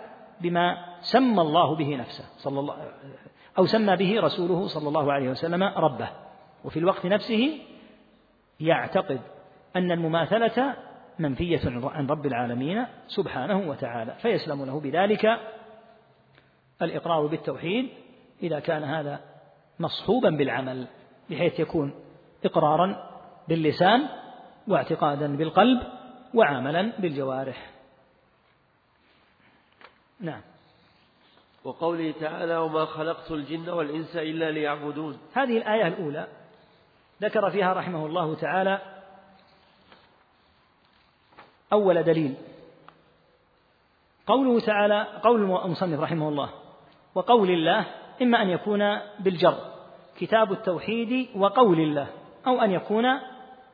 بما 0.40 0.76
سمى 1.01 1.40
الله 1.40 1.74
به 1.74 1.96
نفسه 1.96 2.24
صلى 2.36 2.61
الله 2.61 2.76
أو 3.59 3.66
سمى 3.66 3.96
به 3.96 4.20
رسوله 4.20 4.66
صلى 4.66 4.88
الله 4.88 5.12
عليه 5.12 5.28
وسلم 5.30 5.62
ربه. 5.62 6.09
وفي 6.64 6.78
الوقت 6.78 7.07
نفسه 7.07 7.59
يعتقد 8.61 9.20
أن 9.76 9.92
المماثلة 9.92 10.76
منفية 11.18 11.61
عن 11.64 12.06
رب 12.06 12.26
العالمين 12.26 12.86
سبحانه 13.08 13.70
وتعالى 13.70 14.14
فيسلم 14.22 14.64
له 14.64 14.80
بذلك 14.80 15.40
الإقرار 16.82 17.26
بالتوحيد 17.26 17.88
إذا 18.42 18.61
كان 18.61 18.84
هذا 18.84 19.20
مصحوبا 19.78 20.30
بالعمل 20.30 20.86
بحيث 21.30 21.61
يكون 21.61 21.94
إقرارا 22.44 23.11
باللسان 23.48 24.08
واعتقادا 24.68 25.36
بالقلب 25.36 25.82
وعملا 26.34 26.92
بالجوارح. 26.98 27.70
نعم. 30.20 30.40
وقوله 31.64 32.14
تعالى 32.20 32.56
وما 32.56 32.84
خلقت 32.84 33.30
الجن 33.30 33.68
والإنس 33.68 34.16
إلا 34.16 34.50
ليعبدون 34.50 35.18
هذه 35.32 35.56
الآية 35.58 35.86
الأولى 35.86 36.26
ذكر 37.20 37.50
فيها 37.50 37.72
رحمه 37.72 38.06
الله 38.06 38.34
تعالى 38.34 38.78
أول 41.72 42.02
دليل. 42.02 42.34
قوله 44.26 44.60
تعالى 44.60 45.06
قول 45.22 45.42
المصنف 45.42 46.00
رحمه 46.00 46.28
الله 46.28 46.50
وقول 47.14 47.50
الله 47.50 47.86
إما 48.22 48.42
أن 48.42 48.48
يكون 48.48 48.98
بالجر 49.20 49.58
كتاب 50.18 50.52
التوحيد 50.52 51.28
وقول 51.36 51.80
الله 51.80 52.06
أو 52.46 52.60
أن 52.60 52.70
يكون 52.70 53.04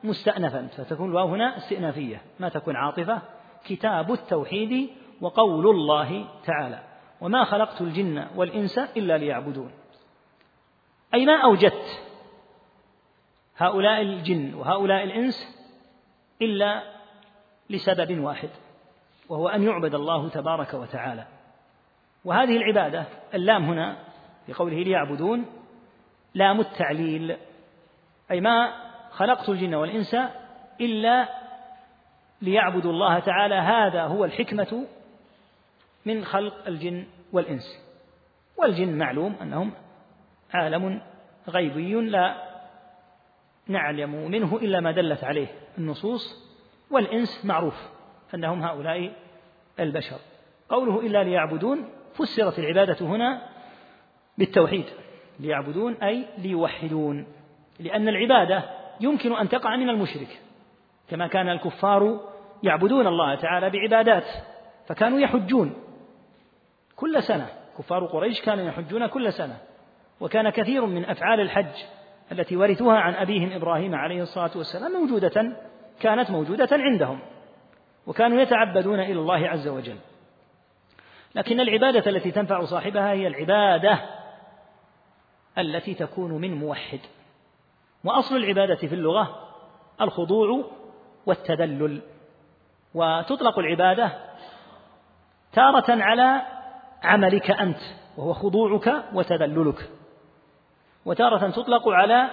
مستأنفا. 0.03 0.67
فتكون 0.67 1.09
الواو 1.09 1.27
هنا 1.27 1.57
استئنافية 1.57 2.21
ما 2.39 2.49
تكون 2.49 2.75
عاطفة. 2.75 3.21
كتاب 3.65 4.11
التوحيد 4.11 4.89
وقول 5.21 5.69
الله 5.69 6.25
تعالى. 6.45 6.83
وما 7.21 7.43
خلقت 7.43 7.81
الجن 7.81 8.27
والإنس 8.35 8.77
إلا 8.77 9.17
ليعبدون. 9.17 9.71
أي 11.13 11.25
ما 11.25 11.43
أوجدت 11.43 12.06
هؤلاء 13.57 14.01
الجن 14.01 14.53
وهؤلاء 14.53 15.03
الإنس 15.03 15.57
إلا 16.41 16.83
لسبب 17.69 18.19
واحد 18.19 18.49
وهو 19.29 19.47
أن 19.47 19.63
يعبد 19.63 19.95
الله 19.95 20.29
تبارك 20.29 20.73
وتعالى. 20.73 21.25
وهذه 22.25 22.57
العبادة 22.57 23.05
اللام 23.33 23.63
هنا 23.63 23.97
في 24.45 24.53
قوله 24.53 24.77
ليعبدون 24.77 25.45
لام 26.33 26.59
التعليل 26.59 27.37
أي 28.31 28.41
ما 28.41 28.73
خلقت 29.11 29.49
الجن 29.49 29.73
والإنس 29.73 30.15
إلا 30.81 31.27
ليعبدوا 32.41 32.91
الله 32.91 33.19
تعالى. 33.19 33.55
هذا 33.55 34.03
هو 34.03 34.25
الحكمة 34.25 34.85
من 36.05 36.25
خلق 36.25 36.67
الجن 36.67 37.07
والإنس. 37.31 37.87
والجن 38.57 38.97
معلوم 38.97 39.35
أنهم 39.41 39.71
عالم 40.53 41.01
غيبي 41.49 41.93
لا 41.93 42.46
نعلم 43.67 44.31
منه 44.31 44.57
إلا 44.57 44.79
ما 44.79 44.91
دلت 44.91 45.23
عليه 45.23 45.47
النصوص 45.77 46.47
والإنس 46.91 47.45
معروف 47.45 47.87
أنهم 48.33 48.63
هؤلاء 48.63 49.11
البشر. 49.79 50.17
قوله 50.69 50.99
إلا 50.99 51.23
ليعبدون 51.23 51.89
فسرت 52.13 52.59
العبادة 52.59 53.05
هنا 53.05 53.41
بالتوحيد. 54.37 54.85
ليعبدون 55.39 55.93
أي 55.93 56.25
ليوحدون. 56.37 57.27
لأن 57.79 58.07
العبادة 58.07 58.63
يمكن 59.01 59.35
أن 59.35 59.49
تقع 59.49 59.75
من 59.75 59.89
المشرك 59.89 60.39
كما 61.09 61.27
كان 61.27 61.49
الكفار 61.49 62.19
يعبدون 62.63 63.07
الله 63.07 63.35
تعالى 63.35 63.69
بعبادات 63.69 64.25
فكانوا 64.87 65.19
يحجون 65.19 65.73
كل 66.95 67.23
سنة. 67.23 67.47
كفار 67.77 68.05
قريش 68.05 68.41
كانوا 68.41 68.65
يحجون 68.65 69.07
كل 69.07 69.33
سنة 69.33 69.57
وكان 70.19 70.49
كثير 70.49 70.85
من 70.85 71.05
أفعال 71.05 71.39
الحج 71.39 71.83
التي 72.31 72.57
ورثوها 72.57 72.97
عن 72.97 73.13
أبيهم 73.13 73.51
إبراهيم 73.51 73.95
عليه 73.95 74.21
الصلاة 74.21 74.51
والسلام 74.55 74.91
موجودة 74.91 75.55
كانت 75.99 76.31
موجودة 76.31 76.67
عندهم 76.71 77.19
وكانوا 78.07 78.41
يتعبدون 78.41 78.99
إلى 78.99 79.19
الله 79.19 79.47
عز 79.49 79.67
وجل. 79.67 79.97
لكن 81.35 81.59
العبادة 81.59 82.11
التي 82.11 82.31
تنفع 82.31 82.63
صاحبها 82.63 83.11
هي 83.11 83.27
العبادة 83.27 83.99
التي 85.57 85.93
تكون 85.93 86.31
من 86.31 86.53
موحد. 86.53 86.99
وأصل 88.03 88.35
العبادة 88.35 88.75
في 88.75 88.95
اللغة 88.95 89.53
الخضوع 90.01 90.63
والتذلل. 91.25 92.01
وتطلق 92.93 93.59
العبادة 93.59 94.11
تارة 95.53 96.03
على 96.03 96.41
عملك 97.03 97.51
أنت 97.51 97.79
وهو 98.17 98.33
خضوعك 98.33 99.03
وتذللك. 99.13 99.89
وتارة 101.07 101.49
تطلق 101.49 101.89
على 101.89 102.29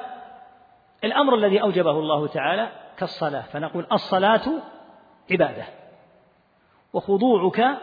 الأمر 1.04 1.34
الذي 1.34 1.62
أوجبه 1.62 1.90
الله 1.90 2.26
تعالى 2.26 2.68
كالصلاة 2.98 3.40
فنقول 3.40 3.86
الصلاة 3.92 4.42
عبادة 5.30 5.64
وخضوعك 6.92 7.78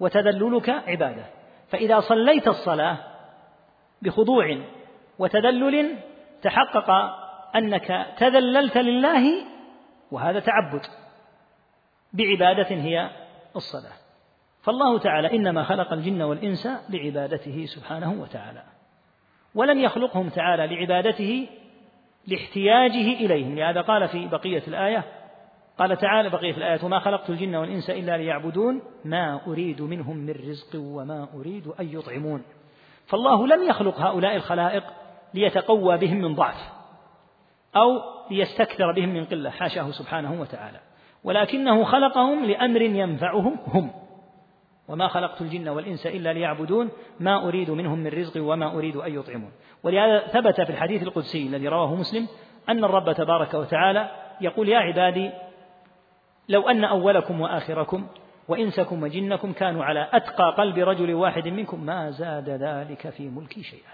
وتذللك 0.00 0.68
عبادة 0.68 1.24
فإذا 1.68 2.00
صليت 2.00 2.48
الصلاة 2.48 2.98
بخضوع 4.02 4.58
وتذلل 5.18 5.96
تحقق 6.42 6.90
أنك 7.56 8.06
تذللت 8.18 8.78
لله 8.78 9.44
وهذا 10.10 10.40
تعبد 10.40 10.86
بعبادة 12.12 12.68
هي 12.68 13.10
الصلاة. 13.56 13.92
فالله 14.62 14.98
تعالى 14.98 15.36
إنما 15.36 15.64
خلق 15.64 15.92
الجن 15.92 16.22
والإنس 16.22 16.68
لعبادته 16.88 17.66
سبحانه 17.66 18.12
وتعالى. 18.12 18.73
ولم 19.54 19.80
يخلقهم 19.80 20.28
تعالى 20.28 20.66
لعبادته 20.66 21.46
لاحتياجه 22.26 23.24
إليهم. 23.24 23.54
لهذا 23.54 23.80
قال 23.80 24.08
في 24.08 24.28
بقية 24.28 24.62
الآية 24.68 25.04
قال 25.78 25.96
تعالى 25.96 26.30
بقية 26.30 26.56
الآية 26.56 26.84
وما 26.84 26.98
خلقت 26.98 27.30
الجن 27.30 27.54
والإنس 27.54 27.90
إلا 27.90 28.16
ليعبدون 28.16 28.82
ما 29.04 29.40
أريد 29.46 29.82
منهم 29.82 30.16
من 30.16 30.30
رزق 30.30 30.76
وما 30.76 31.28
أريد 31.34 31.66
أن 31.80 31.88
يطعمون. 31.98 32.42
فالله 33.06 33.46
لم 33.46 33.68
يخلق 33.68 34.00
هؤلاء 34.00 34.36
الخلائق 34.36 34.84
ليتقوى 35.34 35.98
بهم 35.98 36.16
من 36.16 36.34
ضعف 36.34 36.72
أو 37.76 38.00
ليستكثر 38.30 38.92
بهم 38.92 39.08
من 39.08 39.24
قلة 39.24 39.50
حاشاه 39.50 39.90
سبحانه 39.90 40.40
وتعالى. 40.40 40.80
ولكنه 41.24 41.84
خلقهم 41.84 42.44
لأمر 42.44 42.82
ينفعهم 42.82 43.58
هم. 43.66 44.03
وما 44.88 45.08
خلقت 45.08 45.40
الجن 45.40 45.68
والإنس 45.68 46.06
إلا 46.06 46.32
ليعبدون 46.32 46.90
ما 47.20 47.48
أريد 47.48 47.70
منهم 47.70 47.98
من 47.98 48.10
رزق 48.10 48.42
وما 48.42 48.74
أريد 48.74 48.96
أن 48.96 49.14
يطعمون. 49.14 49.52
ولهذا 49.82 50.26
ثبت 50.26 50.60
في 50.60 50.70
الحديث 50.70 51.02
القدسي 51.02 51.46
الذي 51.46 51.68
رواه 51.68 51.94
مسلم 51.94 52.28
أن 52.68 52.84
الرب 52.84 53.12
تبارك 53.12 53.54
وتعالى 53.54 54.10
يقول 54.40 54.68
يا 54.68 54.78
عبادي 54.78 55.30
لو 56.48 56.68
أن 56.68 56.84
أولكم 56.84 57.40
وآخركم 57.40 58.06
وإنسكم 58.48 59.02
وجنكم 59.02 59.52
كانوا 59.52 59.84
على 59.84 60.08
أتقى 60.12 60.54
قلب 60.58 60.78
رجل 60.78 61.14
واحد 61.14 61.48
منكم 61.48 61.86
ما 61.86 62.10
زاد 62.10 62.48
ذلك 62.48 63.08
في 63.08 63.28
ملكي 63.28 63.62
شيئا. 63.62 63.92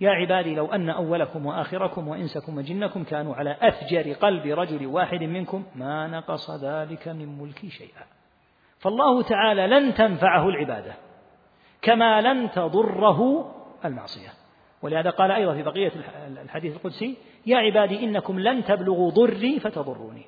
يا 0.00 0.10
عبادي 0.10 0.54
لو 0.54 0.66
أن 0.66 0.90
أولكم 0.90 1.46
وآخركم 1.46 2.08
وإنسكم 2.08 2.58
وجنكم 2.58 3.04
كانوا 3.04 3.34
على 3.34 3.56
أفجر 3.60 4.12
قلب 4.12 4.46
رجل 4.46 4.86
واحد 4.86 5.22
منكم 5.22 5.64
ما 5.74 6.06
نقص 6.06 6.50
ذلك 6.50 7.08
من 7.08 7.38
ملكي 7.38 7.70
شيئا. 7.70 8.21
فالله 8.82 9.22
تعالى 9.22 9.66
لن 9.66 9.94
تنفعه 9.94 10.48
العبادة 10.48 10.94
كما 11.82 12.20
لن 12.20 12.50
تضره 12.50 13.50
المعصية. 13.84 14.28
ولهذا 14.82 15.10
قال 15.10 15.30
أيضا 15.30 15.54
في 15.54 15.62
بقية 15.62 15.92
الحديث 16.42 16.76
القدسي 16.76 17.16
يا 17.46 17.56
عبادي 17.56 18.04
إنكم 18.04 18.40
لن 18.40 18.64
تبلغوا 18.64 19.10
ضري 19.10 19.60
فتضروني 19.60 20.24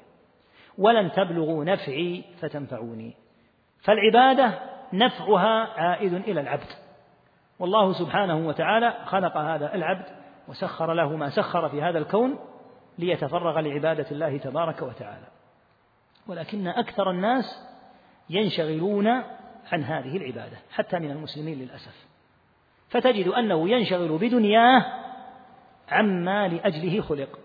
ولن 0.78 1.12
تبلغوا 1.12 1.64
نفعي 1.64 2.24
فتنفعوني. 2.40 3.14
فالعبادة 3.80 4.59
نفعها 4.92 5.80
عائد 5.80 6.14
إلى 6.14 6.40
العبد. 6.40 6.68
والله 7.59 7.92
سبحانه 7.92 8.48
وتعالى 8.48 8.94
خلق 9.05 9.36
هذا 9.36 9.74
العبد 9.74 10.07
وسخر 10.48 10.92
له 10.92 11.16
ما 11.16 11.30
سخر 11.30 11.68
في 11.68 11.82
هذا 11.82 11.98
الكون 11.98 12.38
ليتفرغ 12.98 13.61
لعبادة 13.61 14.07
الله 14.11 14.38
تبارك 14.38 14.82
وتعالى. 14.82 15.26
ولكن 16.26 16.68
أكثر 16.68 17.11
الناس 17.11 17.73
ينشغلون 18.30 19.06
عن 19.72 19.84
هذه 19.84 20.16
العبادة 20.16 20.56
حتى 20.70 20.98
من 20.98 21.10
المسلمين 21.10 21.58
للأسف. 21.58 22.06
فتجد 22.88 23.28
أنه 23.28 23.68
ينشغل 23.68 24.18
بدنياه 24.18 24.84
عما 25.88 26.48
لأجله 26.48 27.00
خلق. 27.00 27.38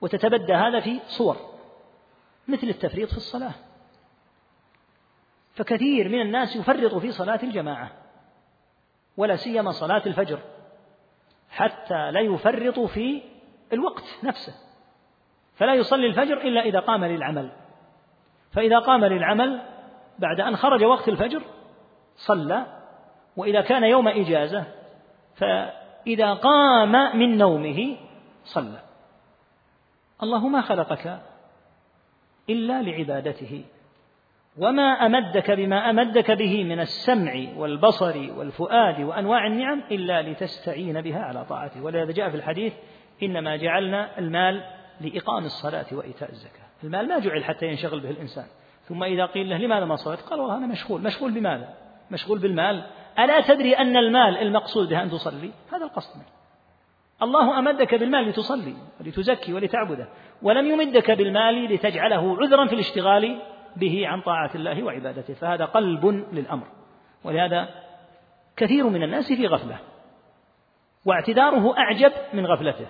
وتتبدى 0.00 0.54
هذا 0.54 0.80
في 0.80 1.00
صور 1.06 1.36
مثل 2.48 2.66
التفريط 2.66 3.10
في 3.10 3.16
الصلاة. 3.16 3.54
فكثير 5.54 6.08
من 6.08 6.20
الناس 6.20 6.56
يفرط 6.56 6.94
في 6.94 7.12
صلاة 7.12 7.40
الجماعة 7.42 7.92
ولا 9.16 9.36
سيما 9.36 9.70
صلاة 9.70 10.02
الفجر 10.06 10.38
حتى 11.50 12.10
لا 12.10 12.20
يفرط 12.20 12.80
في 12.80 13.22
الوقت 13.72 14.04
نفسه. 14.22 14.54
فلا 15.54 15.74
يصلي 15.74 16.06
الفجر 16.06 16.40
إلا 16.40 16.60
إذا 16.60 16.80
قام 16.80 17.04
للعمل. 17.04 17.52
فإذا 18.52 18.78
قام 18.78 19.04
للعمل 19.04 19.60
بعد 20.18 20.40
أن 20.40 20.56
خرج 20.56 20.84
وقت 20.84 21.08
الفجر 21.08 21.42
صلى 22.16 22.66
وإذا 23.36 23.60
كان 23.60 23.84
يوم 23.84 24.08
إجازة 24.08 24.64
فإذا 25.34 26.34
قام 26.34 27.18
من 27.18 27.38
نومه 27.38 27.96
صلى. 28.44 28.80
الله 30.22 30.48
ما 30.48 30.60
خلقك 30.60 31.20
إلا 32.50 32.82
لعبادته 32.82 33.64
وما 34.58 34.82
أمدك 34.82 35.50
بما 35.50 35.90
أمدك 35.90 36.30
به 36.30 36.64
من 36.64 36.80
السمع 36.80 37.46
والبصر 37.56 38.32
والفؤاد 38.36 39.00
وأنواع 39.00 39.46
النعم 39.46 39.82
إلا 39.90 40.22
لتستعين 40.22 41.00
بها 41.00 41.20
على 41.20 41.44
طاعته. 41.44 41.82
ولهذا 41.82 42.12
جاء 42.12 42.30
في 42.30 42.36
الحديث 42.36 42.72
إنما 43.22 43.56
جعلنا 43.56 44.18
المال 44.18 44.64
لإقام 45.00 45.44
الصلاة 45.44 45.86
وإيتاء 45.92 46.30
الزكاة. 46.30 46.67
المال 46.84 47.08
ما 47.08 47.18
جعل 47.18 47.44
حتى 47.44 47.66
ينشغل 47.66 48.00
به 48.00 48.10
الإنسان. 48.10 48.46
ثم 48.84 49.04
إذا 49.04 49.26
قيل 49.26 49.50
له 49.50 49.56
لماذا 49.56 49.84
ما 49.84 49.96
صليت 49.96 50.20
قال 50.20 50.40
والله 50.40 50.56
أنا 50.56 50.66
مشغول. 50.66 51.02
مشغول 51.02 51.32
بماذا؟ 51.32 51.74
مشغول 52.10 52.38
بالمال. 52.38 52.82
ألا 53.18 53.40
تدري 53.40 53.72
أن 53.72 53.96
المال 53.96 54.38
المقصود 54.38 54.88
به 54.88 55.02
أن 55.02 55.10
تصلي؟ 55.10 55.50
هذا 55.72 55.84
القصد 55.84 56.16
منه. 56.16 56.26
الله 57.22 57.58
أمدك 57.58 57.94
بالمال 57.94 58.28
لتصلي 58.28 58.74
ولتزكي 59.00 59.52
ولتعبده 59.52 60.08
ولم 60.42 60.66
يمدك 60.66 61.10
بالمال 61.10 61.74
لتجعله 61.74 62.36
عذرا 62.40 62.66
في 62.66 62.74
الاشتغال 62.74 63.42
به 63.76 64.08
عن 64.08 64.20
طاعة 64.20 64.50
الله 64.54 64.82
وعبادته. 64.82 65.34
فهذا 65.34 65.64
قلب 65.64 66.06
للأمر. 66.32 66.66
ولهذا 67.24 67.68
كثير 68.56 68.88
من 68.88 69.02
الناس 69.02 69.32
في 69.32 69.46
غفلة 69.46 69.78
واعتذاره 71.04 71.78
أعجب 71.78 72.12
من 72.32 72.46
غفلته. 72.46 72.86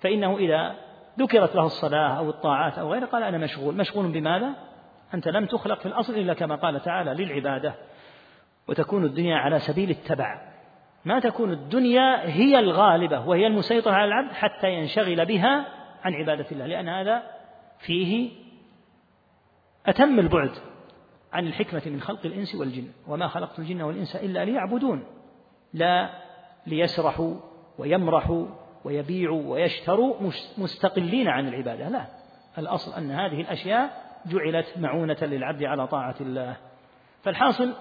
فإنه 0.00 0.36
إذا 0.36 0.83
ذكرت 1.18 1.54
له 1.54 1.66
الصلاة 1.66 2.18
أو 2.18 2.30
الطاعات 2.30 2.78
أو 2.78 2.92
غيره 2.92 3.06
قال 3.06 3.22
أنا 3.22 3.38
مشغول. 3.38 3.76
مشغول 3.76 4.12
بماذا؟ 4.12 4.54
أنت 5.14 5.28
لم 5.28 5.46
تخلق 5.46 5.80
في 5.80 5.86
الأصل 5.86 6.14
إلا 6.14 6.34
كما 6.34 6.54
قال 6.54 6.80
تعالى 6.82 7.24
للعبادة. 7.24 7.74
وتكون 8.68 9.04
الدنيا 9.04 9.36
على 9.36 9.58
سبيل 9.58 9.90
التبع. 9.90 10.54
ما 11.04 11.20
تكون 11.20 11.52
الدنيا 11.52 12.28
هي 12.30 12.58
الغالبة 12.58 13.28
وهي 13.28 13.46
المسيطرة 13.46 13.92
على 13.92 14.04
العبد 14.04 14.32
حتى 14.32 14.72
ينشغل 14.72 15.26
بها 15.26 15.66
عن 16.04 16.14
عبادة 16.14 16.46
الله 16.52 16.66
لأن 16.66 16.88
هذا 16.88 17.22
فيه 17.78 18.30
أتم 19.86 20.18
البعد 20.18 20.50
عن 21.32 21.46
الحكمة 21.46 21.82
من 21.86 22.00
خلق 22.00 22.26
الإنس 22.26 22.54
والجن. 22.54 22.88
وما 23.08 23.28
خلقت 23.28 23.58
الجن 23.58 23.82
والإنس 23.82 24.16
إلا 24.16 24.44
ليعبدون 24.44 25.04
لا 25.72 26.10
ليسرحوا 26.66 27.34
ويمرحوا 27.78 28.46
ويبيعوا 28.84 29.42
ويشتروا 29.46 30.14
مستقلين 30.58 31.28
عن 31.28 31.48
العبادة. 31.48 31.88
لا 31.88 32.06
الأصل 32.58 32.94
أن 32.94 33.10
هذه 33.10 33.40
الأشياء 33.40 34.04
جعلت 34.26 34.78
معونة 34.78 35.16
للعبد 35.22 35.64
على 35.64 35.86
طاعة 35.86 36.14
الله. 36.20 36.56
فالحاصل 37.22 37.74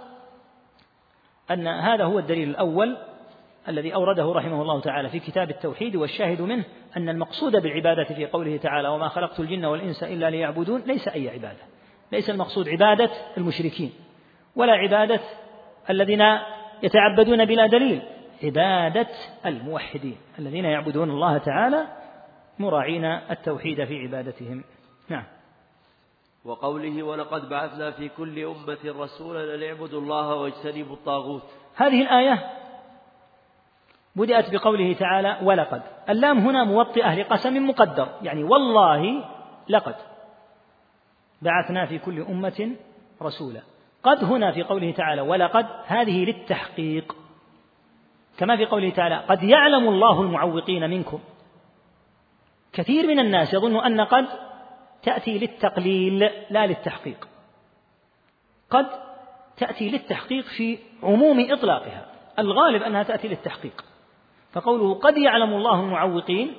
أن 1.52 1.68
هذا 1.68 2.04
هو 2.04 2.20
الدليل 2.20 2.50
الأول 2.50 2.98
الذي 3.68 3.94
أورده 3.94 4.32
رحمه 4.32 4.62
الله 4.62 4.82
تعالى 4.82 5.10
في 5.10 5.20
كتاب 5.20 5.50
التوحيد 5.50 5.96
والشاهد 5.96 6.42
منه 6.42 6.64
أن 6.98 7.10
المقصود 7.10 7.56
بالعبادة 7.62 8.04
في 8.04 8.26
قوله 8.26 8.58
تعالى 8.58 8.88
وما 8.88 9.08
خلقت 9.08 9.40
الجن 9.40 9.66
والإنس 9.66 10.04
إلا 10.04 10.30
ليعبدون 10.30 10.82
ليس 10.82 11.08
أي 11.08 11.30
عبادة. 11.30 11.62
ليس 12.12 12.30
المقصود 12.30 12.70
عبادة 12.70 13.10
المشركين 13.38 13.92
ولا 14.56 14.74
عبادة 14.74 15.20
الذين 15.90 16.22
يتعبدون 16.84 17.46
بلا 17.46 17.68
دليل. 17.68 18.02
عبادة 18.44 19.08
الموحدين 19.46 20.18
الذين 20.40 20.66
يعبدون 20.66 21.10
الله 21.10 21.38
تعالى 21.38 21.88
مراعين 22.60 23.06
التوحيد 23.06 23.86
في 23.86 24.00
عبادتهم. 24.00 24.64
نعم. 25.10 25.24
وقوله 26.46 27.04
ولقد 27.04 27.50
بعثنا 27.50 27.92
في 27.92 28.10
كل 28.10 28.40
أمة 28.40 29.04
رسولا 29.04 29.56
أن 29.56 29.64
اعبدوا 29.64 30.02
الله 30.02 30.36
واجتنبوا 30.36 30.96
الطاغوت. 30.96 31.44
هذه 31.76 32.02
الآية 32.02 32.50
بدأت 34.16 34.54
بقوله 34.54 34.94
تعالى 34.94 35.38
ولقد. 35.44 35.82
اللام 36.10 36.38
هنا 36.38 36.64
موطئة 36.64 37.16
لقسم 37.16 37.68
مقدر 37.68 38.08
يعني 38.22 38.44
والله 38.44 39.24
لقد 39.70 39.96
بعثنا 41.42 41.86
في 41.86 42.00
كل 42.00 42.22
أمة 42.22 42.76
رسولا. 43.22 43.62
قد 44.04 44.24
هنا 44.24 44.52
في 44.52 44.64
قوله 44.64 44.92
تعالى 44.92 45.22
ولقد 45.22 45.66
هذه 45.86 46.26
للتحقيق. 46.26 47.16
كما 48.38 48.58
في 48.58 48.66
قوله 48.66 48.90
تعالى 48.90 49.18
قد 49.18 49.44
يعلم 49.44 49.88
الله 49.88 50.22
المعوقين 50.22 50.90
منكم. 50.90 51.20
كثير 52.74 53.08
من 53.08 53.20
الناس 53.20 53.54
يظن 53.54 53.86
أن 53.86 54.02
قد 54.02 54.26
تأتي 55.04 55.40
للتقليل 55.40 56.20
لا 56.50 56.68
للتحقيق. 56.68 57.28
قد 58.70 58.86
تأتي 59.58 59.90
للتحقيق 59.90 60.46
في 60.46 60.78
عموم 61.04 61.48
إطلاقها. 61.52 62.06
الغالب 62.40 62.84
أنها 62.84 63.04
تأتي 63.04 63.28
للتحقيق. 63.28 63.86
فقوله 64.52 64.94
قد 64.94 65.18
يعلم 65.18 65.54
الله 65.54 65.80
المعوقين 65.80 66.54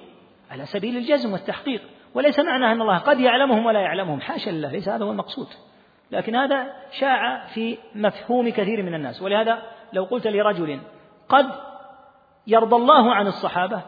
على 0.50 0.66
سبيل 0.66 0.96
الجزم 0.96 1.32
والتحقيق. 1.32 1.82
وليس 2.14 2.38
معنى 2.38 2.72
أن 2.72 2.82
الله 2.82 2.98
قد 2.98 3.20
يعلمهم 3.20 3.66
ولا 3.66 3.80
يعلمهم. 3.80 4.20
حاشا 4.20 4.50
لله 4.50 4.72
ليس 4.72 4.88
هذا 4.88 5.04
هو 5.04 5.10
المقصود. 5.10 5.46
لكن 6.10 6.36
هذا 6.36 6.72
شاع 7.00 7.46
في 7.46 7.78
مفهوم 7.94 8.48
كثير 8.48 8.82
من 8.82 8.94
الناس. 8.94 9.22
ولهذا 9.22 9.62
لو 9.92 10.04
قلت 10.04 10.26
لرجل 10.26 10.80
قد 11.28 11.46
يرضى 12.46 12.76
الله 12.76 13.14
عن 13.14 13.26
الصحابة. 13.26 13.82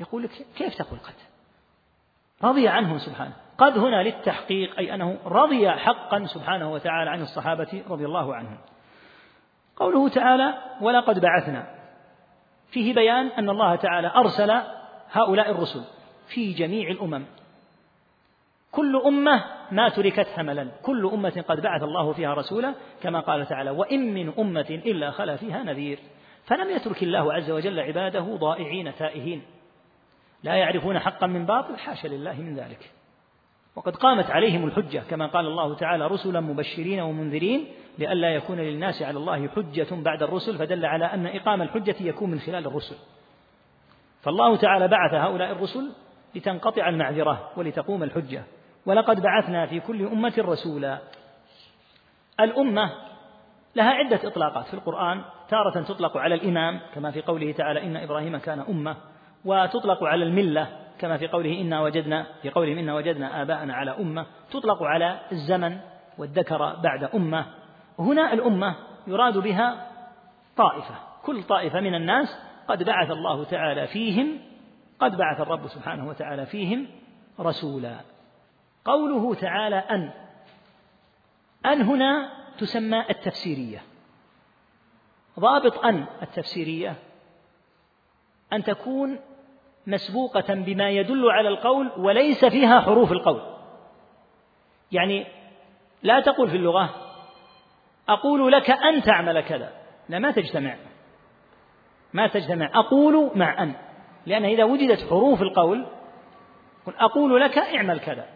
يقول 0.00 0.22
لك 0.22 0.30
كيف 0.56 0.74
تقول 0.74 0.98
قد؟ 0.98 1.14
رضي 2.42 2.68
عنهم 2.68 2.98
سبحانه. 2.98 3.32
قد 3.58 3.78
هنا 3.78 4.02
للتحقيق 4.02 4.78
أي 4.78 4.94
أنه 4.94 5.18
رضي 5.24 5.70
حقا 5.70 6.24
سبحانه 6.24 6.72
وتعالى 6.72 7.10
عن 7.10 7.20
الصحابة 7.20 7.82
رضي 7.88 8.04
الله 8.04 8.34
عنهم. 8.34 8.58
قوله 9.76 10.08
تعالى 10.08 10.54
ولقد 10.80 11.20
بعثنا 11.20 11.66
فيه 12.70 12.94
بيان 12.94 13.26
أن 13.26 13.50
الله 13.50 13.76
تعالى 13.76 14.12
أرسل 14.16 14.62
هؤلاء 15.12 15.50
الرسل 15.50 15.84
في 16.26 16.52
جميع 16.52 16.90
الأمم. 16.90 17.24
كل 18.72 19.02
أمة 19.06 19.44
ما 19.70 19.88
تركت 19.88 20.26
هملا 20.38 20.68
كل 20.82 21.10
أمة 21.14 21.44
قد 21.48 21.60
بعث 21.60 21.82
الله 21.82 22.12
فيها 22.12 22.34
رسولا 22.34 22.74
كما 23.02 23.20
قال 23.20 23.46
تعالى 23.46 23.70
وإن 23.70 24.14
من 24.14 24.32
أمة 24.38 24.80
إلا 24.86 25.10
خلا 25.10 25.36
فيها 25.36 25.62
نذير 25.62 25.98
فلم 26.44 26.70
يترك 26.70 27.02
الله 27.02 27.32
عز 27.32 27.50
وجل 27.50 27.80
عباده 27.80 28.20
ضائعين 28.20 28.94
تائهين. 28.94 29.42
لا 30.42 30.54
يعرفون 30.54 30.98
حقا 30.98 31.26
من 31.26 31.46
باطل 31.46 31.76
حاشا 31.76 32.08
لله 32.08 32.40
من 32.40 32.56
ذلك. 32.56 32.90
وقد 33.76 33.96
قامت 33.96 34.30
عليهم 34.30 34.66
الحجة 34.66 35.02
كما 35.10 35.26
قال 35.26 35.46
الله 35.46 35.74
تعالى 35.74 36.06
رسلا 36.06 36.40
مبشرين 36.40 37.00
ومنذرين 37.00 37.66
لئلا 37.98 38.34
يكون 38.34 38.60
للناس 38.60 39.02
على 39.02 39.18
الله 39.18 39.48
حجة 39.48 39.86
بعد 39.90 40.22
الرسل. 40.22 40.58
فدل 40.58 40.86
على 40.86 41.04
أن 41.04 41.26
إقام 41.26 41.62
الحجة 41.62 41.96
يكون 42.00 42.30
من 42.30 42.40
خلال 42.40 42.66
الرسل. 42.66 42.96
فالله 44.22 44.56
تعالى 44.56 44.88
بعث 44.88 45.14
هؤلاء 45.14 45.52
الرسل 45.52 45.90
لتنقطع 46.34 46.88
المعذرة 46.88 47.50
ولتقوم 47.56 48.02
الحجة. 48.02 48.42
ولقد 48.86 49.22
بعثنا 49.22 49.66
في 49.66 49.80
كل 49.80 50.06
أمة 50.06 50.34
رسولا. 50.38 50.98
الأمة 52.40 52.92
لها 53.76 53.90
عدة 53.90 54.28
إطلاقات 54.28 54.66
في 54.66 54.74
القرآن 54.74 55.22
تارة 55.48 55.82
تطلق 55.82 56.16
على 56.16 56.34
الإمام 56.34 56.80
كما 56.94 57.10
في 57.10 57.22
قوله 57.22 57.52
تعالى 57.52 57.82
إن 57.82 57.96
إبراهيم 57.96 58.36
كان 58.36 58.60
أمة. 58.60 58.96
وتطلق 59.44 60.04
على 60.04 60.24
الملة 60.24 60.68
كما 60.98 61.16
في 61.16 61.28
قوله 61.28 61.60
إنا 61.60 61.80
وجدنا 61.80 62.26
في 62.42 62.50
قولهم 62.50 62.78
إنا 62.78 62.94
وجدنا 62.94 63.42
آباءنا 63.42 63.74
على 63.74 63.90
أمة. 63.90 64.26
تطلق 64.50 64.82
على 64.82 65.20
الزمن 65.32 65.78
والذكر 66.18 66.76
بعد 66.82 67.04
أمة. 67.04 67.46
هنا 67.98 68.32
الأمة 68.32 68.74
يراد 69.06 69.38
بها 69.38 69.88
طائفة. 70.56 70.94
كل 71.22 71.42
طائفة 71.42 71.80
من 71.80 71.94
الناس 71.94 72.38
قد 72.68 72.82
بعث 72.82 73.10
الله 73.10 73.44
تعالى 73.44 73.86
فيهم 73.86 74.38
قد 75.00 75.16
بعث 75.16 75.40
الرب 75.40 75.66
سبحانه 75.66 76.08
وتعالى 76.08 76.46
فيهم 76.46 76.86
رسولا. 77.40 77.96
قوله 78.84 79.34
تعالى 79.34 79.76
أن. 79.76 80.10
أن 81.66 81.82
هنا 81.82 82.41
تسمى 82.58 83.04
التفسيرية. 83.10 83.82
ضابط 85.40 85.78
أن 85.84 86.06
التفسيرية 86.22 86.96
أن 88.52 88.64
تكون 88.64 89.20
مسبوقة 89.86 90.54
بما 90.54 90.90
يدل 90.90 91.30
على 91.30 91.48
القول 91.48 91.92
وليس 91.96 92.44
فيها 92.44 92.80
حروف 92.80 93.12
القول. 93.12 93.42
يعني 94.92 95.26
لا 96.02 96.20
تقول 96.20 96.50
في 96.50 96.56
اللغة 96.56 96.94
أقول 98.08 98.52
لك 98.52 98.70
أن 98.70 99.02
تعمل 99.02 99.40
كذا. 99.40 99.72
لا 100.08 100.18
ما 100.18 100.30
تجتمع. 100.30 100.76
ما 102.12 102.26
تجتمع. 102.26 102.70
أقول 102.74 103.30
مع 103.34 103.62
أن. 103.62 103.74
لأن 104.26 104.44
إذا 104.44 104.64
وجدت 104.64 105.08
حروف 105.10 105.42
القول 105.42 105.86
أقول 106.88 107.40
لك 107.40 107.58
اعمل 107.58 108.00
كذا. 108.00 108.26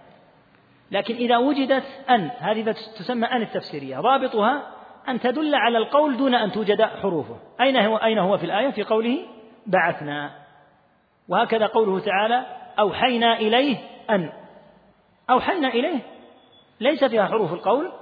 لكن 0.90 1.14
إذا 1.14 1.36
وجدت 1.36 1.84
أن 2.10 2.30
هذه 2.38 2.70
تسمى 2.72 3.26
أن 3.26 3.42
التفسيرية 3.42 4.00
ضابطها 4.00 4.76
أن 5.08 5.20
تدل 5.20 5.54
على 5.54 5.78
القول 5.78 6.16
دون 6.16 6.34
أن 6.34 6.52
توجد 6.52 6.82
حروفه. 6.82 7.38
أين 7.60 7.76
هو 7.76 7.96
أين 7.96 8.18
هو 8.18 8.38
في 8.38 8.46
الآية؟ 8.46 8.70
في 8.70 8.82
قوله 8.82 9.18
بعثنا. 9.66 10.30
وهكذا 11.28 11.66
قوله 11.66 12.00
تعالى 12.00 12.46
أوحينا 12.78 13.38
إليه 13.38 13.76
أن. 14.10 14.32
أوحينا 15.30 15.68
إليه. 15.68 15.98
ليس 16.80 17.04
فيها 17.04 17.26
حروف 17.26 17.52
القول 17.52 17.92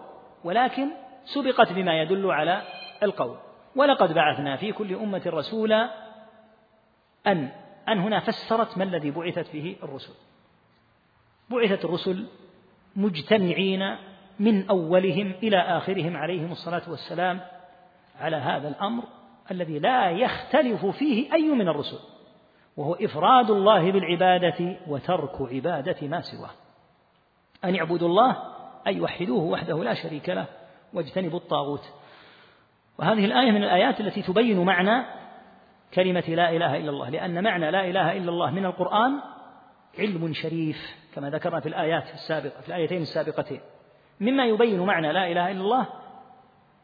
ولكن 0.44 0.90
سبقت 1.24 1.72
بما 1.72 2.02
يدل 2.02 2.30
على 2.30 2.62
القول. 3.02 3.36
ولقد 3.76 4.12
بعثنا 4.14 4.56
في 4.56 4.72
كل 4.72 4.94
أمة 4.94 5.22
رسولا 5.26 5.90
أن. 7.26 7.48
أن 7.88 7.98
هنا 7.98 8.20
فسرت 8.20 8.78
ما 8.78 8.84
الذي 8.84 9.10
بعثت 9.10 9.52
به 9.52 9.76
الرسل. 9.82 10.12
بعثت 11.50 11.84
الرسل 11.84 12.26
مجتمعين 12.96 13.96
من 14.40 14.68
أولهم 14.68 15.32
إلى 15.42 15.56
آخرهم 15.56 16.16
عليهم 16.16 16.52
الصلاة 16.52 16.90
والسلام 16.90 17.40
على 18.20 18.36
هذا 18.36 18.68
الأمر 18.68 19.02
الذي 19.50 19.78
لا 19.78 20.10
يختلف 20.10 20.86
فيه 20.86 21.32
أي 21.32 21.48
من 21.48 21.68
الرسل 21.68 21.98
وهو 22.76 22.94
إفراد 22.94 23.50
الله 23.50 23.92
بالعبادة 23.92 24.76
وترك 24.86 25.52
عبادة 25.52 26.08
ما 26.08 26.20
سواه. 26.20 26.50
أن 27.64 27.76
اعبدوا 27.76 28.08
الله 28.08 28.36
أي 28.86 29.00
وحدوه 29.00 29.42
وحده 29.42 29.84
لا 29.84 29.94
شريك 29.94 30.28
له 30.28 30.46
واجتنبوا 30.92 31.38
الطاغوت. 31.38 31.82
وهذه 32.98 33.24
الآية 33.24 33.50
من 33.50 33.64
الآيات 33.64 34.00
التي 34.00 34.22
تبين 34.22 34.64
معنى 34.64 35.04
كلمة 35.94 36.24
لا 36.28 36.50
إله 36.50 36.76
إلا 36.76 36.90
الله 36.90 37.10
لأن 37.10 37.44
معنى 37.44 37.70
لا 37.70 37.90
إله 37.90 38.12
إلا 38.12 38.30
الله 38.30 38.50
من 38.50 38.64
القرآن 38.64 39.20
علم 39.98 40.32
شريف. 40.32 40.76
كما 41.14 41.30
ذكرنا 41.30 41.60
في 41.60 41.68
الآيات 41.68 42.14
السابقة 42.14 42.60
في 42.60 42.68
الآيتين 42.68 43.02
السابقتين. 43.02 43.60
مما 44.20 44.46
يبين 44.46 44.80
معنى 44.80 45.12
لا 45.12 45.32
إله 45.32 45.50
إلا 45.50 45.60
الله 45.60 45.86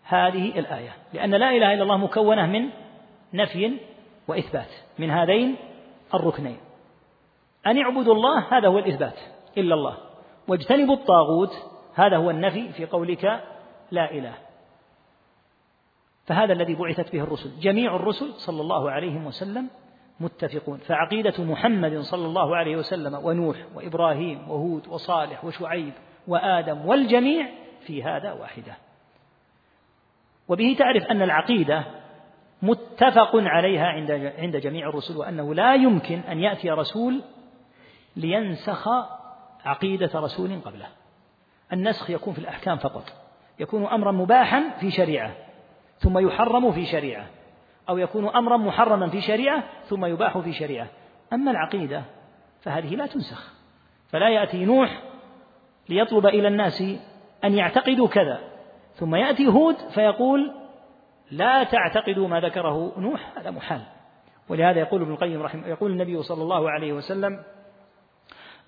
هذه 0.03 0.59
الآية 0.59 0.93
لأن 1.13 1.31
لا 1.31 1.51
إله 1.51 1.75
إلا 1.75 1.83
الله 1.83 1.97
مكونة 1.97 2.47
من 2.47 2.71
نفي 3.35 3.79
وإثبات 4.29 4.71
من 4.99 5.11
هذين 5.11 5.57
الركنين. 6.15 6.59
أن 7.67 7.79
اعبدوا 7.79 8.15
الله 8.15 8.59
هذا 8.59 8.69
هو 8.69 8.79
الإثبات 8.79 9.19
إلا 9.59 9.75
الله. 9.75 9.97
واجتنبوا 10.49 10.95
الطاغوت 10.95 11.53
هذا 11.95 12.17
هو 12.17 12.31
النفي 12.31 12.73
في 12.73 12.87
قولك 12.87 13.25
لا 13.91 14.11
إله. 14.11 14.35
فهذا 16.27 16.53
الذي 16.53 16.75
بعثت 16.75 17.13
به 17.13 17.21
الرسل 17.23 17.61
جميع 17.61 17.97
الرسل 17.97 18.33
صلى 18.33 18.61
الله 18.61 18.91
عليه 18.91 19.27
وسلم 19.27 19.69
متفقون. 20.21 20.79
فعقيدة 20.79 21.45
محمد 21.45 21.99
صلى 21.99 22.27
الله 22.27 22.57
عليه 22.57 22.77
وسلم 22.77 23.15
ونوح 23.25 23.57
وإبراهيم 23.75 24.51
وهود 24.51 24.89
وصالح 24.89 25.45
وشعيب 25.45 25.93
وآدم 26.29 26.87
والجميع 26.87 27.49
في 27.87 28.03
هذا 28.03 28.33
واحدة. 28.33 28.77
وبه 30.49 30.77
تعرف 30.79 31.05
أن 31.05 31.23
العقيدة 31.23 31.85
متفق 32.63 33.31
عليها 33.35 33.87
عند 33.87 34.11
عند 34.39 34.57
جميع 34.57 34.89
الرسل 34.89 35.17
وأنه 35.17 35.55
لا 35.55 35.75
يمكن 35.75 36.19
أن 36.19 36.39
يأتي 36.39 36.71
رسول 36.71 37.23
لينسخ 38.17 38.89
عقيدة 39.65 40.11
رسول 40.15 40.61
قبله. 40.65 40.87
النسخ 41.73 42.11
يكون 42.11 42.33
في 42.33 42.39
الأحكام 42.39 42.77
فقط 42.77 43.05
يكون 43.59 43.87
أمرا 43.87 44.13
مباحا 44.13 44.63
في 44.81 44.91
شريعة 44.91 45.35
ثم 45.99 46.19
يحرم 46.19 46.73
في 46.73 46.87
شريعة. 46.87 47.27
أو 47.91 47.99
يكون 47.99 48.29
أمرا 48.29 48.57
محرما 48.57 49.09
في 49.09 49.21
شريعة 49.21 49.65
ثم 49.89 50.05
يباح 50.05 50.39
في 50.39 50.53
شريعة. 50.53 50.89
أما 51.33 51.51
العقيدة 51.51 52.03
فهذه 52.63 52.95
لا 52.95 53.07
تنسخ. 53.07 53.53
فلا 54.09 54.29
يأتي 54.29 54.65
نوح 54.65 55.03
ليطلب 55.89 56.27
إلى 56.27 56.49
الناس 56.49 56.83
أن 57.45 57.55
يعتقدوا 57.55 58.09
كذا. 58.09 58.41
ثم 58.95 59.15
يأتي 59.15 59.47
هود 59.47 59.77
فيقول 59.95 60.53
لا 61.31 61.65
تعتقدوا 61.65 62.29
ما 62.29 62.41
ذكره 62.41 62.93
نوح 62.99 63.33
هذا 63.39 63.51
محال. 63.51 63.81
ولهذا 64.49 64.79
يقول 64.79 65.03
ابن 65.03 65.13
القيم 65.13 65.43
رحمه 65.43 65.67
يقول 65.67 65.91
النبي 65.91 66.23
صلى 66.23 66.43
الله 66.43 66.71
عليه 66.71 66.93
وسلم 66.93 67.43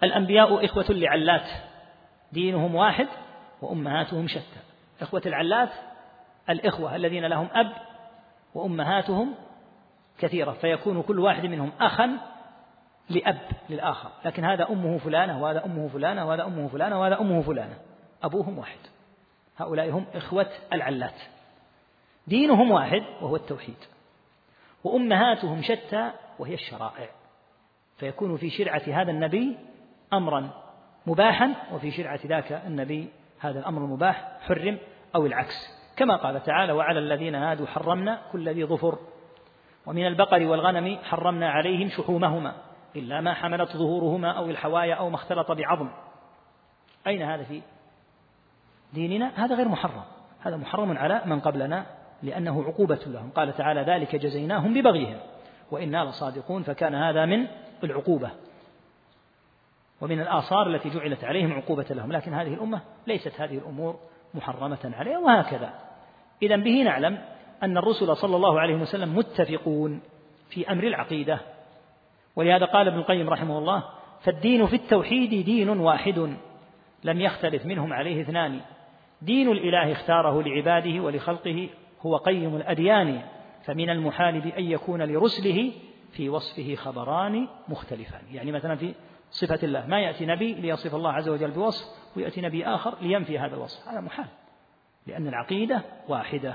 الأنبياء 0.02 0.64
إخوة 0.64 0.86
لعلات 0.88 1.48
دينهم 2.32 2.74
واحد 2.74 3.08
وأمهاتهم 3.62 4.28
شتى. 4.28 4.60
إخوة 5.02 5.22
العلات 5.26 5.70
الإخوة 6.50 6.96
الذين 6.96 7.24
لهم 7.26 7.48
أب 7.52 7.72
وأمهاتهم 8.54 9.34
كثيرة 10.18 10.52
فيكون 10.52 11.02
كل 11.02 11.18
واحد 11.18 11.46
منهم 11.46 11.72
أخا 11.80 12.18
لأب 13.10 13.40
للآخر. 13.70 14.10
لكن 14.24 14.44
هذا 14.44 14.68
أمه 14.70 14.98
فلانة 14.98 15.42
وهذا 15.42 15.64
أمه 15.64 15.88
فلانة 15.88 16.28
وهذا 16.28 16.44
أمه 16.44 16.68
فلانة 16.68 17.00
وهذا 17.00 17.20
أمه 17.20 17.42
فلانة. 17.42 17.78
أبوهم 18.22 18.58
واحد. 18.58 18.78
هؤلاء 19.56 19.90
هم 19.90 20.06
إخوة 20.14 20.50
العلات. 20.72 21.20
دينهم 22.26 22.70
واحد 22.70 23.02
وهو 23.20 23.36
التوحيد. 23.36 23.76
وأمهاتهم 24.84 25.62
شتى 25.62 26.12
وهي 26.38 26.54
الشرائع. 26.54 27.08
فيكون 27.96 28.36
في 28.36 28.50
شرعة 28.50 28.82
هذا 28.86 29.10
النبي 29.10 29.58
أمرا 30.12 30.50
مباحا 31.06 31.54
وفي 31.72 31.90
شرعة 31.90 32.20
ذاك 32.26 32.52
النبي 32.52 33.08
هذا 33.40 33.58
الأمر 33.58 33.84
المباح 33.84 34.38
حرم 34.40 34.78
أو 35.14 35.26
العكس. 35.26 35.81
كما 36.02 36.16
قال 36.16 36.42
تعالى 36.42 36.72
وعلى 36.72 36.98
الذين 36.98 37.34
هادوا 37.34 37.66
حرمنا 37.66 38.18
كل 38.32 38.48
ذي 38.48 38.64
ظفر 38.64 38.98
ومن 39.86 40.06
البقر 40.06 40.42
والغنم 40.46 40.98
حرمنا 41.02 41.50
عليهم 41.50 41.88
شحومهما 41.88 42.54
إلا 42.96 43.20
ما 43.20 43.34
حملت 43.34 43.76
ظهورهما 43.76 44.30
أو 44.30 44.50
الحوايا 44.50 44.94
أو 44.94 45.10
ما 45.10 45.14
اختلط 45.14 45.52
بعظم. 45.52 45.88
أين 47.06 47.22
هذا 47.22 47.42
في 47.42 47.62
ديننا؟ 48.92 49.44
هذا 49.44 49.54
غير 49.54 49.68
محرم. 49.68 50.02
هذا 50.40 50.56
محرم 50.56 50.98
على 50.98 51.22
من 51.26 51.40
قبلنا 51.40 51.86
لأنه 52.22 52.64
عقوبة 52.64 53.00
لهم. 53.06 53.30
قال 53.30 53.56
تعالى 53.56 53.80
ذلك 53.80 54.16
جزيناهم 54.16 54.74
ببغيهم 54.74 55.18
وإنا 55.70 56.04
لصادقون. 56.04 56.62
فكان 56.62 56.94
هذا 56.94 57.24
من 57.24 57.46
العقوبة. 57.84 58.30
ومن 60.00 60.20
الآثار 60.20 60.66
التي 60.66 60.90
جعلت 60.90 61.24
عليهم 61.24 61.52
عقوبة 61.52 61.86
لهم. 61.90 62.12
لكن 62.12 62.34
هذه 62.34 62.54
الأمة 62.54 62.80
ليست 63.06 63.40
هذه 63.40 63.58
الأمور 63.58 63.98
محرمة 64.34 64.92
عليها 64.98 65.18
وهكذا. 65.18 65.91
إذا 66.42 66.56
به 66.56 66.82
نعلم 66.82 67.18
أن 67.62 67.76
الرسل 67.76 68.16
صلى 68.16 68.36
الله 68.36 68.60
عليه 68.60 68.74
وسلم 68.74 69.16
متفقون 69.16 70.00
في 70.50 70.72
أمر 70.72 70.84
العقيدة. 70.84 71.40
ولهذا 72.36 72.64
قال 72.64 72.88
ابن 72.88 72.98
القيم 72.98 73.30
رحمه 73.30 73.58
الله 73.58 73.84
فالدين 74.20 74.66
في 74.66 74.76
التوحيد 74.76 75.44
دين 75.44 75.68
واحد 75.68 76.36
لم 77.04 77.20
يختلف 77.20 77.66
منهم 77.66 77.92
عليه 77.92 78.22
اثنان. 78.22 78.60
دين 79.22 79.48
الإله 79.48 79.92
اختاره 79.92 80.42
لعباده 80.42 81.00
ولخلقه 81.00 81.68
هو 82.00 82.16
قيم 82.16 82.56
الأديان 82.56 83.22
فمن 83.64 83.90
المحال 83.90 84.40
بأن 84.40 84.64
يكون 84.64 85.02
لرسله 85.02 85.72
في 86.12 86.28
وصفه 86.28 86.74
خبران 86.74 87.48
مختلفان. 87.68 88.22
يعني 88.32 88.52
مثلا 88.52 88.76
في 88.76 88.94
صفة 89.30 89.58
الله 89.62 89.86
ما 89.86 90.00
يأتي 90.00 90.26
نبي 90.26 90.54
ليصف 90.54 90.94
الله 90.94 91.12
عز 91.12 91.28
وجل 91.28 91.50
بوصف 91.50 91.84
ويأتي 92.16 92.40
نبي 92.40 92.66
آخر 92.66 92.94
لينفي 93.00 93.38
هذا 93.38 93.54
الوصف. 93.54 93.88
هذا 93.88 94.00
محال. 94.00 94.26
لأن 95.06 95.28
العقيدة 95.28 95.82
واحدة. 96.08 96.54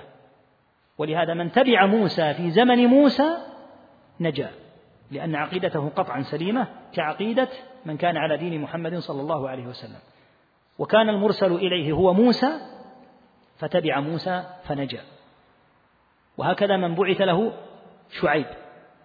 ولهذا 0.97 1.33
من 1.33 1.51
تبع 1.51 1.85
موسى 1.85 2.33
في 2.33 2.51
زمن 2.51 2.85
موسى 2.85 3.37
نجا 4.19 4.51
لأن 5.11 5.35
عقيدته 5.35 5.89
قطعا 5.89 6.21
سليمة 6.21 6.67
كعقيدة 6.93 7.47
من 7.85 7.97
كان 7.97 8.17
على 8.17 8.37
دين 8.37 8.61
محمد 8.61 8.95
صلى 8.97 9.21
الله 9.21 9.49
عليه 9.49 9.67
وسلم. 9.67 9.99
وكان 10.79 11.09
المرسل 11.09 11.51
إليه 11.51 11.91
هو 11.91 12.13
موسى 12.13 12.59
فتبع 13.57 13.99
موسى 13.99 14.43
فنجا. 14.63 15.01
وهكذا 16.37 16.77
من 16.77 16.95
بعث 16.95 17.21
له 17.21 17.53
شعيب 18.21 18.45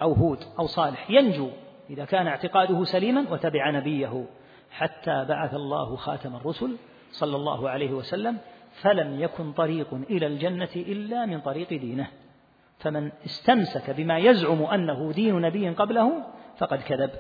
أو 0.03 0.13
هود 0.13 0.39
أو 0.59 0.67
صالح 0.67 1.11
ينجو 1.11 1.51
إذا 1.91 2.05
كان 2.05 2.27
اعتقاده 2.27 2.85
سليما 2.85 3.27
وتبع 3.31 3.71
نبيه 3.71 4.25
حتى 4.71 5.25
بعث 5.29 5.55
الله 5.55 5.97
خاتم 5.97 6.37
الرسل 6.37 6.77
صلى 7.11 7.37
الله 7.37 7.71
عليه 7.71 7.93
وسلم 7.93 8.39
فلم 8.73 9.21
يكن 9.21 9.53
طريق 9.53 9.95
إلى 10.11 10.27
الجنة 10.27 10.69
إلا 10.77 11.27
من 11.27 11.41
طريق 11.41 11.69
دينه. 11.69 12.09
فمن 12.79 13.13
استمسك 13.25 13.91
بما 13.91 14.19
يزعم 14.19 14.63
أنه 14.63 15.13
دين 15.13 15.41
نبي 15.41 15.69
قبله 15.69 16.13
فقد 16.59 16.83
كذب. 16.83 17.11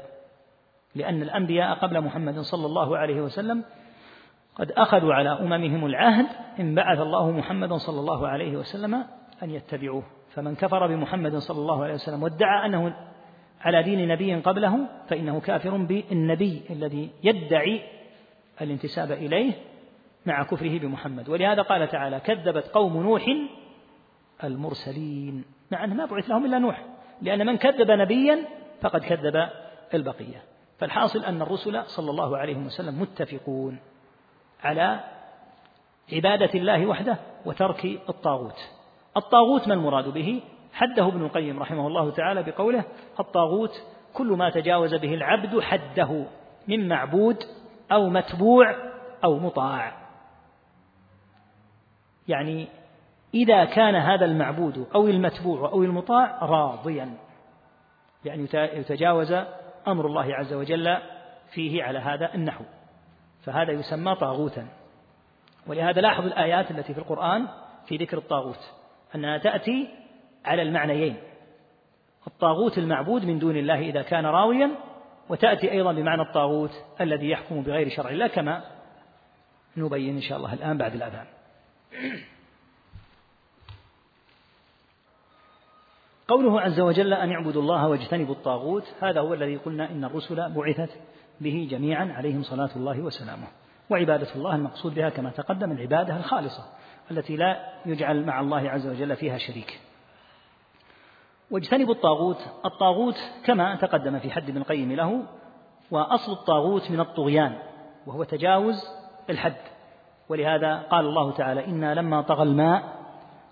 لأن 0.94 1.22
الأنبياء 1.22 1.74
قبل 1.74 2.00
محمد 2.00 2.38
صلى 2.38 2.66
الله 2.66 2.98
عليه 2.98 3.20
وسلم 3.20 3.64
قد 4.55 4.72
أخذوا 4.72 5.14
على 5.14 5.30
أممهم 5.30 5.86
العهد 5.86 6.26
إن 6.61 6.74
بعث 6.74 7.00
الله 7.00 7.30
محمدا 7.30 7.76
صلى 7.76 8.00
الله 8.00 8.28
عليه 8.28 8.57
وسلم 8.57 8.94
أن 9.42 9.50
يتبعوه. 9.50 10.03
فمن 10.34 10.55
كفر 10.55 10.86
بمحمد 10.86 11.36
صلى 11.36 11.59
الله 11.59 11.84
عليه 11.84 11.94
وسلم 11.94 12.22
وادعى 12.22 12.66
أنه 12.66 12.94
على 13.61 13.82
دين 13.82 14.09
نبي 14.09 14.34
قبله 14.34 14.78
فإنه 15.09 15.40
كافر 15.40 15.76
بالنبي 15.76 16.62
الذي 16.70 17.11
يدعي 17.24 17.82
الانتساب 18.61 19.12
إليه 19.12 19.53
مع 20.26 20.42
كفره 20.42 20.78
بمحمد. 20.78 21.28
ولهذا 21.28 21.62
قال 21.62 21.88
تعالى 21.88 22.20
كذبت 22.20 22.68
قوم 22.68 23.02
نوح 23.02 23.24
المرسلين. 24.44 25.44
مع 25.70 25.84
أنه 25.84 25.94
ما 25.94 26.06
بعث 26.06 26.30
لهم 26.30 26.46
إلا 26.46 26.58
نوح 26.58 26.84
لأن 27.22 27.46
من 27.46 27.56
كذب 27.56 27.90
نبيا 27.90 28.38
فقد 28.80 29.00
كذب 29.04 29.48
البقية. 29.94 30.42
فالحاصل 30.78 31.24
أن 31.24 31.42
الرسل 31.42 31.84
صلى 31.84 32.10
الله 32.10 32.38
عليه 32.38 32.56
وسلم 32.56 33.00
متفقون 33.00 33.78
على 34.64 35.00
عبادة 36.12 36.50
الله 36.54 36.86
وحده 36.86 37.16
وترك 37.44 37.84
الطاغوت. 38.08 38.70
الطاغوت 39.16 39.68
ما 39.68 39.74
المراد 39.74 40.08
به؟ 40.08 40.42
حده 40.72 41.06
ابن 41.06 41.24
القيم 41.24 41.60
رحمه 41.60 41.86
الله 41.86 42.10
تعالى 42.10 42.42
بقوله 42.42 42.84
الطاغوت 43.20 43.82
كل 44.14 44.26
ما 44.26 44.50
تجاوز 44.50 44.94
به 44.94 45.14
العبد 45.14 45.60
حده 45.60 46.24
من 46.68 46.88
معبود 46.88 47.36
أو 47.92 48.08
متبوع 48.08 48.76
أو 49.24 49.38
مطاع. 49.38 50.01
يعني 52.28 52.68
إذا 53.34 53.64
كان 53.64 53.94
هذا 53.94 54.24
المعبود 54.24 54.86
أو 54.94 55.06
المتبوع 55.06 55.68
أو 55.68 55.82
المطاع 55.82 56.38
راضيا 56.42 57.14
يعني 58.24 58.48
يتجاوز 58.54 59.32
أمر 59.88 60.06
الله 60.06 60.34
عز 60.34 60.52
وجل 60.52 60.98
فيه 61.52 61.82
على 61.82 61.98
هذا 61.98 62.34
النحو. 62.34 62.64
فهذا 63.44 63.72
يسمى 63.72 64.14
طاغوتا. 64.14 64.68
ولهذا 65.66 66.00
لاحظ 66.00 66.24
الآيات 66.24 66.70
التي 66.70 66.94
في 66.94 67.00
القرآن 67.00 67.48
في 67.86 67.96
ذكر 67.96 68.18
الطاغوت 68.18 68.70
أنها 69.14 69.38
تأتي 69.38 69.88
على 70.44 70.62
المعنيين. 70.62 71.16
الطاغوت 72.26 72.78
المعبود 72.78 73.24
من 73.24 73.38
دون 73.38 73.56
الله 73.56 73.78
إذا 73.78 74.02
كان 74.02 74.26
راويا 74.26 74.70
وتأتي 75.28 75.72
أيضا 75.72 75.92
بمعنى 75.92 76.22
الطاغوت 76.22 76.70
الذي 77.00 77.30
يحكم 77.30 77.62
بغير 77.62 77.88
شرع 77.88 78.10
الله 78.10 78.26
كما 78.26 78.64
نبين 79.76 80.14
إن 80.14 80.22
شاء 80.22 80.38
الله 80.38 80.54
الآن 80.54 80.78
بعد 80.78 80.94
الأذان. 80.94 81.26
قوله 86.28 86.61
عز 86.61 86.80
وجل 86.80 87.12
أن 87.14 87.32
اعبدوا 87.32 87.62
الله 87.62 87.88
واجتنبوا 87.88 88.34
الطاغوت 88.34 88.95
هذا 89.01 89.20
هو 89.20 89.34
الذي 89.34 89.57
قلنا 89.57 89.90
إن 89.90 90.05
الرسل 90.05 90.51
بعثت 90.51 90.90
به 91.40 91.68
جميعا 91.70 92.12
عليهم 92.12 92.43
صلاة 92.43 92.70
الله 92.76 93.01
وسلامه. 93.01 93.47
وعبادة 93.90 94.34
الله 94.34 94.55
المقصود 94.55 94.95
بها 94.95 95.09
كما 95.09 95.30
تقدم 95.30 95.72
العبادة 95.72 96.16
الخالصة 96.16 96.64
التي 97.11 97.36
لا 97.36 97.72
يجعل 97.86 98.26
مع 98.26 98.40
الله 98.40 98.70
عز 98.70 98.86
وجل 98.86 99.16
فيها 99.16 99.38
شريك. 99.38 99.80
واجتنبوا 101.51 101.95
الطاغوت 101.95 102.38
الطاغوت 102.64 103.18
كما 103.45 103.76
تقدم 103.76 104.18
في 104.18 104.30
حد 104.30 104.49
ابن 104.49 104.59
القيم 104.59 104.93
له 104.93 105.26
وأصل 105.90 106.32
الطاغوت 106.32 106.90
من 106.90 107.01
الطغيان 107.01 107.59
وهو 108.07 108.24
تجاوز 108.24 108.84
الحد. 109.30 109.71
ولهذا 110.33 110.76
قال 110.91 111.07
الله 111.07 111.33
تعالى 111.33 111.66
إنا 111.66 111.95
لما 111.95 112.22
طغى 112.22 112.43
الماء 112.43 112.83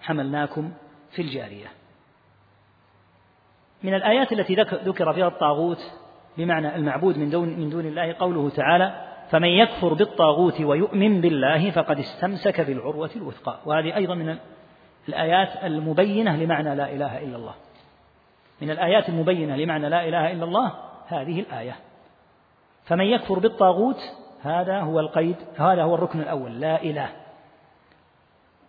حملناكم 0.01 0.73
في 1.11 1.23
الجارية. 1.23 1.67
من 3.83 3.95
الآيات 3.95 4.33
التي 4.33 4.55
ذكر 4.85 5.13
فيها 5.13 5.29
الطاغوت 5.29 5.79
بمعنى 6.39 6.77
المعبود 6.77 7.19
من 7.19 7.31
دون 7.31 7.49
من 7.49 7.71
دون 7.71 7.87
الله 7.87 8.13
قوله 8.13 8.51
تعالى 8.51 9.07
فمن 9.31 9.49
يكفر 9.49 9.95
بالطاغوت 9.95 10.61
ويؤمن 10.61 11.21
بالله 11.21 11.71
فقد 11.71 11.99
استمسك 11.99 12.61
بالعروة 12.61 13.11
الوثقى. 13.17 13.59
وهذه 13.67 13.97
أيضا 13.97 14.15
من 14.15 14.39
الآيات 15.09 15.65
المبينة 15.65 16.37
لمعنى 16.37 16.75
لا 16.75 16.93
إله 16.93 17.19
إلا 17.19 17.37
الله. 17.37 17.55
من 18.61 18.71
الآيات 18.71 19.09
المبينة 19.09 19.57
لمعنى 19.57 19.89
لا 19.89 20.09
إله 20.09 20.33
إلا 20.33 20.45
الله 20.45 20.73
هذه 21.07 21.41
الآية. 21.41 21.77
فمن 22.85 23.05
يكفر 23.05 23.39
بالطاغوت 23.39 24.01
هذا 24.43 24.81
هو 24.81 25.01
القيد 25.01 25.37
هذا 25.57 25.83
هو 25.83 25.95
الركن 25.95 26.21
الأول 26.21 26.61
لا 26.61 26.83
إله. 26.83 27.09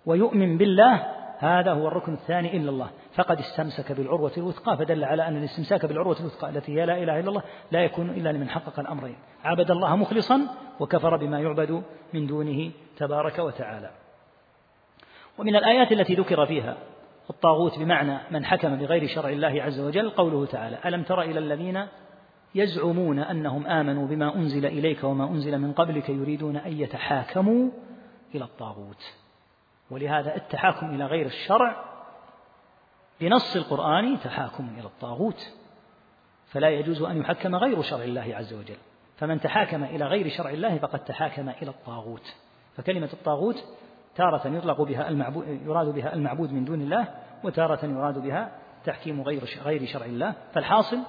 ويؤمن 0.06 0.58
بالله 0.58 1.06
هذا 1.38 1.72
هو 1.72 1.88
الركن 1.88 2.14
الثاني 2.14 2.58
إلا 2.58 2.70
الله. 2.70 2.90
فقد 3.16 3.40
استمسك 3.40 3.92
بالعروة 3.92 4.32
الوثقى 4.38 4.78
فدل 4.78 5.04
على 5.04 5.28
أن 5.28 5.38
الاستمساك 5.38 5.86
بالعروة 5.86 6.20
الوثقى 6.20 6.50
التي 6.50 6.80
هي 6.80 6.86
لا 6.86 6.98
إله 6.98 7.20
إلا 7.20 7.30
الله 7.30 7.44
لا 7.72 7.84
يكون 7.84 8.10
إلا 8.10 8.30
لمن 8.30 8.50
حقق 8.50 8.80
الأمرين. 8.80 9.16
عبد 9.44 9.72
الله 9.72 9.96
مخلصا 9.96 10.48
وكفر 10.80 11.18
بما 11.18 11.40
يعبد 11.40 11.84
من 12.14 12.28
دونه 12.28 12.72
تبارك 12.98 13.40
وتعالى. 13.40 13.92
ومن 15.38 15.56
الآيات 15.56 15.92
التي 15.92 16.16
ذكر 16.16 16.46
فيها 16.46 16.78
الطاغوت 17.30 17.80
بمعنى 17.80 18.18
من 18.32 18.46
حكم 18.46 18.76
بغير 18.76 19.08
شرع 19.08 19.30
الله 19.30 19.64
عز 19.64 19.80
وجل 19.80 20.10
قوله 20.10 20.46
تعالى 20.46 20.78
ألم 20.86 21.04
تر 21.04 21.22
إلى 21.22 21.40
الذين 21.40 21.88
يزعمون 22.56 23.20
أنهم 23.20 23.68
آمنوا 23.68 24.08
بما 24.08 24.36
أنزل 24.36 24.66
إليك 24.66 25.04
وما 25.04 25.30
أنزل 25.30 25.60
من 25.60 25.74
قبلك 25.74 26.10
يريدون 26.10 26.58
أن 26.58 26.82
يتحاكموا 26.82 27.70
إلى 28.36 28.44
الطاغوت. 28.44 29.14
ولهذا 29.92 30.36
التحاكم 30.36 30.96
إلى 30.96 31.06
غير 31.06 31.26
الشرع 31.26 31.86
بنص 33.22 33.56
القرآن 33.56 34.20
تحاكم 34.20 34.70
إلى 34.78 34.88
الطاغوت. 34.88 35.54
فلا 36.48 36.70
يجوز 36.70 37.02
أن 37.02 37.18
يحكم 37.18 37.56
غير 37.56 37.82
شرع 37.82 38.04
الله 38.04 38.36
عز 38.36 38.54
وجل. 38.54 38.78
فمن 39.18 39.40
تحاكم 39.40 39.84
إلى 39.84 40.06
غير 40.06 40.30
شرع 40.30 40.50
الله 40.50 40.78
فقد 40.78 41.00
تحاكم 41.00 41.50
إلى 41.50 41.70
الطاغوت. 41.70 42.36
فكلمة 42.76 43.10
الطاغوت 43.14 43.64
تارة 44.16 44.48
يطلق 44.48 44.82
بها 44.82 45.10
المعبود 45.10 45.48
يراد 45.48 45.88
بها 45.88 46.14
المعبود 46.14 46.52
من 46.52 46.66
دون 46.66 46.82
الله 46.82 47.08
وتارة 47.44 47.86
يراد 47.86 48.18
بها 48.18 48.52
تحكيم 48.84 49.22
غير 49.22 49.44
غير 49.64 49.86
شرع 49.86 50.06
الله. 50.06 50.36
فالحاصل 50.54 51.00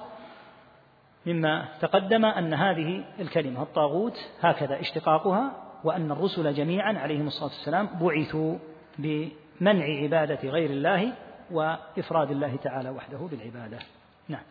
مما 1.25 1.65
تقدم 1.81 2.25
أن 2.25 2.53
هذه 2.53 3.03
الكلمة 3.19 3.61
الطاغوت 3.61 4.17
هكذا 4.41 4.79
اشتقاقها 4.79 5.51
وأن 5.83 6.11
الرسل 6.11 6.53
جميعا 6.53 6.93
عليهم 6.93 7.27
الصلاة 7.27 7.49
والسلام 7.49 7.89
بعثوا 8.01 8.57
بمنع 8.97 9.85
عبادة 10.03 10.49
غير 10.49 10.69
الله 10.69 11.13
وإفراد 11.51 12.31
الله 12.31 12.55
تعالى 12.55 12.89
وحده 12.89 13.17
بالعبادة. 13.17 13.79
نعم. 14.27 14.43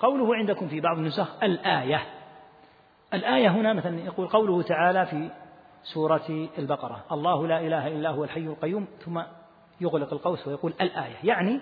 قوله 0.00 0.34
عندكم 0.36 0.68
في 0.68 0.80
بعض 0.80 0.98
النسخ 0.98 1.42
الآية. 1.42 2.02
الآية 3.14 3.48
هنا 3.48 3.72
مثلا 3.72 4.00
يقول 4.00 4.28
قوله 4.28 4.62
تعالى 4.62 5.06
في 5.06 5.30
سورة 5.82 6.48
البقرة 6.58 7.04
الله 7.12 7.46
لا 7.46 7.60
إله 7.60 7.88
إلا 7.88 8.10
هو 8.10 8.24
الحي 8.24 8.40
القيوم 8.40 8.86
ثم 9.04 9.22
يغلق 9.80 10.12
القوس 10.12 10.48
ويقول 10.48 10.74
الآية. 10.80 11.16
يعني 11.24 11.60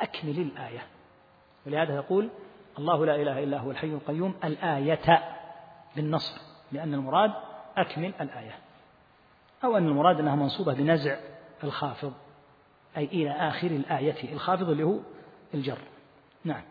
أكمل 0.00 0.38
الآية. 0.38 0.82
ولهذا 1.66 1.94
يقول 1.94 2.28
الله 2.78 3.06
لا 3.06 3.16
إله 3.16 3.44
إلا 3.44 3.58
هو 3.58 3.70
الحي 3.70 3.86
القيوم 3.86 4.34
الآية 4.44 5.22
بالنصر 5.96 6.40
لأن 6.72 6.94
المراد 6.94 7.32
أكمل 7.76 8.12
الآية. 8.20 8.54
أو 9.64 9.76
أن 9.76 9.88
المراد 9.88 10.20
أنها 10.20 10.36
منصوبة 10.36 10.74
بنزع 10.74 11.16
الخافض 11.64 12.12
أي 12.96 13.04
إلى 13.04 13.30
آخر 13.30 13.66
الآية 13.66 14.32
الخافض 14.32 14.70
اللي 14.70 14.82
هو 14.84 14.98
الجر. 15.54 15.78
نعم. 16.44 16.62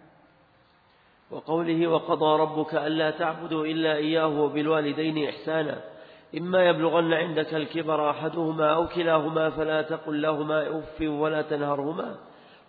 وقوله 1.31 1.87
وقضى 1.87 2.41
ربك 2.41 2.75
ألا 2.75 3.11
تعبدوا 3.11 3.65
إلا 3.65 3.95
إياه 3.95 4.27
وبالوالدين 4.27 5.29
إحسانا 5.29 5.81
إما 6.37 6.69
يبلغن 6.69 7.13
عندك 7.13 7.53
الكبر 7.53 8.09
أحدهما 8.09 8.73
أو 8.73 8.87
كلاهما 8.87 9.49
فلا 9.49 9.81
تقل 9.81 10.21
لهما 10.21 10.79
أف 10.79 11.01
ولا 11.01 11.41
تنهرهما. 11.41 12.17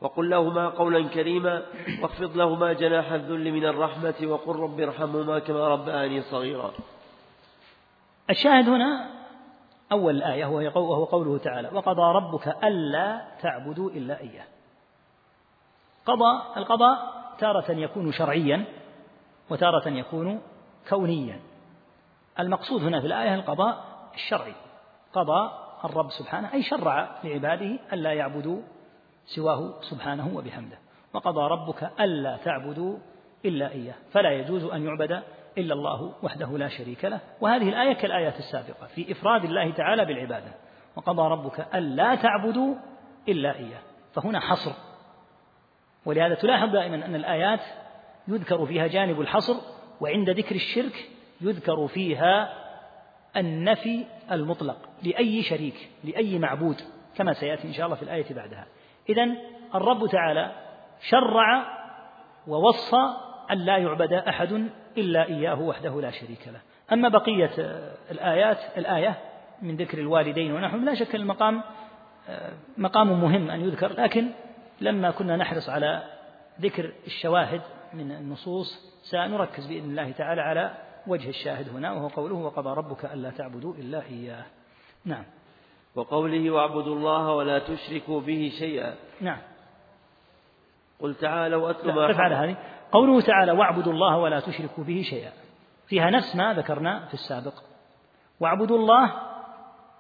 وقل 0.00 0.30
لهما 0.30 0.68
قولا 0.68 1.08
كريما 1.08 1.62
واخفض 2.02 2.36
لهما 2.36 2.72
جناح 2.72 3.12
الذل 3.12 3.52
من 3.52 3.66
الرحمة 3.66 4.14
وقل 4.22 4.56
رب 4.56 4.80
ارحمهما 4.80 5.38
كما 5.38 5.68
ربياني 5.68 6.22
صغيرا. 6.22 6.72
الشاهد 8.30 8.68
هنا 8.68 9.10
أول 9.92 10.16
الآية 10.16 10.46
وهو 10.46 11.04
قوله 11.04 11.38
تعالى 11.38 11.68
وقضى 11.72 12.02
ربك 12.02 12.64
ألا 12.64 13.22
تعبدوا 13.42 13.90
إلا 13.90 14.20
إياه. 14.20 14.44
قضى 16.06 16.42
القضاء 16.56 17.16
تارة 17.38 17.72
يكون 17.72 18.12
شرعيا 18.12 18.64
وتارة 19.50 19.88
يكون 19.88 20.40
كونيا. 20.88 21.40
المقصود 22.40 22.82
هنا 22.82 23.00
في 23.00 23.06
الآية 23.06 23.34
القضاء 23.34 23.84
الشرعي. 24.14 24.54
قضى 25.12 25.50
الرب 25.84 26.10
سبحانه 26.10 26.52
أي 26.52 26.62
شرع 26.62 27.08
لعباده 27.24 27.78
ألا 27.92 28.12
يعبدوا 28.12 28.60
سواه 29.26 29.80
سبحانه 29.80 30.36
وبحمده. 30.36 30.78
وقضى 31.12 31.40
ربك 31.40 31.90
ألا 32.00 32.36
تعبدوا 32.36 32.98
إلا 33.44 33.72
إياه. 33.72 33.94
فلا 34.12 34.30
يجوز 34.30 34.64
أن 34.64 34.86
يعبد 34.86 35.22
إلا 35.58 35.74
الله 35.74 36.14
وحده 36.22 36.58
لا 36.58 36.68
شريك 36.68 37.04
له. 37.04 37.20
وهذه 37.40 37.68
الآية 37.68 37.92
كالآيات 37.92 38.38
السابقة 38.38 38.86
في 38.86 39.12
إفراد 39.12 39.44
الله 39.44 39.70
تعالى 39.70 40.04
بالعبادة. 40.04 40.52
وقضى 40.96 41.22
ربك 41.22 41.66
ألا 41.74 42.14
تعبدوا 42.14 42.74
إلا 43.28 43.56
إياه. 43.56 43.80
فهنا 44.14 44.40
حصر. 44.40 44.72
ولهذا 46.06 46.34
تلاحظ 46.34 46.70
دائما 46.70 47.06
أن 47.06 47.14
الآيات 47.14 47.60
يذكر 48.28 48.66
فيها 48.66 48.86
جانب 48.86 49.20
الحصر 49.20 49.54
وعند 50.00 50.30
ذكر 50.30 50.54
الشرك 50.54 51.08
يذكر 51.40 51.86
فيها 51.86 52.52
النفي 53.36 54.04
المطلق 54.30 54.76
لأي 55.02 55.42
شريك 55.42 55.90
لأي 56.04 56.38
معبود 56.38 56.80
كما 57.16 57.32
سيأتي 57.32 57.68
إن 57.68 57.72
شاء 57.72 57.86
الله 57.86 57.96
في 57.96 58.02
الآية 58.02 58.34
بعدها. 58.34 58.66
إذا 59.08 59.28
الرب 59.74 60.06
تعالى 60.06 60.52
شرع 61.08 61.66
ووصى 62.46 63.16
أن 63.50 63.58
لا 63.58 63.76
يعبد 63.76 64.12
أحد 64.12 64.68
إلا 64.98 65.26
إياه 65.28 65.60
وحده 65.60 66.00
لا 66.00 66.10
شريك 66.10 66.48
له. 66.48 66.60
أما 66.92 67.08
بقية 67.08 67.50
الآيات 68.10 68.58
الآية 68.76 69.18
من 69.62 69.76
ذكر 69.76 69.98
الوالدين 69.98 70.52
ونحن 70.52 70.84
لا 70.84 70.94
شك 70.94 71.14
المقام 71.14 71.62
مقام 72.78 73.20
مهم 73.20 73.50
أن 73.50 73.60
يذكر 73.60 73.92
لكن 74.00 74.30
لما 74.80 75.10
كنا 75.10 75.36
نحرص 75.36 75.68
على 75.68 76.02
ذكر 76.60 76.92
الشواهد 77.06 77.60
من 77.94 78.12
النصوص 78.12 79.00
سنركز 79.02 79.66
بإذن 79.66 79.90
الله 79.90 80.10
تعالى 80.10 80.40
على 80.40 80.74
وجه 81.06 81.28
الشاهد 81.28 81.68
هنا 81.68 81.92
وهو 81.92 82.08
قوله 82.08 82.34
وقضى 82.34 82.70
ربك 82.70 83.04
ألا 83.04 83.30
تعبدوا 83.30 83.74
إلا 83.74 84.02
إياه. 84.02 84.44
نعم. 85.04 85.24
وقوله 85.96 86.50
واعبدوا 86.50 86.94
الله 86.94 87.34
ولا 87.34 87.58
تشركوا 87.58 88.20
به 88.20 88.52
شيئا. 88.58 88.94
نعم. 89.20 89.38
قل 91.00 91.14
تعالوا 91.14 91.70
أتلوا 91.70 91.94
ما 91.94 92.22
على 92.22 92.34
هذه؟ 92.34 92.56
قوله 92.92 93.20
تعالى 93.20 93.52
واعبدوا 93.52 93.92
الله 93.92 94.18
ولا 94.18 94.40
تشركوا 94.40 94.84
به 94.84 95.02
شيئا. 95.10 95.32
فيها 95.86 96.10
نفس 96.10 96.36
ما 96.36 96.54
ذكرنا 96.54 97.06
في 97.06 97.14
السابق. 97.14 97.54
واعبدوا 98.40 98.78
الله 98.78 99.12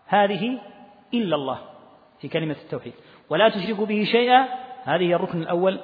هذه 0.06 0.60
إلا 1.14 1.36
الله 1.36 1.58
في 2.20 2.28
كلمة 2.28 2.56
التوحيد. 2.64 2.92
ولا 3.30 3.48
تشركوا 3.48 3.86
به 3.86 4.04
شيئا 4.04 4.48
هذه 4.84 5.12
الركن 5.12 5.42
الأول. 5.42 5.80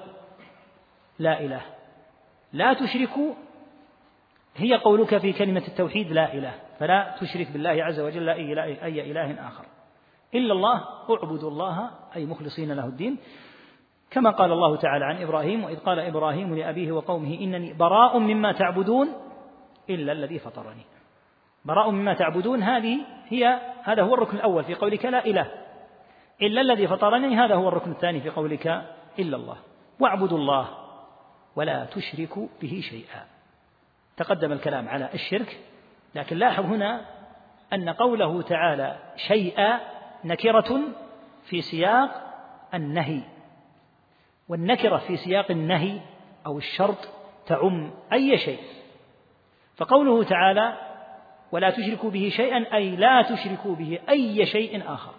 لا 1.19 1.41
إله. 1.41 1.61
لا 2.53 2.73
تشركوا 2.75 3.35
هي 4.57 4.75
قولك 4.75 5.19
في 5.19 5.33
كلمة 5.33 5.63
التوحيد 5.69 6.13
لا 6.13 6.35
إله. 6.35 6.55
فلا 6.79 7.17
تشرك 7.21 7.51
بالله 7.51 7.85
عز 7.85 8.01
وجل 8.01 8.29
أي 8.29 8.53
إله, 8.53 8.65
أي 8.65 9.11
إله 9.11 9.49
آخر. 9.49 9.65
إلا 10.35 10.53
الله 10.53 10.85
اعبدوا 11.11 11.51
الله 11.51 11.91
أي 12.17 12.27
مخلصين 12.27 12.73
له 12.73 12.85
الدين. 12.85 13.19
كما 14.11 14.31
قال 14.31 14.53
الله 14.53 14.77
تعالى 14.77 15.05
عن 15.05 15.23
إبراهيم 15.23 15.65
وإذ 15.65 15.79
قال 15.79 15.99
إبراهيم 15.99 16.55
لأبيه 16.55 16.93
وقومه 16.93 17.35
إنني 17.41 17.73
براء 17.73 18.19
مما 18.19 18.53
تعبدون 18.53 19.09
إلا 19.91 20.13
الذي 20.13 20.39
فطرني. 20.39 20.85
براء 21.65 21.91
مما 21.91 22.15
تعبدون 22.15 22.63
هذه 22.63 22.99
هي 23.29 23.61
هذا 23.83 24.03
هو 24.03 24.15
الركن 24.15 24.37
الأول 24.37 24.65
في 24.65 24.75
قولك 24.75 25.05
لا 25.05 25.25
إله. 25.25 25.47
إلا 26.43 26.61
الذي 26.61 26.87
فطرني 26.87 27.37
هذا 27.37 27.55
هو 27.55 27.69
الركن 27.69 27.91
الثاني 27.91 28.21
في 28.21 28.31
قولك 28.31 28.67
إلا 29.19 29.37
الله. 29.37 29.57
واعبدوا 30.01 30.39
الله 30.39 30.69
ولا 31.57 31.85
تشركوا 31.85 32.47
به 32.63 32.81
شيئا. 32.91 33.27
تقدم 34.17 34.53
الكلام 34.53 34.89
على 34.89 35.09
الشرك 35.15 35.61
لكن 36.15 36.37
لاحظ 36.37 36.65
هنا 36.65 37.01
أن 37.73 37.89
قوله 37.89 38.43
تعالى 38.43 38.99
شيئا 39.17 39.81
نكرة 40.25 40.81
في 41.45 41.63
سياق 41.63 42.11
النهي. 42.75 43.21
والنكرة 44.49 44.97
في 44.97 45.17
سياق 45.17 45.51
النهي 45.51 46.01
أو 46.47 46.59
الشرط 46.59 47.09
تعم 47.47 47.91
أي 48.13 48.39
شيء. 48.39 48.59
فقوله 49.77 50.25
تعالى 50.25 50.77
ولا 51.53 51.71
تشركوا 51.71 52.11
به 52.11 52.33
شيئا 52.37 52.75
أي 52.75 52.97
لا 52.97 53.23
تشركوا 53.23 53.75
به 53.75 53.99
أي 54.09 54.47
شيء 54.47 54.83
آخر 54.87 55.13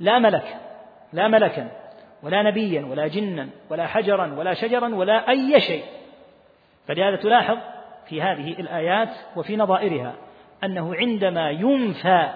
لا 0.00 0.18
ملك 0.18 0.60
لا 1.12 1.28
ملكا 1.28 1.70
ولا 2.22 2.42
نبيا 2.42 2.84
ولا 2.84 3.06
جنا 3.06 3.48
ولا 3.70 3.86
حجرا 3.86 4.34
ولا 4.34 4.54
شجرا 4.54 4.94
ولا 4.94 5.28
أي 5.28 5.60
شيء. 5.60 5.84
فلهذا 6.86 7.16
تلاحظ 7.16 7.58
في 8.06 8.22
هذه 8.22 8.52
الآيات 8.60 9.08
وفي 9.36 9.56
نظائرها 9.56 10.14
أنه 10.64 10.94
عندما 10.94 11.50
ينفى 11.50 12.28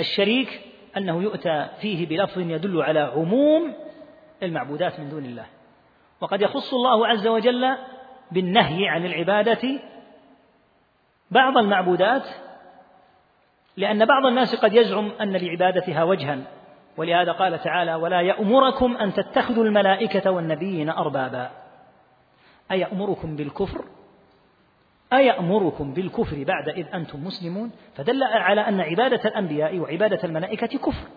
الشريك 0.00 0.60
أنه 0.96 1.22
يؤتى 1.22 1.68
فيه 1.80 2.06
بلفظ 2.06 2.38
يدل 2.38 2.82
على 2.82 3.00
عموم 3.00 3.74
المعبودات 4.42 5.00
من 5.00 5.08
دون 5.10 5.24
الله. 5.24 5.46
وقد 6.20 6.42
يخص 6.42 6.74
الله 6.74 7.06
عز 7.06 7.26
وجل 7.26 7.76
بالنهي 8.32 8.88
عن 8.88 9.06
العبادة 9.06 9.80
بعض 11.30 11.58
المعبودات 11.58 12.26
لأن 13.76 14.04
بعض 14.04 14.26
الناس 14.26 14.54
قد 14.54 14.74
يزعم 14.74 15.10
أن 15.20 15.36
لعبادتها 15.36 16.04
وجها 16.04 16.38
ولهذا 16.96 17.32
قال 17.32 17.58
تعالى 17.58 17.94
ولا 17.94 18.20
يأمركم 18.20 18.96
أن 18.96 19.12
تتخذوا 19.12 19.64
الملائكة 19.64 20.30
والنبيين 20.30 20.90
أربابا. 20.90 21.50
أيأمركم 22.70 23.36
بالكفر 23.36 23.84
أيأمركم 25.12 25.92
بالكفر 25.92 26.44
بعد 26.44 26.68
إذ 26.68 26.86
أنتم 26.94 27.24
مسلمون؟ 27.24 27.70
فدل 27.94 28.22
على 28.22 28.60
أن 28.60 28.80
عبادة 28.80 29.28
الأنبياء 29.28 29.78
وعبادة 29.78 30.18
الملائكة 30.24 30.78
كفر 30.78 31.08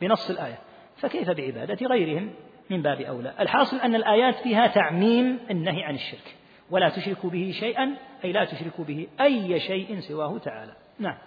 بنص 0.00 0.30
الآية. 0.30 0.58
فكيف 0.96 1.30
بعبادة 1.30 1.86
غيرهم 1.86 2.34
من 2.70 2.82
باب 2.82 3.00
أولى؟ 3.00 3.34
الحاصل 3.40 3.76
أن 3.76 3.94
الآيات 3.94 4.34
فيها 4.34 4.66
تعميم 4.66 5.38
النهي 5.50 5.82
عن 5.82 5.94
الشرك. 5.94 6.36
ولا 6.70 6.88
تشركوا 6.88 7.30
به 7.30 7.52
شيئا 7.60 7.96
أي 8.24 8.32
لا 8.32 8.44
تشركوا 8.44 8.84
به 8.84 9.08
أي 9.20 9.60
شيء 9.60 10.00
سواه 10.00 10.38
تعالى. 10.38 10.72
نعم. 10.98 11.18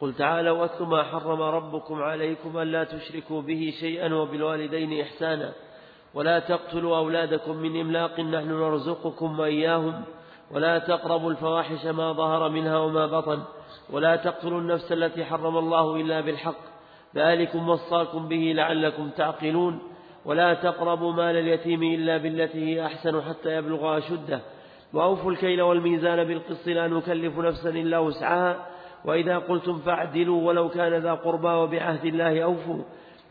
قل 0.00 0.14
تعالوا 0.14 0.58
واتل 0.58 0.84
ما 0.84 1.02
حرم 1.02 1.42
ربكم 1.42 2.02
عليكم 2.02 2.58
ألا 2.58 2.84
تشركوا 2.84 3.42
به 3.42 3.74
شيئا 3.80 4.14
وبالوالدين 4.14 5.00
إحسانا. 5.00 5.52
ولا 6.14 6.38
تقتلوا 6.38 6.96
أولادكم 6.96 7.56
من 7.56 7.80
إملاق 7.80 8.20
نحن 8.20 8.48
نرزقكم 8.48 9.40
وإياهم. 9.40 10.04
ولا 10.52 10.78
تقربوا 10.78 11.30
الفواحش 11.30 11.86
ما 11.86 12.12
ظهر 12.12 12.48
منها 12.48 12.78
وما 12.78 13.06
بطن 13.06 13.42
ولا 13.90 14.16
تقتلوا 14.16 14.60
النفس 14.60 14.92
التي 14.92 15.24
حرم 15.24 15.56
الله 15.58 15.96
إلا 15.96 16.20
بالحق 16.20 16.62
ذلكم 17.16 17.68
وصاكم 17.68 18.28
به 18.28 18.52
لعلكم 18.56 19.10
تعقلون. 19.16 19.82
ولا 20.24 20.54
تقربوا 20.54 21.12
مال 21.12 21.36
اليتيم 21.36 21.82
إلا 21.82 22.16
بالتي 22.16 22.58
هي 22.66 22.86
أحسن 22.86 23.22
حتى 23.22 23.56
يبلغ 23.56 23.98
أشده. 23.98 24.40
وأوفوا 24.92 25.32
الكيل 25.32 25.62
والميزان 25.62 26.24
بالقسط 26.24 26.66
لا 26.66 26.86
نكلف 26.86 27.38
نفسا 27.38 27.70
إلا 27.70 27.98
وسعها. 27.98 28.66
وإذا 29.04 29.38
قلتم 29.38 29.78
فاعدلوا 29.78 30.42
ولو 30.48 30.68
كان 30.68 30.92
ذا 30.94 31.14
قربى 31.14 31.48
وبعهد 31.48 32.04
الله 32.04 32.42
أوفوا. 32.42 32.82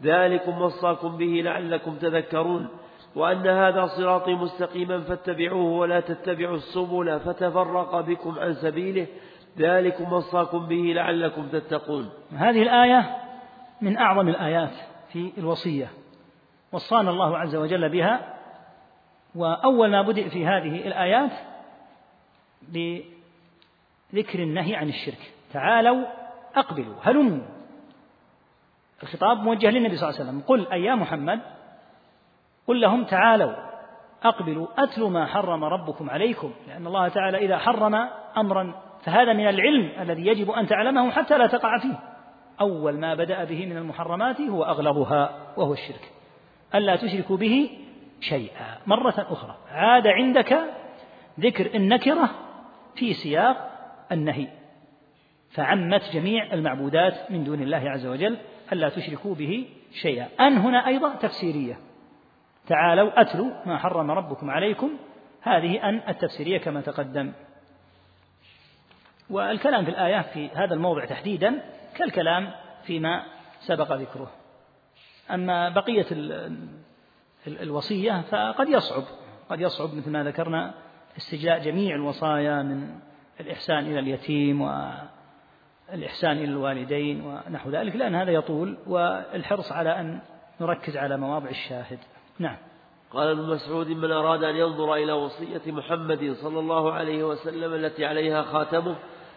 ذلكم 0.03 0.61
وصاكم 0.61 1.17
به 1.17 1.41
لعلكم 1.45 1.95
تذكرون. 1.95 2.67
وأن 3.15 3.47
هذا 3.47 3.85
صراطي 3.85 4.33
مستقيما 4.33 4.99
فاتبعوه 4.99 5.71
ولا 5.71 5.99
تتبعوا 5.99 6.55
السبل 6.55 7.19
فتفرق 7.19 8.01
بكم 8.01 8.39
عن 8.39 8.53
سبيله. 8.53 9.07
ذلكم 9.57 10.13
وصاكم 10.13 10.65
به 10.65 10.93
لعلكم 10.95 11.47
تتقون. 11.47 12.09
هذه 12.35 12.61
الآية 12.63 13.17
من 13.81 13.97
أعظم 13.97 14.29
الآيات 14.29 14.73
في 15.09 15.31
الوصية 15.37 15.89
وصانا 16.71 17.09
الله 17.09 17.37
عز 17.37 17.55
وجل 17.55 17.89
بها. 17.89 18.37
وأول 19.35 19.91
ما 19.91 20.01
بدأ 20.01 20.29
في 20.29 20.45
هذه 20.45 20.87
الآيات 20.87 21.31
بذكر 22.61 24.39
النهي 24.39 24.75
عن 24.75 24.89
الشرك. 24.89 25.31
تعالوا 25.53 26.05
أقبلوا 26.55 26.95
هلموا. 27.01 27.41
الخطاب 29.03 29.37
موجه 29.37 29.69
للنبي 29.69 29.97
صلى 29.97 30.09
الله 30.09 30.19
عليه 30.19 30.29
وسلم. 30.29 30.41
قل 30.47 30.67
أي 30.71 30.83
يا 30.83 30.95
محمد 30.95 31.39
قل 32.67 32.81
لهم 32.81 33.03
تعالوا 33.03 33.53
أقبلوا 34.23 34.67
أتلوا 34.77 35.09
ما 35.09 35.25
حرم 35.25 35.63
ربكم 35.63 36.09
عليكم 36.09 36.51
لأن 36.67 36.87
الله 36.87 37.07
تعالى 37.07 37.37
إذا 37.37 37.57
حرم 37.57 37.95
أمرا 38.37 38.73
فهذا 39.03 39.33
من 39.33 39.47
العلم 39.47 39.91
الذي 39.99 40.27
يجب 40.27 40.51
أن 40.51 40.67
تعلمه 40.67 41.11
حتى 41.11 41.37
لا 41.37 41.47
تقع 41.47 41.77
فيه. 41.77 41.99
أول 42.61 42.99
ما 42.99 43.15
بدأ 43.15 43.43
به 43.43 43.65
من 43.65 43.77
المحرمات 43.77 44.41
هو 44.41 44.63
أغلظها 44.63 45.53
وهو 45.57 45.73
الشرك. 45.73 46.11
ألا 46.75 46.95
تشركوا 46.95 47.37
به 47.37 47.69
شيئا. 48.19 48.77
مرة 48.87 49.27
أخرى 49.29 49.55
عاد 49.71 50.07
عندك 50.07 50.59
ذكر 51.39 51.75
النكرة 51.75 52.29
في 52.95 53.13
سياق 53.13 53.71
النهي. 54.11 54.47
فعمت 55.51 56.01
جميع 56.13 56.53
المعبودات 56.53 57.31
من 57.31 57.43
دون 57.43 57.61
الله 57.61 57.89
عز 57.89 58.05
وجل 58.05 58.37
ألا 58.73 58.89
تشركوا 58.89 59.35
به 59.35 59.65
شيئا. 60.01 60.27
أن 60.39 60.57
هنا 60.57 60.87
أيضا 60.87 61.15
تفسيرية. 61.15 61.90
تعالوا 62.67 63.21
أتلوا 63.21 63.51
ما 63.65 63.77
حرم 63.77 64.11
ربكم 64.11 64.49
عليكم. 64.49 64.89
هذه 65.41 65.89
أن 65.89 66.01
التفسيرية 66.09 66.57
كما 66.57 66.81
تقدم. 66.81 67.33
والكلام 69.29 69.85
في 69.85 69.91
الآية 69.91 70.21
في 70.21 70.49
هذا 70.49 70.73
الموضع 70.73 71.05
تحديدا 71.05 71.61
كالكلام 71.95 72.51
فيما 72.83 73.23
سبق 73.59 73.91
ذكره. 73.91 74.31
أما 75.31 75.69
بقية 75.69 76.05
الوصية 77.47 78.21
فقد 78.21 78.69
يصعب 78.69 79.03
قد 79.49 79.61
يصعب 79.61 79.93
مثل 79.93 80.09
ما 80.11 80.23
ذكرنا 80.23 80.73
استجلاء 81.17 81.59
جميع 81.59 81.95
الوصايا 81.95 82.63
من 82.63 82.99
الإحسان 83.39 83.85
إلى 83.85 83.99
اليتيم 83.99 84.61
والإحسان 84.61 86.31
إلى 86.31 86.43
الوالدين 86.43 87.21
ونحو 87.25 87.69
ذلك 87.69 87.95
لأن 87.95 88.15
هذا 88.15 88.31
يطول 88.31 88.77
والحرص 88.87 89.71
على 89.71 89.99
أن 89.99 90.19
نركز 90.61 90.97
على 90.97 91.17
مواضع 91.17 91.49
الشاهد. 91.49 91.99
نعم. 92.41 92.57
قال 93.11 93.27
ابن 93.27 93.49
مسعود 93.49 93.89
من 93.89 94.11
أراد 94.11 94.43
أن 94.43 94.55
ينظر 94.55 94.93
إلى 94.93 95.11
وصية 95.11 95.61
محمد 95.67 96.33
صلى 96.33 96.59
الله 96.59 96.93
عليه 96.93 97.23
وسلم 97.23 97.73
التي 97.73 98.05
عليها 98.05 98.41
خاتمه 98.41 98.95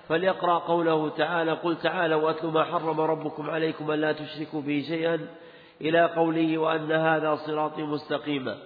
فليقرأ 0.08 0.58
قوله 0.58 1.08
تعالى 1.08 1.52
قل 1.52 1.76
تعالوا 1.76 2.22
واتلوا 2.22 2.52
ما 2.52 2.64
حرم 2.64 3.00
ربكم 3.00 3.50
عليكم 3.50 3.90
ألا 3.90 4.12
تشركوا 4.12 4.60
به 4.60 4.84
شيئا 4.88 5.20
إلى 5.80 6.04
قوله 6.04 6.58
وأن 6.58 6.92
هذا 6.92 7.34
صراطي 7.34 7.82
مستقيما 7.82 8.56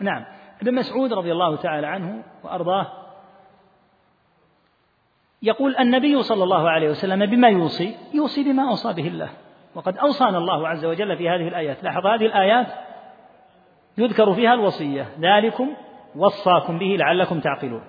نعم. 0.00 0.24
ابن 0.62 0.74
مسعود 0.74 1.12
رضي 1.12 1.32
الله 1.32 1.56
تعالى 1.56 1.86
عنه 1.86 2.24
وأرضاه 2.44 2.86
يقول 5.42 5.76
النبي 5.76 6.22
صلى 6.22 6.44
الله 6.44 6.70
عليه 6.70 6.90
وسلم 6.90 7.26
بما 7.26 7.48
يوصي 7.48 7.96
يوصي 8.14 8.44
بما 8.44 8.68
أوصى 8.68 8.92
به 8.92 9.08
الله 9.08 9.30
وقد 9.74 9.98
أوصانا 9.98 10.38
الله 10.38 10.68
عز 10.68 10.84
وجل 10.84 11.16
في 11.16 11.28
هذه 11.28 11.48
الآيات. 11.48 11.84
لاحظ 11.84 12.06
هذه 12.06 12.26
الآيات 12.26 12.91
يذكر 13.98 14.34
فيها 14.34 14.54
الوصية. 14.54 15.06
ذلكم 15.20 15.68
وصاكم 16.16 16.78
به 16.78 16.96
لعلكم 16.98 17.40
تعقلون. 17.40 17.82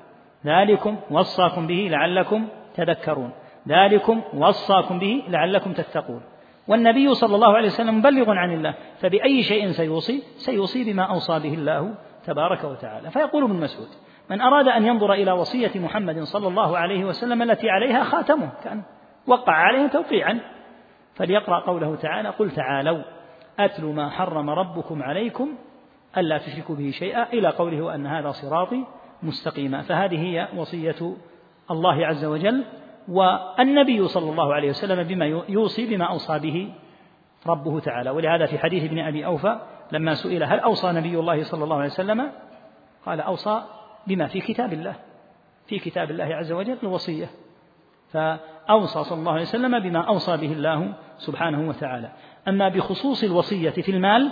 ذلكم 0.45 0.97
وصاكم 1.11 1.67
به 1.67 1.87
لعلكم 1.91 2.47
تذكرون. 2.75 3.31
ذلكم 3.67 4.21
وصاكم 4.33 4.99
به 4.99 5.23
لعلكم 5.27 5.73
تتقون. 5.73 6.21
والنبي 6.67 7.13
صلى 7.13 7.35
الله 7.35 7.55
عليه 7.55 7.67
وسلم 7.67 7.97
مبلغ 7.97 8.31
عن 8.31 8.53
الله 8.53 8.73
فبأي 8.99 9.43
شيء 9.43 9.71
سيوصي؟ 9.71 10.23
سيوصي 10.37 10.93
بما 10.93 11.03
أوصى 11.03 11.39
به 11.39 11.53
الله 11.53 11.95
تبارك 12.25 12.63
وتعالى. 12.63 13.11
فيقول 13.11 13.43
ابن 13.43 13.55
مسعود 13.55 13.87
من 14.29 14.41
أراد 14.41 14.67
أن 14.67 14.85
ينظر 14.85 15.13
إلى 15.13 15.31
وصية 15.31 15.79
محمد 15.79 16.19
صلى 16.19 16.47
الله 16.47 16.77
عليه 16.77 17.05
وسلم 17.05 17.41
التي 17.41 17.69
عليها 17.69 18.03
خاتمه 18.03 18.49
كان 18.63 18.81
وقع 19.27 19.53
عليها 19.53 19.87
توقيعا. 19.87 20.39
فليقرأ 21.15 21.59
قوله 21.59 21.95
تعالى 21.95 22.29
قل 22.29 22.51
تعالوا 22.51 23.03
أتلوا 23.59 23.93
ما 23.93 24.09
حرم 24.09 24.49
ربكم 24.49 25.03
عليكم 25.03 25.55
ألا 26.17 26.37
تشركوا 26.37 26.75
به 26.75 26.91
شيئا 26.91 27.33
إلى 27.33 27.49
قوله 27.49 27.81
وأن 27.81 28.07
هذا 28.07 28.31
صراطي 28.31 28.85
مستقيما. 29.23 29.81
فهذه 29.81 30.19
هي 30.19 30.47
وصية 30.55 31.15
الله 31.71 32.05
عز 32.05 32.25
وجل 32.25 32.63
والنبي 33.07 34.07
صلى 34.07 34.31
الله 34.31 34.53
عليه 34.53 34.69
وسلم 34.69 35.03
بما 35.03 35.25
يوصي 35.49 35.95
بما 35.95 36.05
أوصى 36.05 36.39
به 36.39 36.69
ربه 37.47 37.79
تعالى. 37.79 38.09
ولهذا 38.09 38.45
في 38.45 38.59
حديث 38.59 38.83
ابن 38.83 38.99
أبي 38.99 39.25
أوفى 39.25 39.59
لما 39.91 40.13
سئل 40.13 40.43
هل 40.43 40.59
أوصى 40.59 40.91
نبي 40.91 41.19
الله 41.19 41.43
صلى 41.43 41.63
الله 41.63 41.75
عليه 41.75 41.89
وسلم؟ 41.89 42.31
قال 43.05 43.21
أوصى 43.21 43.63
بما 44.07 44.27
في 44.27 44.39
كتاب 44.39 44.73
الله 44.73 44.95
في 45.67 45.79
كتاب 45.79 46.11
الله 46.11 46.25
عز 46.25 46.51
وجل 46.51 46.77
الوصية 46.83 47.29
فأوصى 48.11 49.03
صلى 49.03 49.19
الله 49.19 49.31
عليه 49.31 49.41
وسلم 49.41 49.79
بما 49.79 49.99
أوصى 49.99 50.37
به 50.37 50.51
الله 50.53 50.93
سبحانه 51.17 51.69
وتعالى. 51.69 52.09
أما 52.47 52.69
بخصوص 52.69 53.23
الوصية 53.23 53.69
في 53.69 53.91
المال 53.91 54.31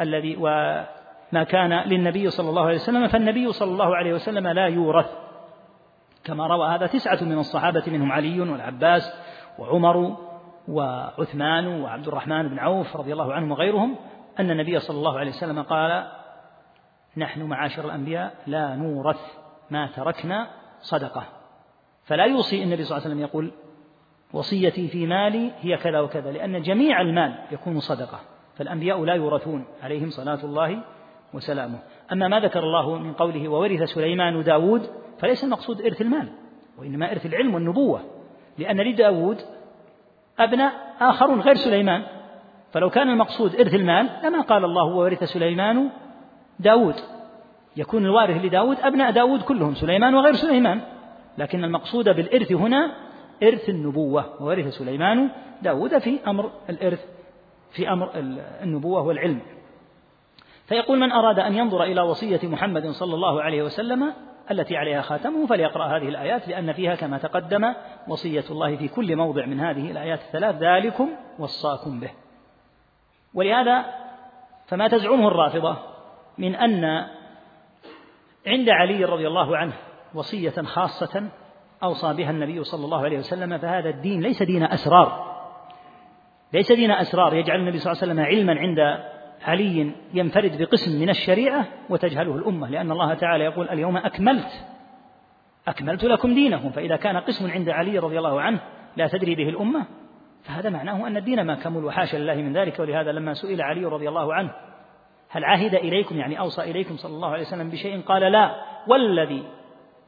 الذي 0.00 0.36
وما 0.36 1.44
كان 1.48 1.72
للنبي 1.72 2.30
صلى 2.30 2.50
الله 2.50 2.62
عليه 2.62 2.74
وسلم 2.74 3.08
فالنبي 3.08 3.52
صلى 3.52 3.72
الله 3.72 3.96
عليه 3.96 4.12
وسلم 4.14 4.48
لا 4.48 4.66
يورث. 4.66 5.10
كما 6.24 6.46
روى 6.46 6.68
هذا 6.68 6.86
تسعة 6.86 7.24
من 7.24 7.38
الصحابة 7.38 7.82
منهم 7.86 8.12
علي 8.12 8.40
والعباس 8.40 9.14
وعمر 9.58 10.16
وعثمان 10.68 11.66
وعبد 11.66 12.08
الرحمن 12.08 12.48
بن 12.48 12.58
عوف 12.58 12.96
رضي 12.96 13.12
الله 13.12 13.32
عنهم 13.32 13.50
وغيرهم 13.50 13.96
أن 14.40 14.50
النبي 14.50 14.78
صلى 14.78 14.96
الله 14.96 15.18
عليه 15.18 15.30
وسلم 15.30 15.62
قال 15.62 16.06
نحن 17.16 17.42
معاشر 17.42 17.84
الأنبياء 17.84 18.34
لا 18.46 18.74
نورث 18.76 19.20
ما 19.70 19.86
تركنا 19.86 20.50
صدقة. 20.80 21.24
فلا 22.04 22.24
يوصي 22.24 22.62
النبي 22.62 22.84
صلى 22.84 22.96
الله 22.96 23.06
عليه 23.06 23.14
وسلم 23.14 23.28
يقول 23.28 23.52
وصيتي 24.32 24.88
في 24.88 25.06
مالي 25.06 25.52
هي 25.60 25.76
كذا 25.76 26.00
وكذا 26.00 26.30
لأن 26.30 26.62
جميع 26.62 27.00
المال 27.00 27.38
يكون 27.52 27.80
صدقة. 27.80 28.20
فالأنبياء 28.60 29.04
لا 29.04 29.14
يورثون 29.14 29.64
عليهم 29.82 30.10
صلاة 30.10 30.44
الله 30.44 30.82
وسلامه. 31.34 31.78
أما 32.12 32.28
ما 32.28 32.40
ذكر 32.40 32.62
الله 32.62 32.98
من 32.98 33.12
قوله 33.12 33.48
وورث 33.48 33.82
سليمان 33.82 34.42
داود 34.42 34.82
فليس 35.18 35.44
المقصود 35.44 35.80
إرث 35.80 36.00
المال 36.00 36.28
وإنما 36.78 37.12
إرث 37.12 37.26
العلم 37.26 37.54
والنبوة 37.54 38.00
لأن 38.58 38.80
لداود 38.80 39.36
أبناء 40.38 40.72
آخرون 41.00 41.40
غير 41.40 41.54
سليمان. 41.54 42.02
فلو 42.72 42.90
كان 42.90 43.08
المقصود 43.08 43.54
إرث 43.54 43.74
المال 43.74 44.10
لما 44.24 44.40
قال 44.40 44.64
الله 44.64 44.84
وورث 44.84 45.24
سليمان 45.24 45.90
داود. 46.58 46.96
يكون 47.76 48.04
الوارث 48.04 48.44
لداود 48.44 48.76
أبناء 48.80 49.10
داود 49.10 49.42
كلهم 49.42 49.74
سليمان 49.74 50.14
وغير 50.14 50.34
سليمان. 50.34 50.80
لكن 51.38 51.64
المقصود 51.64 52.04
بالإرث 52.04 52.52
هنا 52.52 52.92
إرث 53.42 53.68
النبوة 53.68 54.42
وورث 54.42 54.68
سليمان 54.68 55.30
داود 55.62 55.98
في 55.98 56.18
أمر 56.26 56.50
الإرث 56.70 57.19
في 57.70 57.92
أمر 57.92 58.10
النبوة 58.62 59.02
والعلم. 59.02 59.40
فيقول 60.66 60.98
من 60.98 61.12
أراد 61.12 61.38
أن 61.38 61.54
ينظر 61.54 61.82
إلى 61.82 62.00
وصية 62.00 62.40
محمد 62.42 62.86
صلى 62.86 63.14
الله 63.14 63.42
عليه 63.42 63.62
وسلم 63.62 64.12
التي 64.50 64.76
عليها 64.76 65.02
خاتمه 65.02 65.46
فليقرأ 65.46 65.86
هذه 65.86 66.08
الآيات 66.08 66.48
لأن 66.48 66.72
فيها 66.72 66.94
كما 66.94 67.18
تقدم 67.18 67.74
وصية 68.08 68.44
الله 68.50 68.76
في 68.76 68.88
كل 68.88 69.16
موضع 69.16 69.46
من 69.46 69.60
هذه 69.60 69.90
الآيات 69.90 70.20
الثلاث 70.20 70.56
ذلكم 70.56 71.10
وصاكم 71.38 72.00
به. 72.00 72.10
ولهذا 73.34 73.84
فما 74.66 74.88
تزعمه 74.88 75.28
الرافضة 75.28 75.76
من 76.38 76.54
أن 76.54 77.06
عند 78.46 78.68
علي 78.68 79.04
رضي 79.04 79.26
الله 79.26 79.56
عنه 79.56 79.72
وصية 80.14 80.62
خاصة 80.62 81.28
أوصى 81.82 82.14
بها 82.14 82.30
النبي 82.30 82.64
صلى 82.64 82.84
الله 82.84 83.04
عليه 83.04 83.18
وسلم 83.18 83.58
فهذا 83.58 83.88
الدين 83.88 84.20
ليس 84.20 84.42
دين 84.42 84.62
أسرار. 84.62 85.39
ليس 86.52 86.72
دين 86.72 86.90
أسرار 86.90 87.34
يجعل 87.34 87.60
النبي 87.60 87.78
صلى 87.78 87.92
الله 87.92 88.02
عليه 88.02 88.12
وسلم 88.12 88.24
علما 88.26 88.60
عند 88.60 89.00
علي 89.42 89.92
ينفرد 90.14 90.62
بقسم 90.62 91.00
من 91.00 91.10
الشريعة 91.10 91.66
وتجهله 91.88 92.36
الأمة 92.36 92.68
لأن 92.68 92.90
الله 92.90 93.14
تعالى 93.14 93.44
يقول 93.44 93.68
اليوم 93.68 93.96
أكملت 93.96 94.66
أكملت 95.68 96.04
لكم 96.04 96.34
دينكم 96.34 96.70
فإذا 96.70 96.96
كان 96.96 97.16
قسم 97.16 97.50
عند 97.50 97.68
علي 97.68 97.98
رضي 97.98 98.18
الله 98.18 98.40
عنه 98.40 98.60
لا 98.96 99.06
تدري 99.06 99.34
به 99.34 99.48
الأمة 99.48 99.86
فهذا 100.42 100.70
معناه 100.70 101.06
أن 101.06 101.16
الدين 101.16 101.42
ما 101.42 101.54
كمل 101.54 101.84
وحاشا 101.84 102.16
لله 102.16 102.34
من 102.34 102.56
ذلك 102.56 102.78
ولهذا 102.78 103.12
لما 103.12 103.34
سئل 103.34 103.62
علي 103.62 103.84
رضي 103.84 104.08
الله 104.08 104.34
عنه 104.34 104.50
هل 105.28 105.44
عهد 105.44 105.74
إليكم 105.74 106.16
يعني 106.16 106.38
أوصى 106.38 106.62
إليكم 106.62 106.96
صلى 106.96 107.14
الله 107.14 107.28
عليه 107.28 107.42
وسلم 107.42 107.70
بشيء؟ 107.70 108.00
قال 108.00 108.32
لا 108.32 108.54
والذي 108.86 109.42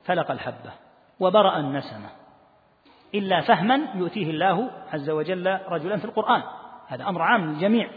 فلق 0.04 0.30
الحبة 0.30 0.72
وبرأ 1.20 1.58
النسمة. 1.58 2.08
إلا 3.14 3.40
فهما 3.40 3.80
يؤتيه 3.94 4.30
الله 4.30 4.70
عز 4.92 5.10
وجل 5.10 5.58
رجلا 5.68 5.96
في 5.96 6.04
القرآن. 6.04 6.42
هذا 6.86 7.08
أمر 7.08 7.22
عام 7.22 7.44
للجميع. 7.44 7.90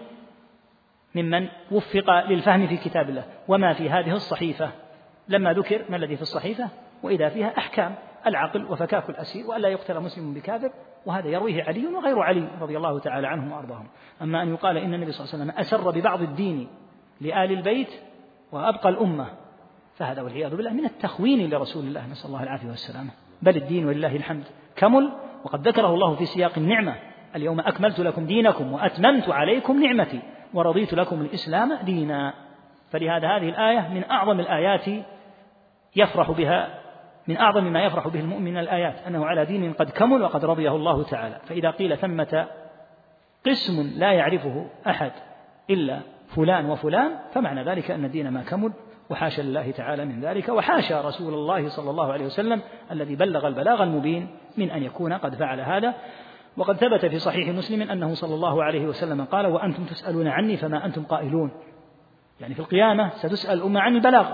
ممن 1.15 1.47
وفق 1.71 2.25
للفهم 2.29 2.67
في 2.67 2.77
كتاب 2.77 3.09
الله. 3.09 3.23
وما 3.47 3.73
في 3.73 3.89
هذه 3.89 4.11
الصحيفة؟ 4.11 4.71
لما 5.27 5.53
ذكر 5.53 5.85
ما 5.89 5.95
الذي 5.95 6.15
في 6.15 6.21
الصحيفة؟ 6.21 6.69
وإذا 7.03 7.29
فيها 7.29 7.57
أحكام. 7.57 7.95
العقل 8.27 8.65
وفكاك 8.65 9.09
الأسير 9.09 9.47
وألا 9.47 9.69
يقتل 9.69 9.99
مسلم 9.99 10.33
بكافر 10.33 10.71
وهذا 11.05 11.27
يرويه 11.27 11.63
علي 11.63 11.87
وغير 11.87 12.19
علي 12.19 12.47
رضي 12.61 12.77
الله 12.77 12.99
تعالى 12.99 13.27
عنهم 13.27 13.51
وأرضاهم. 13.51 13.87
أما 14.21 14.43
أن 14.43 14.49
يقال 14.49 14.77
إن 14.77 14.93
النبي 14.93 15.11
صلى 15.11 15.25
الله 15.25 15.35
عليه 15.35 15.43
وسلم 15.43 15.59
أسر 15.59 15.91
ببعض 15.91 16.21
الدين 16.21 16.67
لآل 17.21 17.51
البيت 17.51 17.89
وأبقى 18.51 18.89
الأمة 18.89 19.27
فهذا 19.95 20.21
والعياذ 20.21 20.55
بالله 20.55 20.73
من 20.73 20.85
التخوين 20.85 21.49
لرسول 21.49 21.85
الله. 21.85 22.07
نسأل 22.07 22.27
الله 22.27 22.43
العافية 22.43 22.67
والسلامة. 22.67 23.11
بل 23.41 23.55
الدين 23.55 23.85
ولله 23.85 24.15
الحمد. 24.15 24.43
كمل. 24.75 25.11
وقد 25.43 25.67
ذكره 25.67 25.87
الله 25.87 26.15
في 26.15 26.25
سياق 26.25 26.51
النعمة. 26.57 26.95
اليوم 27.35 27.59
أكملت 27.59 27.99
لكم 27.99 28.25
دينكم 28.25 28.73
وأتممت 28.73 29.29
عليكم 29.29 29.83
نعمتي 29.83 30.19
ورضيت 30.53 30.93
لكم 30.93 31.21
الإسلام 31.21 31.73
دينا. 31.73 32.33
فلهذا 32.91 33.27
هذه 33.27 33.49
الآية 33.49 33.89
من 33.93 34.03
أعظم 34.11 34.39
الآيات 34.39 35.05
يفرح 35.95 36.31
بها 36.31 36.79
من 37.27 37.37
أعظم 37.37 37.63
ما 37.63 37.83
يفرح 37.83 38.07
به 38.07 38.19
المؤمن 38.19 38.45
من 38.51 38.57
الآيات 38.57 38.95
أنه 39.07 39.25
على 39.25 39.45
دين 39.45 39.73
قد 39.73 39.89
كمل 39.89 40.21
وقد 40.21 40.45
رضيه 40.45 40.75
الله 40.75 41.03
تعالى. 41.03 41.39
فإذا 41.45 41.71
قيل 41.71 41.97
ثمة 41.97 42.47
قسم 43.45 43.93
لا 43.97 44.11
يعرفه 44.11 44.67
أحد 44.87 45.11
إلا 45.69 45.99
فلان 46.27 46.65
وفلان 46.65 47.11
فمعنى 47.33 47.63
ذلك 47.63 47.91
أن 47.91 48.05
الدين 48.05 48.29
ما 48.29 48.43
كمل 48.43 48.73
وحاشا 49.09 49.41
لله 49.41 49.71
تعالى 49.71 50.05
من 50.05 50.21
ذلك 50.21 50.49
وحاشا 50.49 51.01
رسول 51.01 51.33
الله 51.33 51.69
صلى 51.69 51.89
الله 51.89 52.13
عليه 52.13 52.25
وسلم 52.25 52.61
الذي 52.91 53.15
بلغ 53.15 53.47
البلاغ 53.47 53.83
المبين 53.83 54.27
من 54.57 54.71
أن 54.71 54.83
يكون 54.83 55.13
قد 55.13 55.35
فعل 55.35 55.59
هذا. 55.59 55.93
وقد 56.57 56.77
ثبت 56.77 57.05
في 57.05 57.19
صحيح 57.19 57.49
مسلم 57.49 57.81
أنه 57.81 58.13
صلى 58.13 58.35
الله 58.35 58.63
عليه 58.63 58.85
وسلم 58.85 59.25
قال 59.25 59.45
وأنتم 59.45 59.83
تسألون 59.83 60.27
عني 60.27 60.57
فما 60.57 60.85
أنتم 60.85 61.03
قائلون. 61.03 61.51
يعني 62.41 62.53
في 62.53 62.59
القيامة 62.59 63.09
ستسأل 63.09 63.57
الأمة 63.57 63.79
عن 63.79 63.95
البلاغ. 63.95 64.31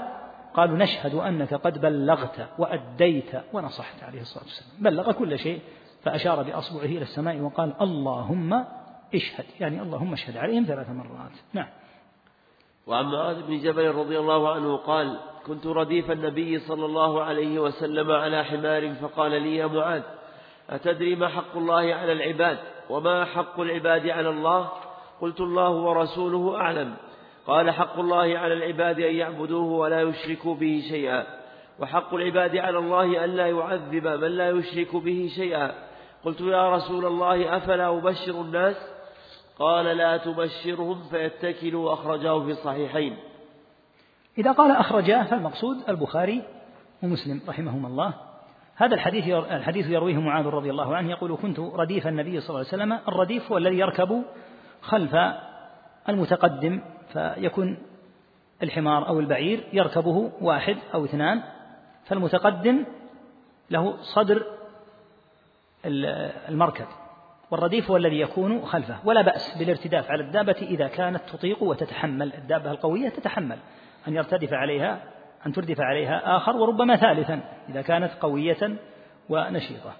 قالوا 0.53 0.77
نشهد 0.77 1.15
أنك 1.15 1.53
قد 1.53 1.81
بلغت 1.81 2.47
وأديت 2.57 3.31
ونصحت 3.53 4.03
عليه 4.03 4.21
الصلاة 4.21 4.43
والسلام. 4.43 4.83
بلغ 4.83 5.11
كل 5.11 5.39
شيء 5.39 5.59
فأشار 6.03 6.43
بأصبعه 6.43 6.85
إلى 6.85 7.01
السماء 7.01 7.39
وقال 7.39 7.73
اللهم 7.81 8.63
اشهد. 9.15 9.45
يعني 9.59 9.81
اللهم 9.81 10.13
اشهد 10.13 10.37
عليهم 10.37 10.63
ثلاث 10.67 10.89
مرات. 10.89 11.31
نعم. 11.53 11.67
وعن 12.87 13.05
معاذ 13.05 13.41
بن 13.47 13.59
جبل 13.59 13.91
رضي 13.91 14.19
الله 14.19 14.49
عنه 14.49 14.77
قال 14.77 15.17
كنت 15.47 15.67
رديف 15.67 16.11
النبي 16.11 16.59
صلى 16.59 16.85
الله 16.85 17.23
عليه 17.23 17.59
وسلم 17.59 18.11
على 18.11 18.43
حمار 18.43 18.93
فقال 18.93 19.31
لي 19.31 19.55
يا 19.55 19.67
معاذ 19.67 20.01
أتدري 20.69 21.15
ما 21.15 21.27
حق 21.27 21.57
الله 21.57 21.95
على 21.95 22.11
العباد 22.11 22.57
وما 22.89 23.25
حق 23.25 23.59
العباد 23.59 24.09
على 24.09 24.29
الله؟ 24.29 24.69
قلت 25.21 25.41
الله 25.41 25.69
ورسوله 25.69 26.57
أعلم. 26.57 26.93
قال 27.47 27.71
حق 27.71 27.99
الله 27.99 28.37
على 28.37 28.53
العباد 28.53 28.99
أن 28.99 29.15
يعبدوه 29.15 29.71
ولا 29.71 30.01
يشركوا 30.01 30.55
به 30.55 30.83
شيئا 30.89 31.25
وحق 31.79 32.13
العباد 32.13 32.57
على 32.57 32.77
الله 32.79 33.23
أن 33.25 33.29
لا 33.29 33.47
يعذب 33.47 34.07
من 34.07 34.27
لا 34.27 34.49
يشرك 34.49 34.95
به 34.95 35.29
شيئا. 35.35 35.71
قلت 36.25 36.41
يا 36.41 36.75
رسول 36.75 37.05
الله 37.05 37.57
أفلا 37.57 37.97
أبشر 37.97 38.41
الناس؟ 38.41 38.90
قال 39.61 39.85
لا 39.85 40.17
تبشرهم 40.17 41.03
فيتكلوا 41.03 41.93
أخرجاه 41.93 42.39
في 42.45 42.51
الصحيحين. 42.51 43.17
إذا 44.37 44.51
قال 44.51 44.71
أخرجاه 44.71 45.23
فالمقصود 45.23 45.77
البخاري 45.89 46.43
ومسلم 47.03 47.41
رحمهما 47.47 47.87
الله. 47.87 48.13
هذا 48.75 48.95
الحديث 48.95 49.27
الحديث 49.27 49.89
يرويه 49.89 50.17
معاذ 50.17 50.45
رضي 50.45 50.69
الله 50.69 50.95
عنه 50.95 51.11
يقول 51.11 51.37
كنت 51.41 51.59
رديف 51.59 52.07
النبي 52.07 52.41
صلى 52.41 52.49
الله 52.49 52.67
عليه 52.71 52.83
وسلم 52.83 52.99
الرديف 53.07 53.51
هو 53.51 53.57
الذي 53.57 53.77
يركب 53.77 54.23
خلف 54.81 55.15
المتقدم 56.09 56.81
فيكون 57.13 57.77
الحمار 58.63 59.07
أو 59.07 59.19
البعير 59.19 59.67
يركبه 59.73 60.31
واحد 60.41 60.77
أو 60.93 61.05
اثنان 61.05 61.41
فالمتقدم 62.05 62.85
له 63.69 63.97
صدر 64.01 64.43
المركب. 66.49 66.85
والرديف 67.51 67.91
هو 67.91 67.97
الذي 67.97 68.19
يكون 68.19 68.65
خلفه. 68.65 68.97
ولا 69.05 69.21
بأس 69.21 69.57
بالارتداف 69.57 70.11
على 70.11 70.23
الدابة 70.23 70.55
إذا 70.61 70.87
كانت 70.87 71.21
تطيق 71.29 71.63
وتتحمل. 71.63 72.33
الدابة 72.33 72.71
القوية 72.71 73.09
تتحمل. 73.09 73.57
أن 74.07 74.15
يرتدف 74.15 74.53
عليها 74.53 75.03
أن 75.45 75.51
تردف 75.51 75.81
عليها 75.81 76.37
آخر 76.37 76.57
وربما 76.57 76.95
ثالثا 76.95 77.41
إذا 77.69 77.81
كانت 77.81 78.11
قوية 78.21 78.77
ونشيطة. 79.29 79.93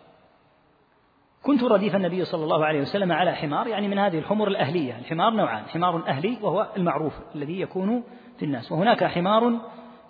كنت 1.44 1.64
رديف 1.64 1.96
النبي 1.96 2.26
صلى 2.26 2.44
الله 2.44 2.66
عليه 2.66 2.82
وسلم 2.82 3.12
على 3.12 3.36
حمار 3.36 3.68
يعني 3.68 3.88
من 3.88 4.00
هذه 4.00 4.20
الحمر 4.20 4.48
الأهلية. 4.48 5.00
الحمار 5.00 5.34
نوعان 5.34 5.64
حمار 5.66 6.08
أهلي 6.08 6.38
وهو 6.42 6.68
المعروف 6.78 7.14
الذي 7.36 7.62
يكون 7.62 8.04
في 8.38 8.46
الناس. 8.46 8.72
وهناك 8.72 9.04
حمار 9.04 9.60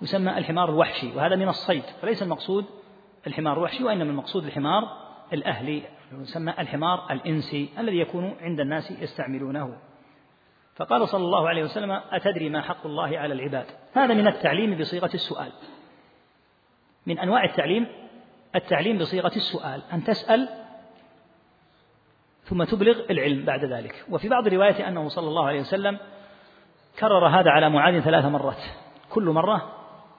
يسمى 0.02 0.38
الحمار 0.38 0.70
الوحشي 0.70 1.16
وهذا 1.16 1.36
من 1.36 1.50
الصيد 1.50 1.84
فليس 2.02 2.24
المقصود 2.24 2.66
الحمار 3.28 3.58
الوحشي 3.58 3.84
وإنما 3.84 4.04
المقصود 4.12 4.46
الحمار 4.46 4.84
الأهلي. 5.34 5.84
يسمى 6.20 6.54
الحمار 6.60 7.12
الإنسي 7.12 7.70
الذي 7.80 8.00
يكون 8.00 8.36
عند 8.42 8.60
الناس 8.60 8.92
يستعملونه. 8.92 9.78
فقال 10.76 11.08
صلى 11.08 11.26
الله 11.26 11.50
عليه 11.50 11.64
وسلم 11.64 11.92
أتدري 11.92 12.50
ما 12.50 12.62
حق 12.62 12.86
الله 12.86 13.20
على 13.20 13.34
العباد؟ 13.34 13.66
هذا 13.94 14.14
من 14.14 14.28
التعليم 14.28 14.78
بصيغة 14.78 15.10
السؤال. 15.14 15.52
من 17.06 17.20
أنواع 17.20 17.44
التعليم 17.44 17.88
التعليم 18.56 18.98
بصيغة 18.98 19.36
السؤال 19.36 19.82
أن 19.94 20.04
تسأل 20.04 20.50
ثم 22.44 22.64
تبلغ 22.64 23.00
العلم 23.10 23.46
بعد 23.46 23.66
ذلك. 23.66 24.06
وفي 24.10 24.30
بعض 24.30 24.48
الروايات 24.48 24.82
أنه 24.82 25.08
صلى 25.08 25.28
الله 25.28 25.48
عليه 25.48 25.60
وسلم 25.60 25.98
كرر 27.00 27.28
هذا 27.28 27.50
على 27.50 27.70
معاذ 27.70 28.00
ثلاث 28.00 28.26
مرات. 28.26 28.64
كل 29.10 29.24
مرة 29.24 29.72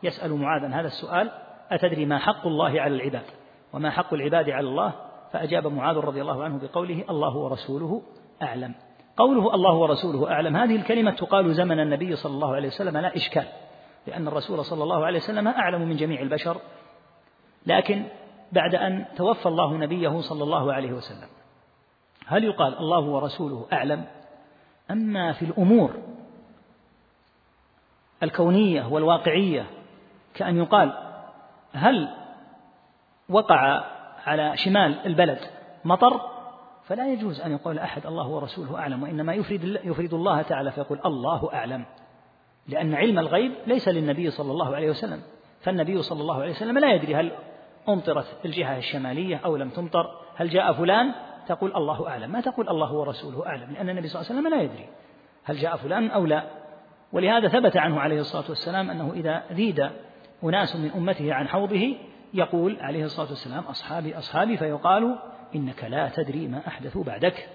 يسأل 0.02 0.35
معاذا. 0.35 0.66
هذا 0.69 0.86
السؤال 0.86 1.31
أتدري 1.70 2.06
ما 2.06 2.19
حق 2.19 2.47
الله 2.47 2.81
على 2.81 2.94
العباد؟ 2.94 3.27
وما 3.73 3.90
حق 3.90 4.14
العباد 4.14 4.51
على 4.51 4.69
الله؟ 4.69 5.11
فأجاب 5.32 5.66
معاذ 5.66 5.96
رضي 5.96 6.20
الله 6.20 6.44
عنه 6.44 6.59
بقوله 6.59 7.04
الله 7.10 7.36
ورسوله 7.36 8.02
أعلم. 8.42 8.74
قوله 9.16 9.54
الله 9.54 9.74
ورسوله 9.74 10.32
أعلم 10.32 10.56
هذه 10.56 10.76
الكلمة 10.76 11.10
تقال 11.10 11.54
زمن 11.54 11.80
النبي 11.80 12.16
صلى 12.16 12.34
الله 12.34 12.54
عليه 12.54 12.68
وسلم 12.68 12.96
لا 12.98 13.16
إشكال 13.16 13.46
لأن 14.06 14.28
الرسول 14.28 14.64
صلى 14.64 14.82
الله 14.82 15.06
عليه 15.06 15.18
وسلم 15.18 15.48
أعلم 15.48 15.82
من 15.82 15.96
جميع 15.96 16.20
البشر 16.20 16.56
لكن 17.66 18.04
بعد 18.52 18.74
أن 18.74 19.06
توفى 19.16 19.46
الله 19.46 19.76
نبيه 19.76 20.20
صلى 20.20 20.44
الله 20.44 20.72
عليه 20.72 20.92
وسلم. 20.92 21.28
هل 22.26 22.44
يقال 22.44 22.78
الله 22.78 23.00
ورسوله 23.00 23.66
أعلم؟ 23.72 24.04
أما 24.90 25.32
في 25.32 25.44
الأمور 25.44 25.90
الكونية 28.22 28.86
والواقعية 28.86 29.66
كأن 30.34 30.56
يقال 30.56 30.92
هل 31.72 32.09
وقع 33.28 33.84
على 34.27 34.57
شمال 34.57 35.07
البلد 35.07 35.39
مطر 35.85 36.20
فلا 36.85 37.12
يجوز 37.12 37.40
أن 37.40 37.53
يقول 37.53 37.78
أحد 37.78 38.07
الله 38.07 38.28
ورسوله 38.28 38.78
أعلم 38.78 39.03
وإنما 39.03 39.35
يفرد, 39.35 39.81
يفرد 39.85 40.15
الله 40.15 40.43
تعالى 40.43 40.73
فيقول 40.73 41.01
الله 41.05 41.55
أعلم. 41.55 41.85
لأن 42.69 42.94
علم 42.94 43.19
الغيب 43.19 43.53
ليس 43.66 43.89
للنبي 43.89 44.31
صلى 44.31 44.53
الله 44.53 44.77
عليه 44.77 44.90
وسلم. 44.90 45.23
فالنبي 45.61 46.03
صلى 46.03 46.20
الله 46.20 46.43
عليه 46.43 46.51
وسلم 46.51 46.78
لا 46.78 46.93
يدري 46.93 47.15
هل 47.15 47.32
أمطرت 47.89 48.27
الجهة 48.44 48.78
الشمالية 48.78 49.40
أو 49.44 49.57
لم 49.57 49.69
تمطر 49.69 50.11
هل 50.36 50.49
جاء 50.49 50.73
فلان 50.73 51.12
تقول 51.47 51.77
الله 51.77 52.09
أعلم. 52.09 52.31
ما 52.32 52.40
تقول 52.40 52.69
الله 52.69 52.93
ورسوله 52.93 53.47
أعلم 53.47 53.73
لأن 53.73 53.89
النبي 53.89 54.09
صلى 54.09 54.20
الله 54.20 54.32
عليه 54.32 54.40
وسلم 54.40 54.55
لا 54.59 54.62
يدري 54.62 54.89
هل 55.44 55.57
جاء 55.57 55.77
فلان 55.77 56.11
أو 56.11 56.27
لا. 56.27 56.44
ولهذا 57.12 57.49
ثبت 57.49 57.77
عنه 57.77 58.01
عليه 58.01 58.20
الصلاة 58.20 58.44
والسلام 58.49 58.90
أنه 58.90 59.12
إذا 59.12 59.43
ذيد 59.53 59.90
أناس 60.44 60.77
من 60.77 60.90
أمته 60.90 61.35
عن 61.35 61.49
حوضه 61.49 61.94
يقول 62.34 62.80
عليه 62.80 63.04
الصلاة 63.04 63.28
والسلام 63.28 63.64
أصحابي 63.64 64.18
أصحابي 64.18 64.56
فيقال 64.56 65.18
إنك 65.54 65.84
لا 65.84 66.09
تدري 66.09 66.48
ما 66.48 66.66
أحدثوا 66.66 67.04
بعدك. 67.04 67.48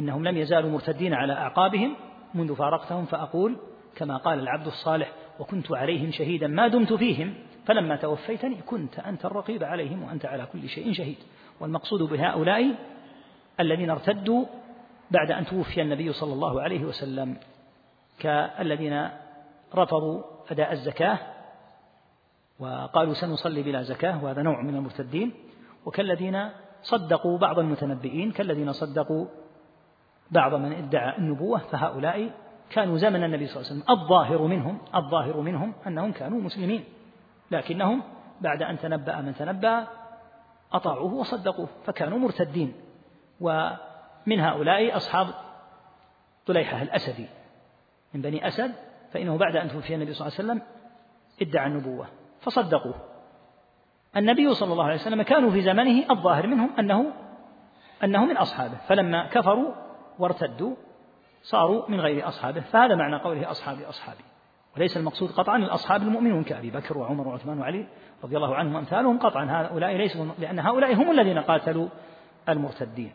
إنهم 0.00 0.24
لم 0.24 0.36
يزالوا 0.36 0.70
مرتدين 0.70 1.14
على 1.14 1.32
أعقابهم 1.32 1.96
منذ 2.34 2.56
فارقتهم 2.56 3.04
فأقول 3.04 3.56
كما 3.96 4.16
قال 4.16 4.38
العبد 4.38 4.66
الصالح 4.66 5.12
وكنت 5.40 5.72
عليهم 5.72 6.10
شهيدا 6.10 6.46
ما 6.46 6.68
دمت 6.68 6.92
فيهم 6.92 7.34
فلما 7.66 7.96
توفيتني 7.96 8.56
كنت 8.66 8.98
أنت 8.98 9.24
الرقيب 9.24 9.64
عليهم 9.64 10.02
وأنت 10.02 10.26
على 10.26 10.46
كل 10.52 10.68
شيء 10.68 10.92
شهيد. 10.92 11.18
والمقصود 11.60 12.02
بهؤلاء 12.02 12.74
الذين 13.60 13.90
ارتدوا 13.90 14.44
بعد 15.10 15.30
أن 15.30 15.46
توفي 15.46 15.82
النبي 15.82 16.12
صلى 16.12 16.32
الله 16.32 16.62
عليه 16.62 16.84
وسلم 16.84 17.36
كالذين 18.18 19.08
رفضوا 19.74 20.22
أداء 20.50 20.72
الزكاة 20.72 21.18
وقالوا 22.58 23.14
سنصلي 23.14 23.62
بلا 23.62 23.82
زكاة 23.82 24.24
وهذا 24.24 24.42
نوع 24.42 24.62
من 24.62 24.74
المرتدين. 24.74 25.32
وكالذين 25.86 26.50
صدقوا 26.82 27.38
بعض 27.38 27.58
المتنبئين 27.58 28.32
كالذين 28.32 28.72
صدقوا 28.72 29.26
بعض 30.30 30.54
من 30.54 30.72
ادعى 30.72 31.18
النبوة 31.18 31.58
فهؤلاء 31.58 32.30
كانوا 32.70 32.98
زمن 32.98 33.24
النبي 33.24 33.46
صلى 33.46 33.56
الله 33.56 33.70
عليه 33.70 33.82
وسلم. 33.82 33.98
الظاهر 33.98 34.42
منهم 34.42 34.78
الظاهر 34.94 35.40
منهم 35.40 35.72
أنهم 35.86 36.12
كانوا 36.12 36.40
مسلمين 36.40 36.84
لكنهم 37.50 38.02
بعد 38.40 38.62
أن 38.62 38.78
تنبأ 38.78 39.20
من 39.20 39.34
تنبأ 39.34 39.86
أطاعوه 40.72 41.14
وصدقوه 41.14 41.68
فكانوا 41.84 42.18
مرتدين. 42.18 42.72
ومن 43.40 44.40
هؤلاء 44.40 44.96
أصحاب 44.96 45.26
طليحة 46.46 46.82
الأسدي. 46.82 47.26
من 48.14 48.20
بني 48.22 48.48
أسد 48.48 48.72
فإنه 49.12 49.36
بعد 49.36 49.56
أن 49.56 49.68
توفي 49.68 49.94
النبي 49.94 50.14
صلى 50.14 50.26
الله 50.26 50.38
عليه 50.38 50.48
وسلم 50.48 50.62
ادعى 51.42 51.66
النبوة. 51.66 52.06
فصدقوه 52.48 52.94
النبي 54.16 54.54
صلى 54.54 54.72
الله 54.72 54.84
عليه 54.84 54.94
وسلم 54.94 55.22
كانوا 55.22 55.50
في 55.50 55.62
زمنه 55.62 56.04
الظاهر 56.10 56.46
منهم 56.46 56.70
أنه 56.78 57.12
أنه 58.04 58.24
من 58.24 58.36
أصحابه 58.36 58.76
فلما 58.88 59.26
كفروا 59.26 59.74
وارتدوا 60.18 60.74
صاروا 61.42 61.88
من 61.88 62.00
غير 62.00 62.28
أصحابه 62.28 62.60
فهذا 62.60 62.94
معنى 62.94 63.16
قوله 63.16 63.50
أصحابي 63.50 63.88
أصحابي. 63.88 64.24
وليس 64.76 64.96
المقصود 64.96 65.30
قطعا 65.30 65.56
الأصحاب 65.56 66.02
المؤمنون 66.02 66.44
كأبي 66.44 66.70
بكر 66.70 66.98
وعمر 66.98 67.28
وعثمان 67.28 67.58
وعلي 67.58 67.86
رضي 68.24 68.36
الله 68.36 68.54
عنهم 68.54 68.74
وأمثالهم 68.74 69.18
قطعا. 69.18 69.46
هؤلاء 69.50 69.96
ليسوا 69.96 70.26
لأن 70.38 70.58
هؤلاء 70.58 70.94
هم 70.94 71.10
الذين 71.10 71.38
قاتلوا 71.38 71.88
المرتدين. 72.48 73.12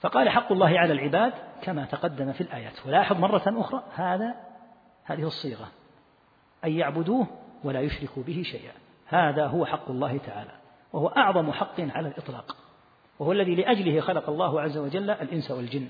فقال 0.00 0.28
حق 0.28 0.52
الله 0.52 0.78
على 0.78 0.92
العباد 0.92 1.32
كما 1.62 1.84
تقدم 1.84 2.32
في 2.32 2.40
الآيات. 2.40 2.86
ولاحظ 2.86 3.16
مرة 3.16 3.42
أخرى 3.46 3.82
هذا 3.94 4.34
هذه 5.04 5.22
الصيغة. 5.22 5.68
أن 6.64 6.72
يعبدوه 6.72 7.26
ولا 7.64 7.80
يشركوا 7.80 8.22
به 8.22 8.42
شيئا. 8.42 8.72
هذا 9.06 9.46
هو 9.46 9.66
حق 9.66 9.90
الله 9.90 10.18
تعالى 10.18 10.50
وهو 10.92 11.08
أعظم 11.08 11.52
حق 11.52 11.80
على 11.80 12.08
الإطلاق 12.08 12.56
وهو 13.18 13.32
الذي 13.32 13.54
لأجله 13.54 14.00
خلق 14.00 14.28
الله 14.28 14.60
عز 14.60 14.78
وجل 14.78 15.10
الإنس 15.10 15.50
والجن. 15.50 15.88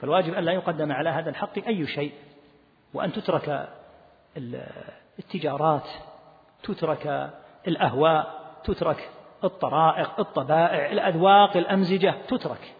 فالواجب 0.00 0.34
أن 0.34 0.44
لا 0.44 0.52
يقدم 0.52 0.92
على 0.92 1.10
هذا 1.10 1.30
الحق 1.30 1.66
أي 1.66 1.86
شيء 1.86 2.12
وأن 2.94 3.12
تترك 3.12 3.68
التجارات 5.18 5.88
تترك 6.62 7.30
الأهواء 7.68 8.40
تترك 8.64 9.10
الطرائق 9.44 10.20
الطبائع 10.20 10.92
الأذواق 10.92 11.56
الأمزجة 11.56 12.14
تترك. 12.28 12.74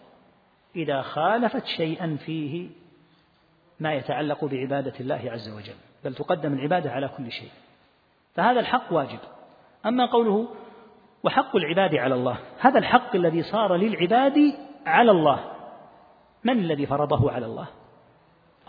إذا 0.75 1.01
خالفت 1.01 1.65
شيئا 1.65 2.17
فيه 2.25 2.69
ما 3.79 3.93
يتعلق 3.93 4.45
بعبادة 4.45 4.93
الله 4.99 5.31
عز 5.31 5.49
وجل 5.49 5.75
بل 6.03 6.15
تقدم 6.15 6.53
العبادة 6.53 6.91
على 6.91 7.07
كل 7.07 7.31
شيء. 7.31 7.51
فهذا 8.35 8.59
الحق 8.59 8.93
واجب. 8.93 9.19
أما 9.85 10.05
قوله 10.05 10.47
وحق 11.23 11.55
العباد 11.55 11.95
على 11.95 12.15
الله 12.15 12.37
هذا 12.59 12.79
الحق 12.79 13.15
الذي 13.15 13.43
صار 13.43 13.75
للعباد 13.75 14.53
على 14.85 15.11
الله. 15.11 15.39
من 16.43 16.59
الذي 16.59 16.85
فرضه 16.85 17.31
على 17.31 17.45
الله؟ 17.45 17.67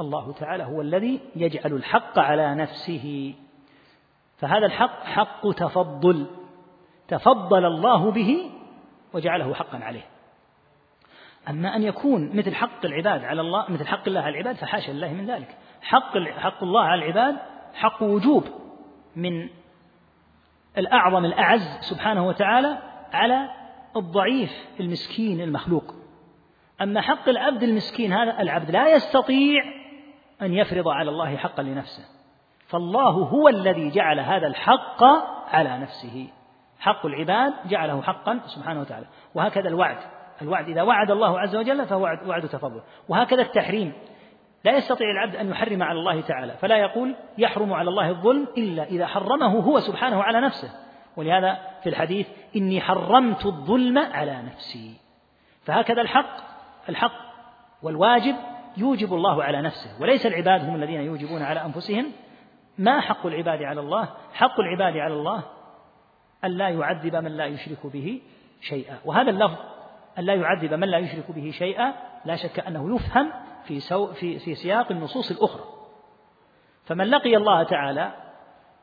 الله 0.01 0.33
تعالى 0.33 0.65
هو 0.65 0.81
الذي 0.81 1.21
يجعل 1.37 1.73
الحق 1.73 2.19
على 2.19 2.55
نفسه. 2.55 3.35
فهذا 4.39 4.67
الحق 4.67 5.05
حق 5.05 5.53
تفضل 5.53 6.27
تفضل 7.09 7.65
الله 7.65 8.11
به 8.11 8.51
وجعله 9.13 9.55
حقا 9.55 9.79
عليه. 9.79 10.05
أما 11.49 11.77
أن 11.77 11.83
يكون 11.83 12.37
مثل 12.37 12.55
حق 12.55 12.85
العباد 12.85 13.25
على 13.25 13.41
الله 13.41 13.71
مثل 13.71 13.87
حق 13.87 14.09
الله 14.09 14.21
على 14.21 14.35
العباد 14.35 14.57
فحاشا 14.57 14.93
لله 14.93 15.13
من 15.13 15.27
ذلك. 15.27 15.57
حق 15.83 16.19
حق 16.19 16.63
الله 16.63 16.83
على 16.83 17.05
العباد 17.05 17.37
حق 17.75 18.03
وجوب. 18.03 18.62
من 19.17 19.49
الأعظم 20.79 21.25
الأعز 21.25 21.79
سبحانه 21.81 22.27
وتعالى 22.27 22.79
على 23.13 23.49
الضعيف 23.97 24.53
المسكين 24.81 25.41
المخلوق. 25.41 25.95
أما 26.83 27.01
حق 27.01 27.29
العبد 27.29 27.63
المسكين 27.63 28.13
هذا 28.13 28.41
العبد 28.41 28.71
لا 28.71 28.95
يستطيع 28.95 29.63
أن 30.43 30.55
يفرض 30.55 30.89
على 30.89 31.11
الله 31.11 31.37
حقا 31.37 31.63
لنفسه. 31.63 32.05
فالله 32.67 33.11
هو 33.11 33.49
الذي 33.49 33.91
جعل 33.91 34.21
هذا 34.21 34.47
الحق 34.47 35.05
على 35.55 35.79
نفسه. 35.79 36.29
حق 36.79 37.07
العباد 37.07 37.53
جعله 37.69 38.03
حقا 38.03 38.41
سبحانه 38.47 38.81
وتعالى. 38.81 39.07
وهكذا 39.35 39.69
الوعد. 39.69 39.99
الوعد 40.43 40.69
إذا 40.69 40.83
وعد 40.83 41.11
الله 41.11 41.41
عز 41.41 41.57
وجل 41.57 41.87
فهو 41.87 42.03
وعد 42.27 42.49
تفضل. 42.49 42.83
وهكذا 43.09 43.43
التحريم. 43.43 43.93
لا 44.65 44.77
يستطيع 44.77 45.11
العبد 45.11 45.37
أن 45.37 45.51
يحرم 45.51 45.83
على 45.83 45.99
الله 45.99 46.21
تعالى 46.21 46.53
فلا 46.53 46.77
يقول 46.77 47.15
يحرم 47.39 47.73
على 47.73 47.91
الله 47.91 48.09
الظلم 48.09 48.49
إلا 48.59 48.85
إذا 48.85 49.07
حرمه 49.07 49.61
هو 49.61 49.81
سبحانه 49.81 50.23
على 50.23 50.41
نفسه. 50.41 50.71
ولهذا 51.17 51.59
في 51.83 51.89
الحديث 51.89 52.29
إني 52.57 52.81
حرمت 52.81 53.47
الظلم 53.47 53.99
على 53.99 54.43
نفسي. 54.43 54.95
فهكذا 55.65 56.01
الحق 56.01 56.37
الحق 56.89 57.13
والواجب 57.83 58.37
يوجب 58.77 59.15
الله 59.15 59.45
على 59.45 59.63
نفسه 59.63 60.03
وليس 60.03 60.27
العباد 60.27 60.65
هم 60.65 60.75
الذين 60.75 61.01
يوجبون 61.01 61.43
على 61.43 61.65
أنفسهم. 61.65 62.13
ما 62.79 63.01
حق 63.01 63.27
العباد 63.27 63.63
على 63.63 63.81
الله؟ 63.81 64.09
حق 64.35 64.61
العباد 64.61 64.97
على 64.97 65.15
الله 65.15 65.43
أن 66.45 66.51
لا 66.51 66.69
يعذب 66.69 67.17
من 67.17 67.37
لا 67.37 67.47
يشرك 67.47 67.87
به 67.87 68.21
شيئا. 68.61 68.99
وهذا 69.05 69.31
اللفظ 69.31 69.59
أن 70.19 70.25
لا 70.25 70.35
يعذب 70.35 70.75
من 70.75 70.89
لا 70.89 70.99
يشرك 70.99 71.31
به 71.31 71.51
شيئا 71.51 71.95
لا 72.25 72.37
شك 72.37 72.61
أنه 72.61 72.97
يفهم 72.97 73.33
في, 73.65 73.81
سو 73.81 74.07
في, 74.07 74.39
في 74.39 74.55
سياق 74.55 74.91
النصوص 74.91 75.31
الأخرى. 75.31 75.65
فمن 76.85 77.05
لقي 77.05 77.37
الله 77.37 77.63
تعالى 77.63 78.13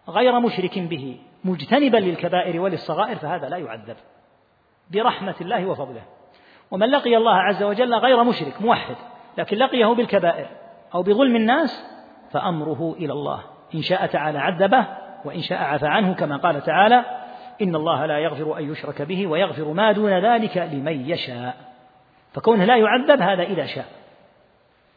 غير 0.09 0.39
مشرك 0.39 0.79
به 0.79 1.19
مجتنبا 1.43 1.97
للكبائر 1.97 2.61
وللصغائر 2.61 3.15
فهذا 3.15 3.49
لا 3.49 3.57
يعذب 3.57 3.95
برحمة 4.91 5.35
الله 5.41 5.65
وفضله. 5.65 6.01
ومن 6.71 6.87
لقي 6.87 7.17
الله 7.17 7.35
عز 7.35 7.63
وجل 7.63 7.93
غير 7.93 8.23
مشرك 8.23 8.61
موحد 8.61 8.95
لكن 9.37 9.57
لقيه 9.57 9.85
بالكبائر 9.85 10.47
أو 10.95 11.03
بظلم 11.03 11.35
الناس 11.35 11.85
فأمره 12.31 12.95
إلى 12.97 13.13
الله. 13.13 13.43
إن 13.75 13.81
شاء 13.81 14.05
تعالى 14.05 14.39
عذبه 14.39 14.85
وإن 15.25 15.41
شاء 15.41 15.63
عفى 15.63 15.87
عنه 15.87 16.13
كما 16.13 16.37
قال 16.37 16.61
تعالى 16.61 17.05
إن 17.61 17.75
الله 17.75 18.05
لا 18.05 18.19
يغفر 18.19 18.57
أن 18.57 18.71
يشرك 18.71 19.01
به 19.01 19.27
ويغفر 19.27 19.73
ما 19.73 19.91
دون 19.91 20.25
ذلك 20.25 20.57
لمن 20.57 21.09
يشاء. 21.09 21.55
فكونه 22.33 22.65
لا 22.65 22.77
يعذب 22.77 23.21
هذا 23.21 23.43
إذا 23.43 23.65
شاء. 23.65 23.85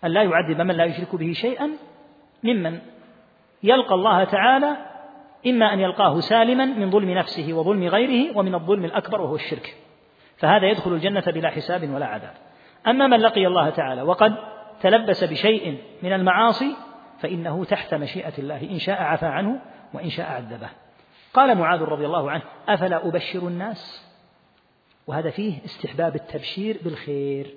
أن 0.05 0.11
لا 0.11 0.23
يعذب 0.23 0.61
من 0.61 0.75
لا 0.75 0.85
يشرك 0.85 1.15
به 1.17 1.33
شيئا 1.33 1.71
ممن 2.43 2.79
يلقى 3.63 3.95
الله 3.95 4.25
تعالى 4.25 4.77
إما 5.47 5.73
أن 5.73 5.81
يلقاه 5.81 6.21
سالما 6.21 6.65
من 6.65 6.91
ظلم 6.91 7.11
نفسه 7.11 7.53
وظلم 7.53 7.85
غيره 7.85 8.39
ومن 8.39 8.55
الظلم 8.55 8.85
الأكبر 8.85 9.21
وهو 9.21 9.35
الشرك 9.35 9.77
فهذا 10.37 10.67
يدخل 10.67 10.93
الجنة 10.93 11.25
بلا 11.27 11.51
حساب 11.51 11.91
ولا 11.91 12.07
عذاب. 12.07 12.35
أما 12.87 13.07
من 13.07 13.21
لقي 13.21 13.47
الله 13.47 13.71
تعالى 13.71 14.03
وقد 14.03 14.35
تلبس 14.81 15.25
بشيء 15.25 15.79
من 16.03 16.13
المعاصي 16.13 16.77
فإنه 17.19 17.65
تحت 17.65 17.95
مشيئة 17.95 18.33
الله 18.39 18.63
إن 18.63 18.79
شاء 18.79 19.03
عفى 19.03 19.27
عنه 19.27 19.61
وإن 19.95 20.11
شاء 20.11 20.27
عذبه. 20.27 20.69
قال 21.35 21.59
معاذ 21.59 21.83
رضي 21.83 22.07
الله 22.07 22.31
عنه 22.31 22.43
أفلا 22.69 23.09
أبشر 23.09 23.49
الناس؟ 23.49 24.09
وهذا 25.07 25.31
فيه 25.31 25.65
استحباب 25.65 26.15
التبشير 26.15 26.77
بالخير. 26.85 27.55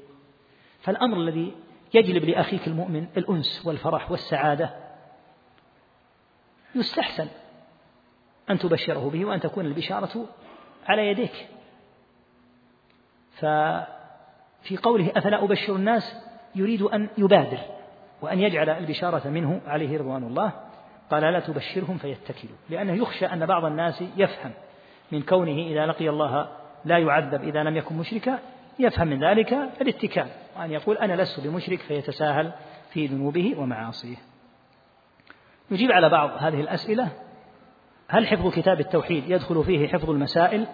فالأمر 0.81 1.17
الذي 1.17 1.53
يجلب 1.93 2.23
لأخيك 2.23 2.67
المؤمن 2.67 3.07
الأنس 3.17 3.65
والفرح 3.65 4.11
والسعادة. 4.11 4.75
يستحسن 6.75 7.27
أن 8.49 8.59
تبشره 8.59 9.09
به 9.09 9.25
وأن 9.25 9.39
تكون 9.39 9.65
البشارة 9.65 10.25
على 10.87 11.07
يديك. 11.07 11.47
ففي 13.33 14.77
قوله 14.83 15.11
أفلا 15.15 15.43
أبشر 15.43 15.75
الناس 15.75 16.15
يريد 16.55 16.81
أن 16.81 17.09
يبادر 17.17 17.59
وأن 18.21 18.39
يجعل 18.39 18.69
البشارة 18.69 19.27
منه 19.27 19.61
عليه 19.67 19.97
رضوان 19.97 20.23
الله. 20.23 20.51
قال 21.11 21.23
لا 21.23 21.39
تبشرهم 21.39 21.97
فيتكلوا 21.97 22.55
لأنه 22.69 22.93
يخشى 22.93 23.25
أن 23.25 23.45
بعض 23.45 23.65
الناس 23.65 24.03
يفهم 24.17 24.51
من 25.11 25.21
كونه 25.21 25.61
إذا 25.61 25.85
لقي 25.85 26.09
الله 26.09 26.49
لا 26.85 26.97
يعذب 26.97 27.43
إذا 27.43 27.63
لم 27.63 27.77
يكن 27.77 27.97
مشركا 27.97 28.39
يفهم 28.79 29.07
من 29.07 29.23
ذلك 29.23 29.53
الاتكال 29.81 30.27
وأن 30.57 30.71
يقول 30.71 30.97
أنا 30.97 31.21
لست 31.21 31.39
بمشرك 31.39 31.79
فيتساهل 31.79 32.51
في 32.89 33.05
ذنوبه 33.05 33.55
ومعاصيه. 33.57 34.15
نجيب 35.71 35.91
على 35.91 36.09
بعض 36.09 36.29
هذه 36.37 36.61
الأسئلة 36.61 37.09
هل 38.07 38.27
حفظ 38.27 38.53
كتاب 38.53 38.79
التوحيد 38.79 39.29
يدخل 39.29 39.63
فيه 39.63 39.87
حفظ 39.87 40.09
المسائل؟ 40.09 40.67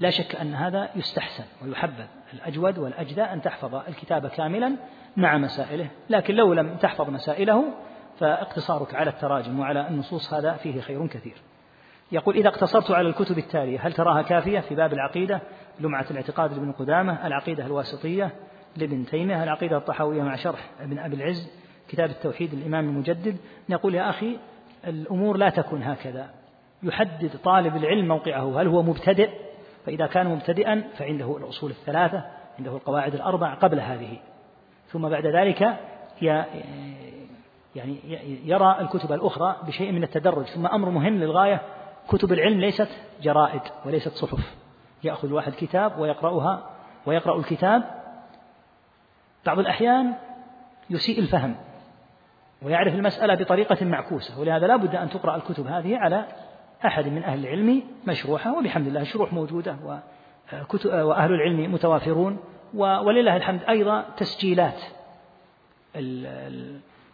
لا 0.00 0.10
شك 0.10 0.36
أن 0.36 0.54
هذا 0.54 0.90
يستحسن 0.96 1.44
ويحبذ 1.62 2.04
الأجود 2.32 2.78
والأجدى 2.78 3.22
أن 3.22 3.42
تحفظ 3.42 3.74
الكتاب 3.74 4.26
كاملا 4.26 4.76
مع 5.16 5.38
مسائله 5.38 5.90
لكن 6.10 6.34
لو 6.34 6.52
لم 6.52 6.76
تحفظ 6.76 7.10
مسائله 7.10 7.64
فاقتصارك 8.18 8.94
على 8.94 9.10
التراجم 9.10 9.60
وعلى 9.60 9.88
النصوص 9.88 10.34
هذا 10.34 10.52
فيه 10.52 10.80
خير 10.80 11.06
كثير. 11.06 11.36
يقول 12.14 12.36
إذا 12.36 12.48
اقتصرت 12.48 12.90
على 12.90 13.08
الكتب 13.08 13.38
التالية 13.38 13.86
هل 13.86 13.92
تراها 13.92 14.22
كافية؟ 14.22 14.60
في 14.60 14.74
باب 14.74 14.92
العقيدة 14.92 15.40
لمعة 15.80 16.06
الاعتقاد 16.10 16.52
لابن 16.52 16.72
قدامة 16.72 17.26
العقيدة 17.26 17.66
الواسطية 17.66 18.30
لابن 18.76 19.06
تيمية 19.06 19.42
العقيدة 19.42 19.76
الطحاوية 19.76 20.22
مع 20.22 20.36
شرح 20.36 20.70
ابن 20.80 20.98
أبي 20.98 21.16
العز 21.16 21.50
كتاب 21.88 22.10
التوحيد 22.10 22.52
الإمام 22.52 22.88
المجدد. 22.88 23.36
نقول 23.68 23.94
يا 23.94 24.10
أخي 24.10 24.38
الأمور 24.86 25.36
لا 25.36 25.48
تكون 25.48 25.82
هكذا. 25.82 26.30
يحدد 26.82 27.30
طالب 27.44 27.76
العلم 27.76 28.08
موقعه 28.08 28.60
هل 28.60 28.66
هو 28.66 28.82
مبتدئ؟ 28.82 29.30
فإذا 29.86 30.06
كان 30.06 30.26
مبتدئا 30.26 30.84
فعنده 30.98 31.36
الأصول 31.36 31.70
الثلاثة 31.70 32.24
عنده 32.58 32.76
القواعد 32.76 33.14
الأربع 33.14 33.54
قبل 33.54 33.80
هذه. 33.80 34.18
ثم 34.88 35.08
بعد 35.08 35.26
ذلك 35.26 35.76
يعني 36.22 37.96
يرى 38.44 38.76
الكتب 38.80 39.12
الأخرى 39.12 39.56
بشيء 39.66 39.92
من 39.92 40.02
التدرج. 40.02 40.44
ثم 40.44 40.66
أمر 40.66 40.90
مهم 40.90 41.14
للغاية 41.14 41.60
كتب 42.08 42.32
العلم 42.32 42.60
ليست 42.60 42.88
جرائد 43.22 43.62
وليست 43.86 44.12
صحف. 44.12 44.54
يأخذ 45.04 45.28
الواحد 45.28 45.52
كتاب 45.52 45.98
ويقرأها 45.98 46.70
ويقرأ 47.06 47.38
الكتاب. 47.38 47.82
بعض 49.46 49.58
الأحيان 49.58 50.14
يسيء 50.90 51.18
الفهم 51.18 51.56
ويعرف 52.62 52.94
المسألة 52.94 53.34
بطريقة 53.34 53.84
معكوسة 53.84 54.40
ولهذا 54.40 54.66
لا 54.66 54.76
بد 54.76 54.94
أن 54.94 55.10
تقرأ 55.10 55.36
الكتب 55.36 55.66
هذه 55.66 55.96
على 55.96 56.24
أحد 56.86 57.08
من 57.08 57.24
أهل 57.24 57.38
العلم 57.38 57.82
مشروحة 58.06 58.58
وبحمد 58.58 58.86
الله 58.86 59.00
الشروح 59.00 59.32
موجودة 59.32 59.76
وأهل 60.84 61.32
العلم 61.32 61.74
متوافرون 61.74 62.38
ولله 62.74 63.36
الحمد 63.36 63.60
أيضا 63.68 64.04
تسجيلات. 64.16 64.80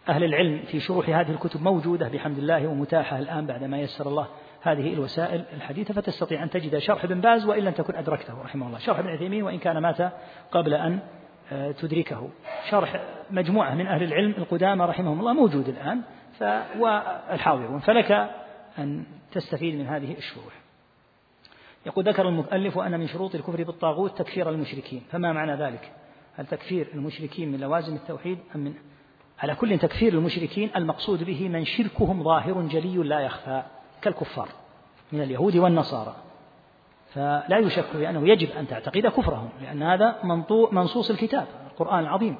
أهل 0.09 0.23
العلم 0.23 0.63
في 0.67 0.79
شروح 0.79 1.09
هذه 1.09 1.31
الكتب 1.31 1.61
موجودة 1.61 2.07
بحمد 2.09 2.37
الله 2.37 2.67
ومتاحة 2.67 3.19
الآن 3.19 3.45
بعدما 3.45 3.79
يسر 3.79 4.07
الله 4.07 4.27
هذه 4.61 4.93
الوسائل 4.93 5.43
الحديثة 5.53 5.93
فتستطيع 5.93 6.43
أن 6.43 6.49
تجد 6.49 6.77
شرح 6.77 7.03
ابن 7.03 7.21
باز 7.21 7.45
وإن 7.45 7.63
لم 7.63 7.71
تكن 7.71 7.95
أدركته 7.95 8.41
رحمه 8.41 8.67
الله. 8.67 8.79
شرح 8.79 8.99
ابن 8.99 9.09
عثيمين 9.09 9.43
وإن 9.43 9.59
كان 9.59 9.77
مات 9.77 10.13
قبل 10.51 10.73
أن 10.73 10.99
آه، 11.51 11.71
تدركه. 11.71 12.29
شرح 12.69 13.01
مجموعة 13.31 13.75
من 13.75 13.87
أهل 13.87 14.03
العلم 14.03 14.31
القدامى 14.37 14.85
رحمهم 14.85 15.19
الله 15.19 15.33
موجود 15.33 15.67
الآن 15.67 16.01
والحاضرون. 16.79 17.79
فلك 17.79 18.29
أن 18.79 19.03
تستفيد 19.31 19.75
من 19.75 19.87
هذه 19.87 20.17
الشروح. 20.17 20.53
يقول 21.85 22.05
ذكر 22.05 22.27
المؤلف 22.27 22.77
أن 22.77 22.99
من 22.99 23.07
شروط 23.07 23.35
الكفر 23.35 23.63
بالطاغوت 23.63 24.17
تكفير 24.17 24.49
المشركين. 24.49 25.03
فما 25.11 25.33
معنى 25.33 25.55
ذلك؟ 25.55 25.91
هل 26.35 26.45
تكفير 26.45 26.87
المشركين 26.93 27.51
من 27.51 27.59
لوازم 27.59 27.95
التوحيد 27.95 28.37
أم 28.55 28.59
من 28.59 28.73
على 29.39 29.55
كل 29.55 29.79
تكفير 29.79 30.13
المشركين 30.13 30.69
المقصود 30.75 31.23
به 31.23 31.49
من 31.49 31.65
شركهم 31.65 32.23
ظاهر 32.23 32.61
جلي 32.61 32.97
لا 32.97 33.19
يخفى؟ 33.19 33.63
كالكفار 34.01 34.49
من 35.11 35.21
اليهود 35.21 35.55
والنصارى. 35.55 36.15
فلا 37.13 37.57
يشك 37.57 37.95
بأنه 37.95 38.29
يجب 38.29 38.51
أن 38.51 38.67
تعتقد 38.67 39.07
كفرهم 39.07 39.49
لأن 39.61 39.83
هذا 39.83 40.15
منصوص 40.71 41.09
الكتاب 41.09 41.47
القرآن 41.71 41.99
العظيم. 41.99 42.37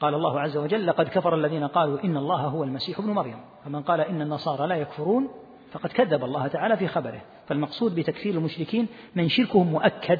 قال 0.00 0.14
الله 0.14 0.40
عز 0.40 0.56
وجل 0.56 0.86
لقد 0.86 1.08
كفر 1.08 1.34
الذين 1.34 1.66
قالوا 1.66 2.04
إن 2.04 2.16
الله 2.16 2.40
هو 2.40 2.64
المسيح 2.64 2.98
ابن 2.98 3.10
مريم 3.10 3.40
فمن 3.64 3.82
قال 3.82 4.00
إن 4.00 4.22
النصارى 4.22 4.66
لا 4.66 4.74
يكفرون 4.74 5.28
فقد 5.72 5.90
كذب 5.90 6.24
الله 6.24 6.46
تعالى 6.46 6.76
في 6.76 6.88
خبره. 6.88 7.20
فالمقصود 7.48 7.94
بتكفير 7.94 8.34
المشركين 8.34 8.88
من 9.14 9.28
شركهم 9.28 9.66
مؤكد 9.66 10.18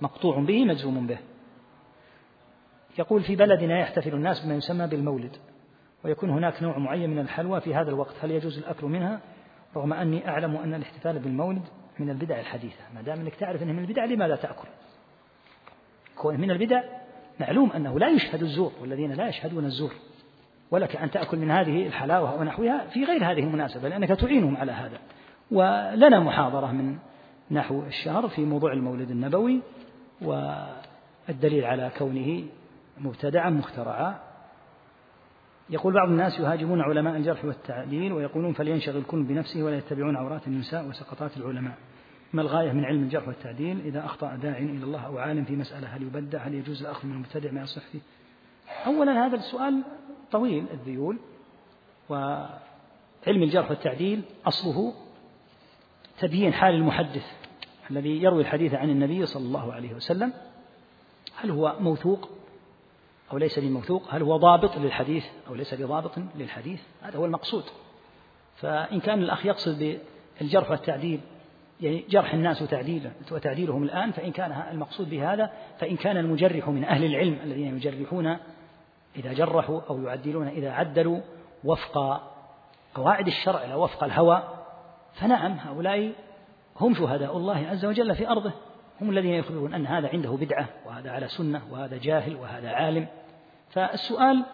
مقطوع 0.00 0.40
به 0.40 0.64
مجزوم 0.64 1.06
به. 1.06 1.18
يقول 2.98 3.22
في 3.22 3.36
بلدنا 3.36 3.78
يحتفل 3.78 4.14
الناس 4.14 4.46
بما 4.46 4.54
يسمى 4.54 4.86
بالمولد 4.86 5.36
ويكون 6.04 6.30
هناك 6.30 6.62
نوع 6.62 6.78
معين 6.78 7.10
من 7.10 7.18
الحلوى 7.18 7.60
في 7.60 7.74
هذا 7.74 7.90
الوقت. 7.90 8.14
هل 8.22 8.30
يجوز 8.30 8.58
الأكل 8.58 8.86
منها؟ 8.86 9.20
رغم 9.76 9.92
أني 9.92 10.28
أعلم 10.28 10.56
أن 10.56 10.74
الاحتفال 10.74 11.18
بالمولد 11.18 11.62
من 11.98 12.10
البدع 12.10 12.40
الحديثة. 12.40 12.82
ما 12.94 13.02
دام 13.02 13.20
أنك 13.20 13.34
تعرف 13.34 13.62
أنه 13.62 13.72
من 13.72 13.78
البدع 13.78 14.04
لماذا 14.04 14.36
تأكل؟ 14.36 14.68
كون 16.16 16.40
من 16.40 16.50
البدع 16.50 16.82
معلوم 17.40 17.72
أنه 17.72 17.98
لا 17.98 18.08
يشهد 18.08 18.42
الزور 18.42 18.72
والذين 18.80 19.12
لا 19.12 19.28
يشهدون 19.28 19.64
الزور. 19.64 19.92
ولك 20.70 20.96
أن 20.96 21.10
تأكل 21.10 21.38
من 21.38 21.50
هذه 21.50 21.86
الحلاوة 21.86 22.40
ونحوها 22.40 22.86
في 22.86 23.04
غير 23.04 23.32
هذه 23.32 23.38
المناسبة 23.40 23.88
لأنك 23.88 24.08
تعينهم 24.08 24.56
على 24.56 24.72
هذا. 24.72 24.98
ولنا 25.50 26.20
محاضرة 26.20 26.72
من 26.72 26.98
نحو 27.50 27.82
الشهر 27.82 28.28
في 28.28 28.44
موضوع 28.44 28.72
المولد 28.72 29.10
النبوي 29.10 29.60
والدليل 30.22 31.64
على 31.64 31.90
كونه 31.98 32.44
مبتدعا 32.98 33.50
مخترعا. 33.50 34.25
يقول 35.70 35.94
بعض 35.94 36.08
الناس 36.08 36.40
يهاجمون 36.40 36.80
علماء 36.80 37.16
الجرح 37.16 37.44
والتعديل 37.44 38.12
ويقولون 38.12 38.52
فلينشغل 38.52 39.02
كل 39.02 39.22
بنفسه 39.22 39.62
ولا 39.62 39.76
يتبعون 39.76 40.16
عورات 40.16 40.46
النساء 40.46 40.88
وسقطات 40.88 41.36
العلماء. 41.36 41.74
ما 42.32 42.42
الغاية 42.42 42.72
من 42.72 42.84
علم 42.84 43.02
الجرح 43.02 43.28
والتعديل؟ 43.28 43.80
إذا 43.80 44.04
أخطأ 44.04 44.36
داع 44.36 44.58
إلى 44.58 44.84
الله 44.84 45.06
أو 45.06 45.18
عالم 45.18 45.44
في 45.44 45.56
مسألة 45.56 45.88
هل 45.88 46.02
يبدع؟ 46.02 46.38
هل 46.38 46.54
يجوز 46.54 46.82
الأخذ 46.82 47.06
من 47.06 47.14
المبتدع 47.14 47.50
ما 47.50 47.60
يصح 47.60 47.82
فيه؟ 47.82 48.00
أولا 48.86 49.26
هذا 49.26 49.36
السؤال 49.36 49.82
طويل 50.32 50.66
الذيول 50.72 51.18
وعلم 52.08 53.42
الجرح 53.42 53.70
والتعديل 53.70 54.22
أصله 54.46 54.94
تبيين 56.18 56.52
حال 56.52 56.74
المحدث 56.74 57.26
الذي 57.90 58.22
يروي 58.22 58.42
الحديث 58.42 58.74
عن 58.74 58.90
النبي 58.90 59.26
صلى 59.26 59.46
الله 59.46 59.72
عليه 59.72 59.94
وسلم 59.94 60.32
هل 61.36 61.50
هو 61.50 61.76
موثوق؟ 61.80 62.30
أو 63.32 63.38
ليس 63.38 63.58
بموثوق 63.58 64.02
هل 64.10 64.22
هو 64.22 64.36
ضابط 64.36 64.76
للحديث 64.76 65.24
أو 65.48 65.54
ليس 65.54 65.74
بضابط 65.74 66.12
للحديث؟ 66.36 66.80
هذا 67.02 67.18
هو 67.18 67.24
المقصود. 67.24 67.64
فإن 68.56 69.00
كان 69.00 69.18
الأخ 69.22 69.46
يقصد 69.46 69.98
بالجرح 70.40 70.70
والتعديل 70.70 71.20
يعني 71.80 72.04
جرح 72.08 72.34
الناس 72.34 72.62
وتعديله 72.62 73.12
وتعديلهم 73.30 73.82
الآن 73.82 74.12
فإن 74.12 74.32
كان 74.32 74.52
المقصود 74.70 75.10
بهذا 75.10 75.52
فإن 75.78 75.96
كان 75.96 76.16
المجرح 76.16 76.68
من 76.68 76.84
أهل 76.84 77.04
العلم 77.04 77.38
الذين 77.44 77.76
يجرحون 77.76 78.36
إذا 79.16 79.32
جرحوا 79.32 79.80
أو 79.90 80.02
يعدلون 80.02 80.48
إذا 80.48 80.70
عدلوا 80.70 81.20
وفق 81.64 82.20
قواعد 82.94 83.26
الشرع 83.26 83.64
لا 83.64 83.74
وفق 83.74 84.04
الهوى 84.04 84.42
فنعم 85.14 85.52
هؤلاء 85.52 86.12
هم 86.80 86.94
شهداء 86.94 87.36
الله 87.36 87.66
عز 87.68 87.84
وجل 87.84 88.14
في 88.14 88.28
أرضه. 88.28 88.52
هم 89.00 89.10
الذين 89.10 89.34
يخبرون 89.34 89.74
أن 89.74 89.86
هذا 89.86 90.08
عنده 90.08 90.30
بدعة 90.30 90.68
وهذا 90.86 91.10
على 91.10 91.28
سنة 91.28 91.62
وهذا 91.70 91.98
جاهل 91.98 92.36
وهذا 92.36 92.70
عالم. 92.70 93.06
فالسؤال 93.70 94.44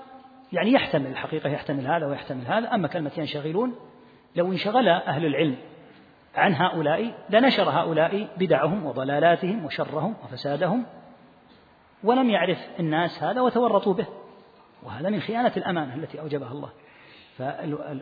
يعني 0.52 0.72
يحتمل 0.72 1.06
الحقيقة 1.06 1.50
يحتمل 1.50 1.86
هذا 1.86 2.06
ويحتمل 2.06 2.46
هذا. 2.46 2.74
أما 2.74 2.88
كلمة 2.88 3.12
ينشغلون 3.18 3.74
لو 4.36 4.52
انشغل 4.52 4.88
أهل 4.88 5.26
العلم 5.26 5.56
عن 6.34 6.54
هؤلاء 6.54 7.14
لنشر 7.30 7.70
هؤلاء 7.70 8.28
بدعهم 8.36 8.86
وضلالاتهم 8.86 9.64
وشرهم 9.64 10.14
وفسادهم 10.24 10.86
ولم 12.04 12.30
يعرف 12.30 12.68
الناس 12.80 13.22
هذا 13.22 13.40
وتورطوا 13.40 13.94
به. 13.94 14.06
وهذا 14.82 15.10
من 15.10 15.20
خيانة 15.20 15.52
الأمانة 15.56 15.94
التي 15.94 16.20
أوجبها 16.20 16.52
الله. 16.52 16.68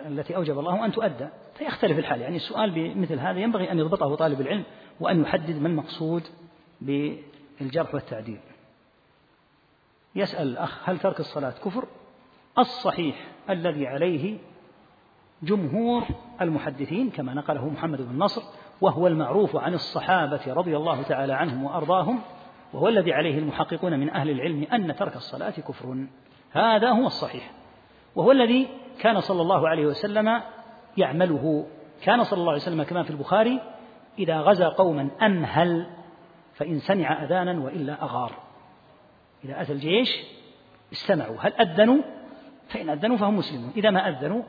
التي 0.06 0.36
أوجب 0.36 0.58
الله 0.58 0.84
أن 0.84 0.92
تؤدى. 0.92 1.28
فيختلف 1.54 1.98
الحال. 1.98 2.20
يعني 2.20 2.36
السؤال 2.36 2.70
بمثل 2.70 3.18
هذا 3.18 3.38
ينبغي 3.38 3.72
أن 3.72 3.78
يضبطه 3.78 4.14
طالب 4.14 4.40
العلم. 4.40 4.64
وأن 5.00 5.22
يحدد 5.22 5.60
ما 5.62 5.68
المقصود 5.68 6.22
بالجرح 6.80 7.94
والتعديل. 7.94 8.40
يسأل 10.14 10.48
الأخ 10.48 10.88
هل 10.88 10.98
ترك 10.98 11.20
الصلاة 11.20 11.54
كفر؟ 11.64 11.84
الصحيح 12.58 13.16
الذي 13.50 13.86
عليه 13.86 14.38
جمهور 15.42 16.04
المحدثين 16.40 17.10
كما 17.10 17.34
نقله 17.34 17.68
محمد 17.68 18.02
بن 18.02 18.18
نصر 18.18 18.42
وهو 18.80 19.06
المعروف 19.06 19.56
عن 19.56 19.74
الصحابة 19.74 20.40
رضي 20.46 20.76
الله 20.76 21.02
تعالى 21.02 21.32
عنهم 21.32 21.64
وأرضاهم 21.64 22.20
وهو 22.72 22.88
الذي 22.88 23.12
عليه 23.12 23.38
المحققون 23.38 23.98
من 23.98 24.10
أهل 24.10 24.30
العلم 24.30 24.66
أن 24.72 24.96
ترك 24.96 25.16
الصلاة 25.16 25.50
كفر. 25.50 26.06
هذا 26.52 26.90
هو 26.90 27.06
الصحيح. 27.06 27.50
وهو 28.16 28.32
الذي 28.32 28.68
كان 29.00 29.20
صلى 29.20 29.42
الله 29.42 29.68
عليه 29.68 29.86
وسلم 29.86 30.40
يعمله. 30.96 31.66
كان 32.02 32.24
صلى 32.24 32.38
الله 32.38 32.52
عليه 32.52 32.62
وسلم 32.62 32.82
كما 32.82 33.02
في 33.02 33.10
البخاري 33.10 33.60
إذا 34.20 34.40
غزا 34.40 34.68
قوما 34.68 35.10
أمهل 35.22 35.86
فإن 36.54 36.78
سمع 36.78 37.24
أذانا 37.24 37.60
وإلا 37.60 38.02
أغار. 38.02 38.32
إذا 39.44 39.62
أتى 39.62 39.72
الجيش 39.72 40.08
استمعوا. 40.92 41.36
هل 41.40 41.52
أذنوا؟ 41.52 42.02
فإن 42.68 42.90
أذنوا 42.90 43.16
فهم 43.16 43.36
مسلمون. 43.36 43.72
إذا 43.76 43.90
ما 43.90 44.08
أذنوا 44.08 44.42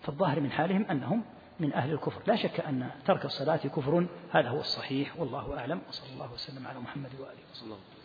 فالظاهر 0.00 0.40
من 0.40 0.50
حالهم 0.50 0.86
أنهم 0.90 1.24
من 1.60 1.72
أهل 1.72 1.92
الكفر. 1.92 2.22
لا 2.26 2.36
شك 2.36 2.60
أن 2.60 2.90
ترك 3.04 3.24
الصلاة 3.24 3.56
كفر. 3.56 4.06
هذا 4.32 4.48
هو 4.48 4.60
الصحيح. 4.60 5.20
والله 5.20 5.58
أعلم. 5.58 5.80
وصلى 5.88 6.12
الله 6.14 6.32
وسلم 6.32 6.66
على 6.66 6.78
محمد 6.78 7.10
وآله 7.20 7.42
وصلى 7.52 7.66
الله 7.66 7.95